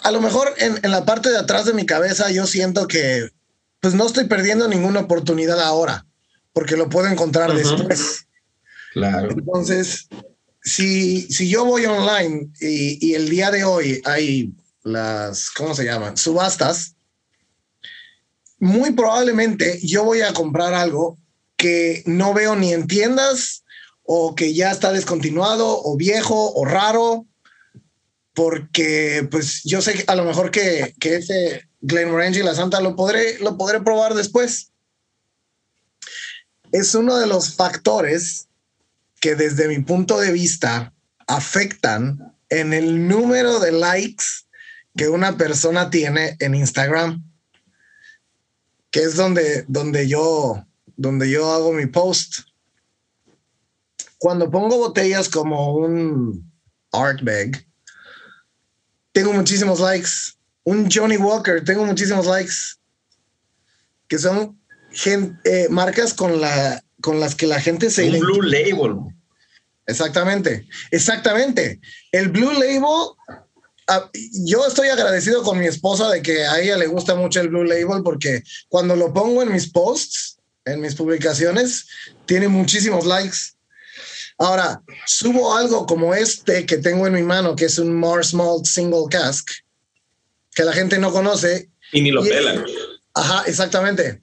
a 0.03 0.11
lo 0.11 0.21
mejor 0.21 0.53
en, 0.57 0.79
en, 0.83 0.91
la 0.91 1.05
parte 1.05 1.29
de 1.29 1.37
atrás 1.37 1.65
de 1.65 1.73
mi 1.73 1.85
cabeza 1.85 2.31
yo 2.31 2.45
siento 2.45 2.87
que 2.87 3.29
pues 3.79 3.93
no 3.93 4.07
estoy 4.07 4.25
perdiendo 4.25 4.67
ninguna 4.67 5.01
oportunidad 5.01 5.59
ahora, 5.61 6.05
porque 6.53 6.75
lo 6.75 6.89
puedo 6.89 7.07
encontrar 7.07 7.53
después. 7.53 8.25
Claro. 8.95 9.29
Entonces, 9.29 10.07
si, 10.63 11.23
si 11.23 11.49
yo 11.49 11.65
voy 11.65 11.85
online 11.85 12.47
y, 12.61 13.09
y, 13.09 13.13
el 13.13 13.27
día 13.27 13.51
de 13.51 13.65
hoy 13.65 14.01
hay 14.05 14.53
las, 14.83 15.49
¿cómo 15.49 15.75
se 15.75 15.83
llaman? 15.83 16.15
Subastas, 16.15 16.95
muy 18.57 18.93
probablemente 18.93 19.81
yo 19.83 20.05
voy 20.05 20.21
a 20.21 20.31
comprar 20.31 20.73
algo 20.73 21.17
que 21.57 22.03
no 22.05 22.33
veo 22.33 22.55
ni 22.55 22.71
en 22.71 22.87
tiendas 22.87 23.65
o 24.03 24.33
que 24.33 24.53
ya 24.53 24.71
está 24.71 24.93
descontinuado 24.93 25.81
o 25.83 25.97
viejo 25.97 26.53
o 26.53 26.63
raro, 26.63 27.25
porque 28.33 29.27
pues 29.29 29.61
yo 29.65 29.81
sé 29.81 30.05
a 30.07 30.15
lo 30.15 30.23
mejor 30.23 30.51
que, 30.51 30.95
que 31.01 31.17
ese 31.17 31.67
Glenmorangie 31.81 32.45
La 32.45 32.55
Santa 32.55 32.79
lo 32.79 32.95
podré, 32.95 33.39
lo 33.39 33.57
podré 33.57 33.81
probar 33.81 34.13
después. 34.13 34.71
Es 36.71 36.95
uno 36.95 37.17
de 37.17 37.27
los 37.27 37.55
factores 37.55 38.47
que 39.25 39.33
desde 39.33 39.67
mi 39.67 39.79
punto 39.79 40.19
de 40.19 40.31
vista 40.31 40.93
afectan 41.25 42.37
en 42.49 42.73
el 42.73 43.07
número 43.07 43.59
de 43.59 43.71
likes 43.71 44.23
que 44.95 45.09
una 45.09 45.35
persona 45.35 45.89
tiene 45.89 46.37
en 46.37 46.53
Instagram, 46.53 47.23
que 48.91 49.01
es 49.01 49.15
donde, 49.15 49.65
donde, 49.67 50.07
yo, 50.07 50.63
donde 50.95 51.27
yo 51.31 51.51
hago 51.51 51.73
mi 51.73 51.87
post. 51.87 52.41
Cuando 54.19 54.51
pongo 54.51 54.77
botellas 54.77 55.27
como 55.27 55.75
un 55.75 56.47
art 56.91 57.23
bag, 57.23 57.65
tengo 59.11 59.33
muchísimos 59.33 59.79
likes. 59.79 60.37
Un 60.65 60.87
Johnny 60.87 61.17
Walker, 61.17 61.63
tengo 61.63 61.83
muchísimos 61.83 62.27
likes. 62.27 62.77
Que 64.07 64.19
son 64.19 64.55
eh, 65.03 65.67
marcas 65.71 66.13
con 66.13 66.39
la 66.39 66.85
con 67.05 67.19
las 67.19 67.35
que 67.35 67.45
la 67.45 67.61
gente 67.61 67.91
se... 67.91 68.09
Un 68.09 68.19
Blue 68.19 68.41
Label. 68.41 69.14
Exactamente, 69.87 70.67
exactamente. 70.91 71.79
El 72.11 72.29
Blue 72.29 72.53
Label, 72.53 73.15
ah, 73.87 74.09
yo 74.45 74.65
estoy 74.65 74.89
agradecido 74.89 75.43
con 75.43 75.59
mi 75.59 75.67
esposa 75.67 76.09
de 76.09 76.21
que 76.21 76.45
a 76.45 76.59
ella 76.59 76.77
le 76.77 76.87
gusta 76.87 77.15
mucho 77.15 77.39
el 77.41 77.49
Blue 77.49 77.63
Label 77.63 78.01
porque 78.03 78.43
cuando 78.67 78.95
lo 78.95 79.13
pongo 79.13 79.43
en 79.43 79.51
mis 79.51 79.69
posts, 79.69 80.37
en 80.65 80.81
mis 80.81 80.95
publicaciones, 80.95 81.87
tiene 82.25 82.47
muchísimos 82.47 83.05
likes. 83.05 83.37
Ahora, 84.37 84.81
subo 85.05 85.55
algo 85.55 85.85
como 85.85 86.13
este 86.13 86.65
que 86.65 86.77
tengo 86.77 87.07
en 87.07 87.13
mi 87.13 87.23
mano, 87.23 87.55
que 87.55 87.65
es 87.65 87.77
un 87.77 87.97
Mars 87.97 88.33
Malt 88.33 88.65
Single 88.65 89.05
Cask, 89.09 89.47
que 90.53 90.63
la 90.63 90.73
gente 90.73 90.97
no 90.97 91.11
conoce. 91.11 91.69
Y 91.91 92.01
ni 92.01 92.11
lo 92.11 92.23
pelan. 92.23 92.65
Ajá, 93.13 93.43
exactamente. 93.45 94.21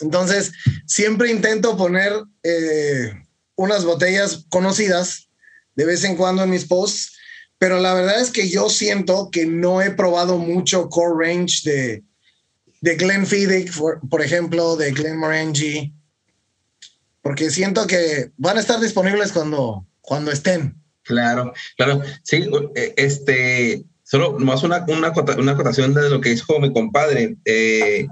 Entonces, 0.00 0.52
siempre 0.86 1.30
intento 1.30 1.76
poner 1.76 2.12
eh, 2.42 3.12
unas 3.56 3.84
botellas 3.84 4.46
conocidas 4.48 5.28
de 5.76 5.84
vez 5.84 6.04
en 6.04 6.16
cuando 6.16 6.42
en 6.42 6.50
mis 6.50 6.64
posts, 6.64 7.16
pero 7.58 7.80
la 7.80 7.94
verdad 7.94 8.20
es 8.20 8.30
que 8.30 8.48
yo 8.48 8.68
siento 8.68 9.30
que 9.30 9.46
no 9.46 9.82
he 9.82 9.90
probado 9.90 10.38
mucho 10.38 10.88
core 10.88 11.26
range 11.26 11.68
de, 11.68 12.04
de 12.80 12.96
Glenfiddich, 12.96 13.76
por, 13.76 14.00
por 14.08 14.22
ejemplo, 14.22 14.76
de 14.76 14.92
Glenmorangie, 14.92 15.92
porque 17.22 17.50
siento 17.50 17.86
que 17.86 18.30
van 18.36 18.58
a 18.58 18.60
estar 18.60 18.78
disponibles 18.80 19.32
cuando, 19.32 19.86
cuando 20.02 20.30
estén. 20.30 20.76
Claro, 21.02 21.52
claro. 21.76 22.02
Sí, 22.22 22.46
eh, 22.74 22.94
este, 22.96 23.84
solo 24.02 24.38
más 24.38 24.62
una, 24.62 24.84
una, 24.88 25.12
una 25.38 25.52
acotación 25.52 25.94
de 25.94 26.10
lo 26.10 26.20
que 26.20 26.30
dijo 26.30 26.60
mi 26.60 26.72
compadre. 26.72 27.36
Eh, 27.44 28.06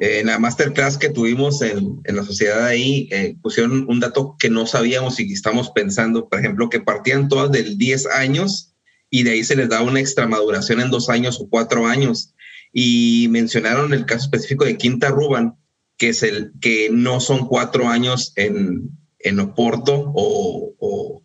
en 0.00 0.26
la 0.26 0.38
masterclass 0.38 0.98
que 0.98 1.10
tuvimos 1.10 1.62
en, 1.62 2.00
en 2.04 2.16
la 2.16 2.24
sociedad 2.24 2.64
ahí, 2.64 3.08
eh, 3.10 3.36
pusieron 3.42 3.86
un 3.88 4.00
dato 4.00 4.36
que 4.38 4.50
no 4.50 4.66
sabíamos 4.66 5.18
y 5.20 5.26
que 5.26 5.34
estamos 5.34 5.70
pensando, 5.70 6.28
por 6.28 6.38
ejemplo, 6.38 6.68
que 6.68 6.80
partían 6.80 7.28
todas 7.28 7.50
del 7.50 7.78
10 7.78 8.06
años 8.06 8.74
y 9.10 9.22
de 9.22 9.32
ahí 9.32 9.44
se 9.44 9.56
les 9.56 9.68
da 9.68 9.82
una 9.82 10.00
extra 10.00 10.26
maduración 10.26 10.80
en 10.80 10.90
dos 10.90 11.08
años 11.08 11.40
o 11.40 11.48
cuatro 11.48 11.86
años. 11.86 12.34
Y 12.72 13.28
mencionaron 13.30 13.94
el 13.94 14.04
caso 14.04 14.24
específico 14.24 14.64
de 14.64 14.76
Quinta 14.76 15.08
Ruban, 15.08 15.56
que 15.96 16.10
es 16.10 16.22
el 16.22 16.52
que 16.60 16.90
no 16.92 17.20
son 17.20 17.46
cuatro 17.46 17.88
años 17.88 18.32
en, 18.36 18.90
en 19.18 19.40
Oporto 19.40 20.12
o, 20.14 20.74
o 20.78 21.22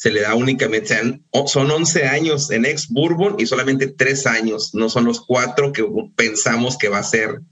se 0.00 0.10
le 0.10 0.22
da 0.22 0.34
únicamente, 0.34 0.96
son 1.46 1.70
11 1.70 2.04
años 2.04 2.50
en 2.50 2.64
ex 2.64 2.88
Bourbon 2.88 3.36
y 3.38 3.44
solamente 3.44 3.86
tres 3.86 4.26
años, 4.26 4.74
no 4.74 4.88
son 4.88 5.04
los 5.04 5.20
cuatro 5.20 5.72
que 5.72 5.84
pensamos 6.16 6.78
que 6.78 6.88
va 6.88 7.00
a 7.00 7.02
ser 7.02 7.42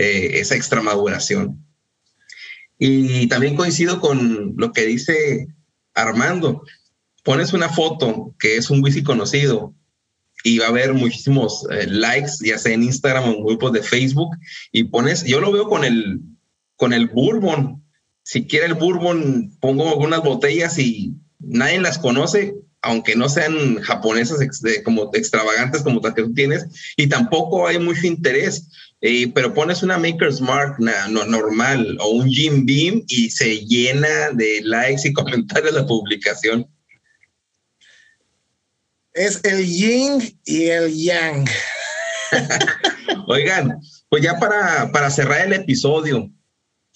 eh, 0.00 0.38
esa 0.38 0.54
extra 0.54 0.80
maduración. 0.80 1.66
Y 2.78 3.26
también 3.26 3.56
coincido 3.56 4.00
con 4.00 4.54
lo 4.56 4.72
que 4.72 4.86
dice 4.86 5.48
Armando. 5.92 6.62
Pones 7.24 7.52
una 7.52 7.68
foto 7.68 8.32
que 8.38 8.56
es 8.56 8.70
un 8.70 8.80
whisky 8.80 9.02
conocido 9.02 9.74
y 10.44 10.58
va 10.58 10.66
a 10.66 10.68
haber 10.68 10.94
muchísimos 10.94 11.66
eh, 11.72 11.88
likes, 11.88 12.34
ya 12.44 12.58
sea 12.58 12.74
en 12.74 12.84
Instagram 12.84 13.24
o 13.24 13.32
en 13.32 13.44
grupos 13.44 13.72
de 13.72 13.82
Facebook, 13.82 14.36
y 14.70 14.84
pones, 14.84 15.24
yo 15.24 15.40
lo 15.40 15.50
veo 15.50 15.68
con 15.68 15.84
el, 15.84 16.20
con 16.76 16.92
el 16.92 17.08
bourbon. 17.08 17.82
Si 18.22 18.46
quiere 18.46 18.66
el 18.66 18.74
bourbon, 18.74 19.50
pongo 19.58 19.88
algunas 19.88 20.22
botellas 20.22 20.78
y 20.78 21.16
nadie 21.40 21.80
las 21.80 21.98
conoce, 21.98 22.54
aunque 22.82 23.16
no 23.16 23.28
sean 23.28 23.80
japonesas 23.80 24.38
como 24.84 25.10
extravagantes 25.12 25.82
como 25.82 26.00
las 26.00 26.14
que 26.14 26.22
tú 26.22 26.32
tienes, 26.34 26.94
y 26.96 27.08
tampoco 27.08 27.66
hay 27.66 27.80
mucho 27.80 28.06
interés. 28.06 28.68
Eh, 29.00 29.30
pero 29.32 29.54
pones 29.54 29.82
una 29.84 29.96
Maker's 29.96 30.40
Mark 30.40 30.76
no, 30.78 31.24
normal 31.24 31.96
o 32.00 32.10
un 32.10 32.28
Jim 32.28 32.66
Beam 32.66 33.04
y 33.06 33.30
se 33.30 33.64
llena 33.64 34.30
de 34.32 34.60
likes 34.64 35.08
y 35.08 35.12
comentarios 35.12 35.74
la 35.74 35.86
publicación. 35.86 36.68
Es 39.12 39.44
el 39.44 39.64
yin 39.66 40.38
y 40.44 40.64
el 40.66 40.94
yang. 40.94 41.48
Oigan, 43.28 43.80
pues 44.08 44.22
ya 44.22 44.38
para, 44.38 44.90
para 44.92 45.10
cerrar 45.10 45.46
el 45.46 45.52
episodio, 45.52 46.30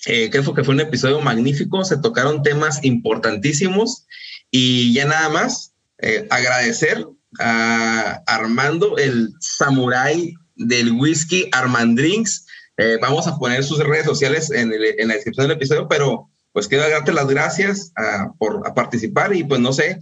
eh, 0.07 0.31
creo 0.31 0.55
que 0.55 0.65
fue 0.65 0.75
un 0.75 0.81
episodio 0.81 1.21
magnífico, 1.21 1.85
se 1.85 1.99
tocaron 1.99 2.43
temas 2.43 2.85
importantísimos 2.85 4.07
y 4.51 4.93
ya 4.93 5.07
nada 5.07 5.29
más, 5.29 5.73
eh, 5.99 6.27
agradecer 6.31 7.07
a 7.39 8.23
Armando, 8.27 8.99
el 8.99 9.33
samurái 9.41 10.35
del 10.57 10.93
whisky 10.93 11.49
Armandrinks. 11.53 12.47
Eh, 12.77 12.99
vamos 13.01 13.27
a 13.27 13.39
poner 13.39 13.63
sus 13.65 13.79
redes 13.79 14.07
sociales 14.07 14.51
en, 14.51 14.71
la 14.71 15.15
descripción 15.15 15.49
del 15.49 15.57
episodio, 15.57 15.89
pero 15.89 16.31
pues 16.53 16.69
quiero 16.69 16.89
darte 16.89 17.13
las 17.13 17.27
gracias 17.27 17.93
uh, 17.99 18.37
por 18.37 18.63
participar 18.75 19.35
y 19.35 19.45
pues 19.45 19.61
no 19.61 19.73
sé, 19.73 20.01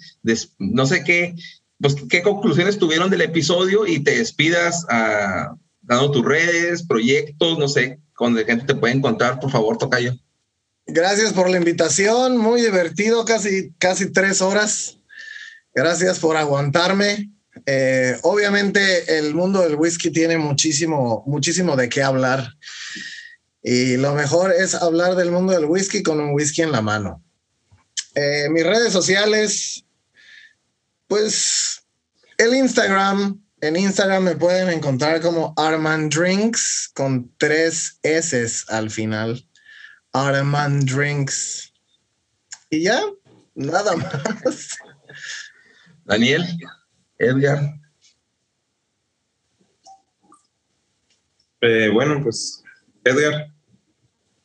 no 0.59 0.86
sé 0.86 1.05
qué, 1.05 1.34
pues 1.80 1.96
qué 2.09 2.22
conclusiones 2.22 2.78
tuvieron 2.78 3.11
del 3.11 3.20
episodio 3.22 3.86
y 3.86 4.03
te 4.03 4.18
despidas 4.18 4.84
uh, 4.84 5.57
dando 5.82 6.11
tus 6.11 6.24
redes, 6.24 6.84
proyectos, 6.84 7.59
no 7.59 7.68
sé, 7.68 8.01
donde 8.18 8.44
gente 8.44 8.66
te 8.66 8.74
puede 8.74 8.94
encontrar, 8.94 9.40
por 9.40 9.51
favor, 9.51 9.78
Tocayo. 9.78 10.14
Gracias 10.86 11.32
por 11.32 11.48
la 11.48 11.59
invitación, 11.59 12.36
muy 12.36 12.62
divertido, 12.62 13.24
casi, 13.24 13.72
casi 13.78 14.12
tres 14.12 14.40
horas. 14.40 14.98
Gracias 15.74 16.18
por 16.18 16.36
aguantarme. 16.36 17.30
Eh, 17.66 18.16
obviamente 18.22 19.18
el 19.18 19.34
mundo 19.34 19.62
del 19.62 19.74
whisky 19.74 20.11
tiene 20.11 20.38
muchísimo, 20.38 21.24
muchísimo 21.26 21.76
de 21.76 21.88
qué 21.88 22.03
hablar. 22.03 22.55
Y 23.62 23.96
lo 23.96 24.14
mejor 24.14 24.53
es 24.53 24.74
hablar 24.74 25.16
del 25.16 25.30
mundo 25.30 25.53
del 25.53 25.66
whisky 25.66 26.03
con 26.03 26.20
un 26.20 26.32
whisky 26.32 26.62
en 26.62 26.72
la 26.72 26.80
mano. 26.80 27.22
Eh, 28.14 28.48
mis 28.51 28.64
redes 28.64 28.92
sociales, 28.92 29.84
pues 31.07 31.82
el 32.38 32.55
Instagram. 32.55 33.40
En 33.62 33.76
Instagram 33.76 34.22
me 34.22 34.36
pueden 34.36 34.70
encontrar 34.70 35.20
como 35.20 35.53
Armand 35.59 36.14
Drinks 36.14 36.90
con 36.94 37.30
tres 37.36 37.98
S 38.03 38.46
al 38.68 38.90
final. 38.90 39.46
Armand 40.12 40.90
Drinks. 40.90 41.72
Y 42.70 42.84
ya, 42.84 43.03
nada 43.55 43.96
más. 44.44 44.78
Daniel, 46.07 46.46
Edgar. 47.20 47.78
Eh, 51.60 51.90
bueno, 51.92 52.20
pues, 52.22 52.64
Edgar. 53.04 53.52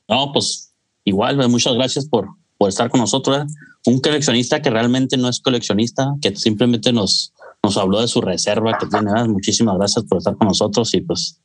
No, 0.07 0.32
pues 0.34 0.73
igual, 1.05 1.38
muchas 1.49 1.73
gracias 1.73 2.05
por, 2.05 2.28
por 2.57 2.69
estar 2.69 2.89
con 2.89 2.99
nosotros. 2.99 3.38
¿eh? 3.38 3.45
Un 3.86 4.01
coleccionista 4.01 4.61
que 4.61 4.69
realmente 4.69 5.15
no 5.17 5.30
es 5.30 5.39
coleccionista, 5.39 6.13
que 6.21 6.36
simplemente 6.36 6.91
nos, 6.91 7.34
nos 7.63 7.78
habló 7.78 8.01
de 8.01 8.09
su 8.09 8.19
reserva 8.19 8.78
que 8.78 8.88
tiene. 8.88 9.11
Muchísimas 9.30 9.78
gracias 9.78 10.05
por 10.05 10.17
estar 10.17 10.36
con 10.36 10.49
nosotros 10.49 10.93
y 10.93 11.01
pues 11.01 11.41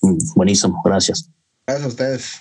mm, 0.00 0.18
buenísimo, 0.34 0.80
gracias. 0.84 1.30
Gracias 1.66 1.84
a 1.84 1.88
ustedes. 1.88 2.40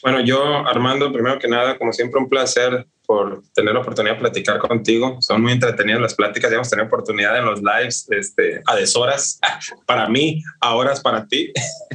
Bueno, 0.00 0.20
yo, 0.20 0.40
Armando, 0.64 1.12
primero 1.12 1.40
que 1.40 1.48
nada, 1.48 1.76
como 1.76 1.92
siempre, 1.92 2.20
un 2.20 2.28
placer 2.28 2.86
por 3.08 3.42
tener 3.54 3.72
la 3.72 3.80
oportunidad 3.80 4.16
de 4.16 4.20
platicar 4.20 4.58
contigo. 4.58 5.16
Son 5.22 5.40
muy 5.40 5.52
entretenidas 5.52 5.98
las 5.98 6.14
pláticas. 6.14 6.50
Ya 6.50 6.56
hemos 6.56 6.68
tenido 6.68 6.88
oportunidad 6.88 7.38
en 7.38 7.46
los 7.46 7.62
lives 7.62 8.06
este, 8.10 8.60
a 8.66 8.76
deshoras 8.76 9.40
para 9.86 10.10
mí, 10.10 10.42
a 10.60 10.74
horas 10.74 11.00
para 11.00 11.26
ti. 11.26 11.50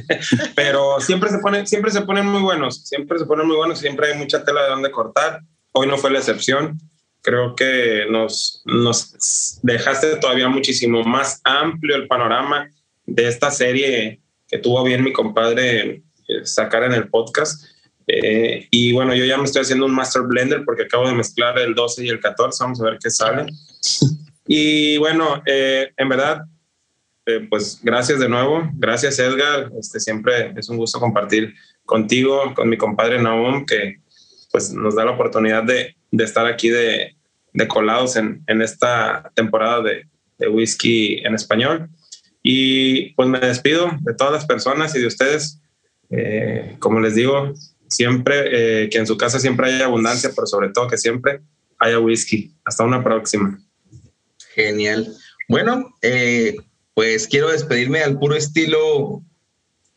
Pero 0.56 0.98
siempre 0.98 1.30
se, 1.30 1.38
ponen, 1.38 1.68
siempre 1.68 1.92
se 1.92 2.00
ponen 2.00 2.26
muy 2.26 2.42
buenos, 2.42 2.82
siempre 2.82 3.16
se 3.20 3.26
ponen 3.26 3.46
muy 3.46 3.54
buenos, 3.54 3.78
siempre 3.78 4.08
hay 4.08 4.18
mucha 4.18 4.44
tela 4.44 4.64
de 4.64 4.70
donde 4.70 4.90
cortar. 4.90 5.42
Hoy 5.70 5.86
no 5.86 5.98
fue 5.98 6.10
la 6.10 6.18
excepción. 6.18 6.80
Creo 7.22 7.54
que 7.54 8.06
nos, 8.10 8.64
nos 8.64 9.60
dejaste 9.62 10.16
todavía 10.16 10.48
muchísimo 10.48 11.04
más 11.04 11.40
amplio 11.44 11.94
el 11.94 12.08
panorama 12.08 12.68
de 13.06 13.28
esta 13.28 13.52
serie 13.52 14.20
que 14.48 14.58
tuvo 14.58 14.82
bien 14.82 15.04
mi 15.04 15.12
compadre 15.12 16.02
eh, 16.26 16.44
sacar 16.44 16.82
en 16.82 16.92
el 16.92 17.08
podcast 17.08 17.64
eh, 18.06 18.68
y 18.70 18.92
bueno, 18.92 19.14
yo 19.14 19.24
ya 19.24 19.38
me 19.38 19.44
estoy 19.44 19.62
haciendo 19.62 19.86
un 19.86 19.94
Master 19.94 20.22
Blender 20.22 20.64
porque 20.64 20.82
acabo 20.82 21.08
de 21.08 21.14
mezclar 21.14 21.58
el 21.58 21.74
12 21.74 22.04
y 22.04 22.08
el 22.08 22.20
14. 22.20 22.64
Vamos 22.64 22.80
a 22.80 22.84
ver 22.84 22.98
qué 23.02 23.10
sale. 23.10 23.46
Y 24.46 24.98
bueno, 24.98 25.42
eh, 25.46 25.90
en 25.96 26.06
verdad, 26.06 26.42
eh, 27.24 27.46
pues 27.48 27.80
gracias 27.82 28.20
de 28.20 28.28
nuevo. 28.28 28.68
Gracias, 28.74 29.18
Edgar. 29.18 29.70
Este, 29.80 30.00
siempre 30.00 30.52
es 30.54 30.68
un 30.68 30.76
gusto 30.76 31.00
compartir 31.00 31.54
contigo, 31.86 32.52
con 32.54 32.68
mi 32.68 32.76
compadre 32.76 33.22
Naum, 33.22 33.64
que 33.64 34.00
pues 34.52 34.70
nos 34.70 34.96
da 34.96 35.06
la 35.06 35.12
oportunidad 35.12 35.62
de, 35.62 35.96
de 36.10 36.24
estar 36.24 36.44
aquí 36.44 36.68
de, 36.68 37.16
de 37.54 37.68
colados 37.68 38.16
en, 38.16 38.44
en, 38.46 38.60
esta 38.60 39.32
temporada 39.34 39.80
de, 39.80 40.08
de 40.36 40.48
whisky 40.48 41.22
en 41.24 41.34
español. 41.34 41.88
Y 42.42 43.14
pues 43.14 43.30
me 43.30 43.38
despido 43.38 43.92
de 44.00 44.12
todas 44.12 44.34
las 44.34 44.44
personas 44.44 44.94
y 44.94 45.00
de 45.00 45.06
ustedes. 45.06 45.58
como 46.80 47.00
les 47.00 47.14
digo, 47.14 47.54
siempre, 47.88 48.84
eh, 48.84 48.88
que 48.90 48.98
en 48.98 49.06
su 49.06 49.16
casa 49.16 49.38
siempre 49.38 49.72
haya 49.72 49.86
abundancia, 49.86 50.30
pero 50.34 50.46
sobre 50.46 50.70
todo 50.70 50.88
que 50.88 50.98
siempre 50.98 51.40
haya 51.78 51.98
whisky. 51.98 52.54
Hasta 52.64 52.84
una 52.84 53.02
próxima. 53.02 53.58
Genial. 54.54 55.12
Bueno, 55.48 55.94
eh, 56.02 56.56
pues 56.94 57.26
quiero 57.26 57.50
despedirme 57.50 58.02
al 58.02 58.18
puro 58.18 58.34
estilo 58.34 59.22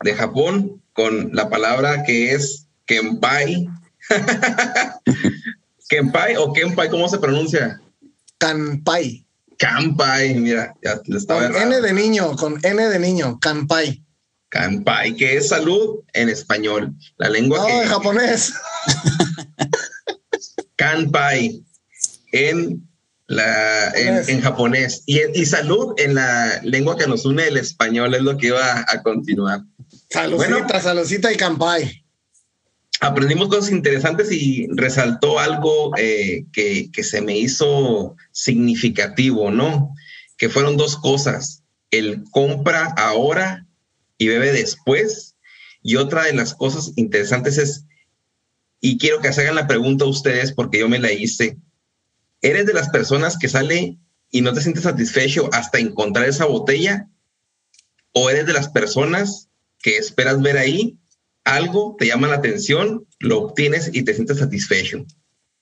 de 0.02 0.14
Japón 0.14 0.82
con 0.92 1.30
la 1.32 1.48
palabra 1.48 2.02
que 2.04 2.32
es 2.32 2.66
Kenpai. 2.86 3.68
Kenpai 5.88 6.36
o 6.36 6.52
Kenpai, 6.52 6.90
¿cómo 6.90 7.08
se 7.08 7.18
pronuncia? 7.18 7.80
Kanpai. 8.38 9.24
Kanpai, 9.58 10.34
mira, 10.34 10.74
ya 10.82 11.00
estaba. 11.16 11.50
Con 11.50 11.62
N 11.62 11.80
de 11.80 11.92
niño, 11.92 12.36
con 12.36 12.58
N 12.62 12.88
de 12.88 12.98
niño, 12.98 13.38
Kanpai. 13.40 14.04
Kanpai, 14.50 15.14
que 15.14 15.36
es 15.36 15.48
salud 15.48 16.00
en 16.14 16.28
español. 16.28 16.94
La 17.18 17.28
lengua 17.28 17.58
no, 17.58 17.66
que... 17.66 17.82
en 17.82 17.88
japonés. 17.88 18.54
Kanpai 20.76 21.62
en, 22.32 22.88
la, 23.26 23.90
en, 23.90 24.28
en 24.28 24.40
japonés. 24.40 25.02
Y, 25.06 25.20
y, 25.34 25.44
salud 25.44 25.94
en 25.98 26.14
la 26.14 26.60
lengua 26.62 26.96
que 26.96 27.06
nos 27.06 27.24
une, 27.24 27.46
el 27.46 27.56
español, 27.56 28.14
es 28.14 28.22
lo 28.22 28.36
que 28.36 28.48
iba 28.48 28.84
a 28.88 29.02
continuar. 29.02 29.60
Saludcita, 30.10 30.56
bueno, 30.56 30.80
saludcita 30.80 31.32
y 31.32 31.36
Kanpai. 31.36 32.04
Aprendimos 33.00 33.48
cosas 33.48 33.70
interesantes 33.70 34.32
y 34.32 34.66
resaltó 34.72 35.38
algo 35.38 35.92
eh, 35.96 36.46
que, 36.52 36.90
que 36.90 37.04
se 37.04 37.20
me 37.20 37.36
hizo 37.36 38.16
significativo, 38.32 39.50
¿no? 39.50 39.94
Que 40.36 40.48
fueron 40.48 40.76
dos 40.76 40.96
cosas. 40.96 41.62
El 41.90 42.24
compra 42.30 42.86
ahora 42.96 43.67
y 44.18 44.28
bebe 44.28 44.52
después. 44.52 45.36
Y 45.82 45.96
otra 45.96 46.24
de 46.24 46.34
las 46.34 46.54
cosas 46.54 46.92
interesantes 46.96 47.56
es, 47.56 47.84
y 48.80 48.98
quiero 48.98 49.20
que 49.20 49.28
hagan 49.28 49.54
la 49.54 49.66
pregunta 49.66 50.04
a 50.04 50.08
ustedes 50.08 50.52
porque 50.52 50.80
yo 50.80 50.88
me 50.88 50.98
la 50.98 51.12
hice, 51.12 51.56
¿eres 52.42 52.66
de 52.66 52.74
las 52.74 52.90
personas 52.90 53.38
que 53.38 53.48
sale 53.48 53.96
y 54.30 54.42
no 54.42 54.52
te 54.52 54.60
sientes 54.60 54.84
satisfecho 54.84 55.48
hasta 55.52 55.78
encontrar 55.78 56.28
esa 56.28 56.44
botella? 56.44 57.08
¿O 58.12 58.28
eres 58.30 58.46
de 58.46 58.52
las 58.52 58.68
personas 58.68 59.48
que 59.80 59.96
esperas 59.96 60.42
ver 60.42 60.58
ahí 60.58 60.98
algo, 61.44 61.96
te 61.98 62.06
llama 62.06 62.28
la 62.28 62.36
atención, 62.36 63.06
lo 63.20 63.38
obtienes 63.38 63.90
y 63.92 64.02
te 64.02 64.14
sientes 64.14 64.38
satisfecho? 64.38 65.04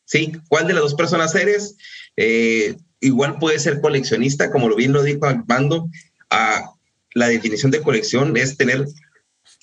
¿Sí? 0.05 0.33
¿Cuál 0.49 0.67
de 0.67 0.75
las 0.75 0.83
dos 0.83 0.95
personas 0.95 1.35
eres? 1.35 1.77
Eh, 2.17 2.77
igual 3.01 3.39
puede 3.39 3.59
ser 3.59 3.81
coleccionista, 3.81 4.51
como 4.51 4.69
lo 4.69 4.77
bien 4.77 4.93
lo 4.93 5.03
dijo 5.03 5.27
Armando, 5.27 5.89
a 6.31 6.76
la 7.17 7.29
definición 7.29 7.71
de 7.71 7.81
colección 7.81 8.37
es 8.37 8.59
tener 8.59 8.87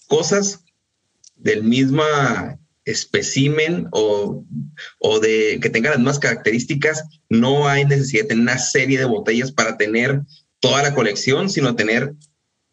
cosas 0.07 0.65
del 1.35 1.63
mismo 1.63 2.01
especimen 2.83 3.87
o, 3.91 4.43
o, 4.99 5.19
de 5.19 5.59
que 5.61 5.69
tengan 5.69 5.91
las 5.91 5.99
mismas 5.99 6.17
características. 6.19 7.03
No 7.29 7.67
hay 7.67 7.85
necesidad 7.85 8.23
de 8.23 8.29
tener 8.29 8.41
una 8.41 8.57
serie 8.57 8.97
de 8.97 9.05
botellas 9.05 9.51
para 9.51 9.77
tener 9.77 10.21
toda 10.59 10.81
la 10.81 10.95
colección, 10.95 11.47
sino 11.47 11.75
tener 11.75 12.15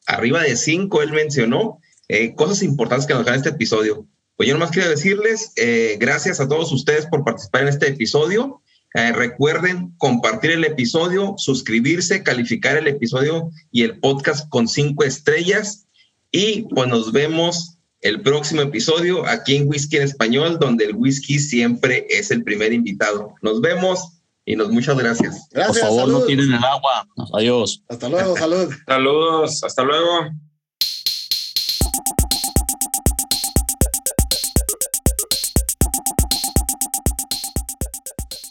arriba 0.07 0.43
de 0.43 0.57
cinco, 0.57 1.03
él 1.03 1.12
mencionó, 1.12 1.78
eh, 2.09 2.35
cosas 2.35 2.62
importantes 2.62 3.07
que 3.07 3.12
nos 3.12 3.26
dan 3.26 3.35
este 3.35 3.51
episodio. 3.51 4.07
Pues 4.37 4.49
yo 4.49 4.55
nomás 4.55 4.70
quiero 4.70 4.89
decirles 4.89 5.53
eh, 5.57 5.99
gracias 6.01 6.41
a 6.41 6.49
todos 6.49 6.72
ustedes 6.72 7.05
por 7.05 7.22
participar 7.22 7.62
en 7.62 7.68
este 7.68 7.89
episodio. 7.89 8.60
Eh, 8.95 9.12
recuerden 9.12 9.95
compartir 9.99 10.51
el 10.51 10.64
episodio, 10.64 11.34
suscribirse, 11.36 12.22
calificar 12.22 12.76
el 12.76 12.88
episodio 12.88 13.51
y 13.70 13.82
el 13.82 14.01
podcast 14.01 14.49
con 14.49 14.66
cinco 14.66 15.05
estrellas. 15.05 15.86
Y 16.32 16.62
pues 16.62 16.88
nos 16.88 17.12
vemos 17.12 17.78
el 18.01 18.22
próximo 18.22 18.62
episodio 18.62 19.26
aquí 19.26 19.57
en 19.57 19.68
Whisky 19.68 19.99
en 19.99 20.03
Español, 20.05 20.59
donde 20.59 20.86
el 20.86 20.97
whisky 20.97 21.38
siempre 21.38 22.07
es 22.09 22.30
el 22.30 22.43
primer 22.43 22.72
invitado. 22.72 23.34
Nos 23.43 23.61
vemos 23.61 24.20
y 24.45 24.57
nos 24.57 24.70
muchas 24.70 24.99
gracias. 24.99 25.49
Gracias. 25.51 25.78
Por 25.78 25.86
favor, 25.86 26.01
salud. 26.01 26.20
no 26.20 26.26
tiren 26.26 26.53
el 26.53 26.64
agua. 26.64 27.07
Adiós. 27.34 27.82
Hasta 27.88 28.09
luego, 28.09 28.36
salud. 28.36 28.72
Saludos, 28.86 29.62
hasta 29.62 29.82
luego. 29.84 30.30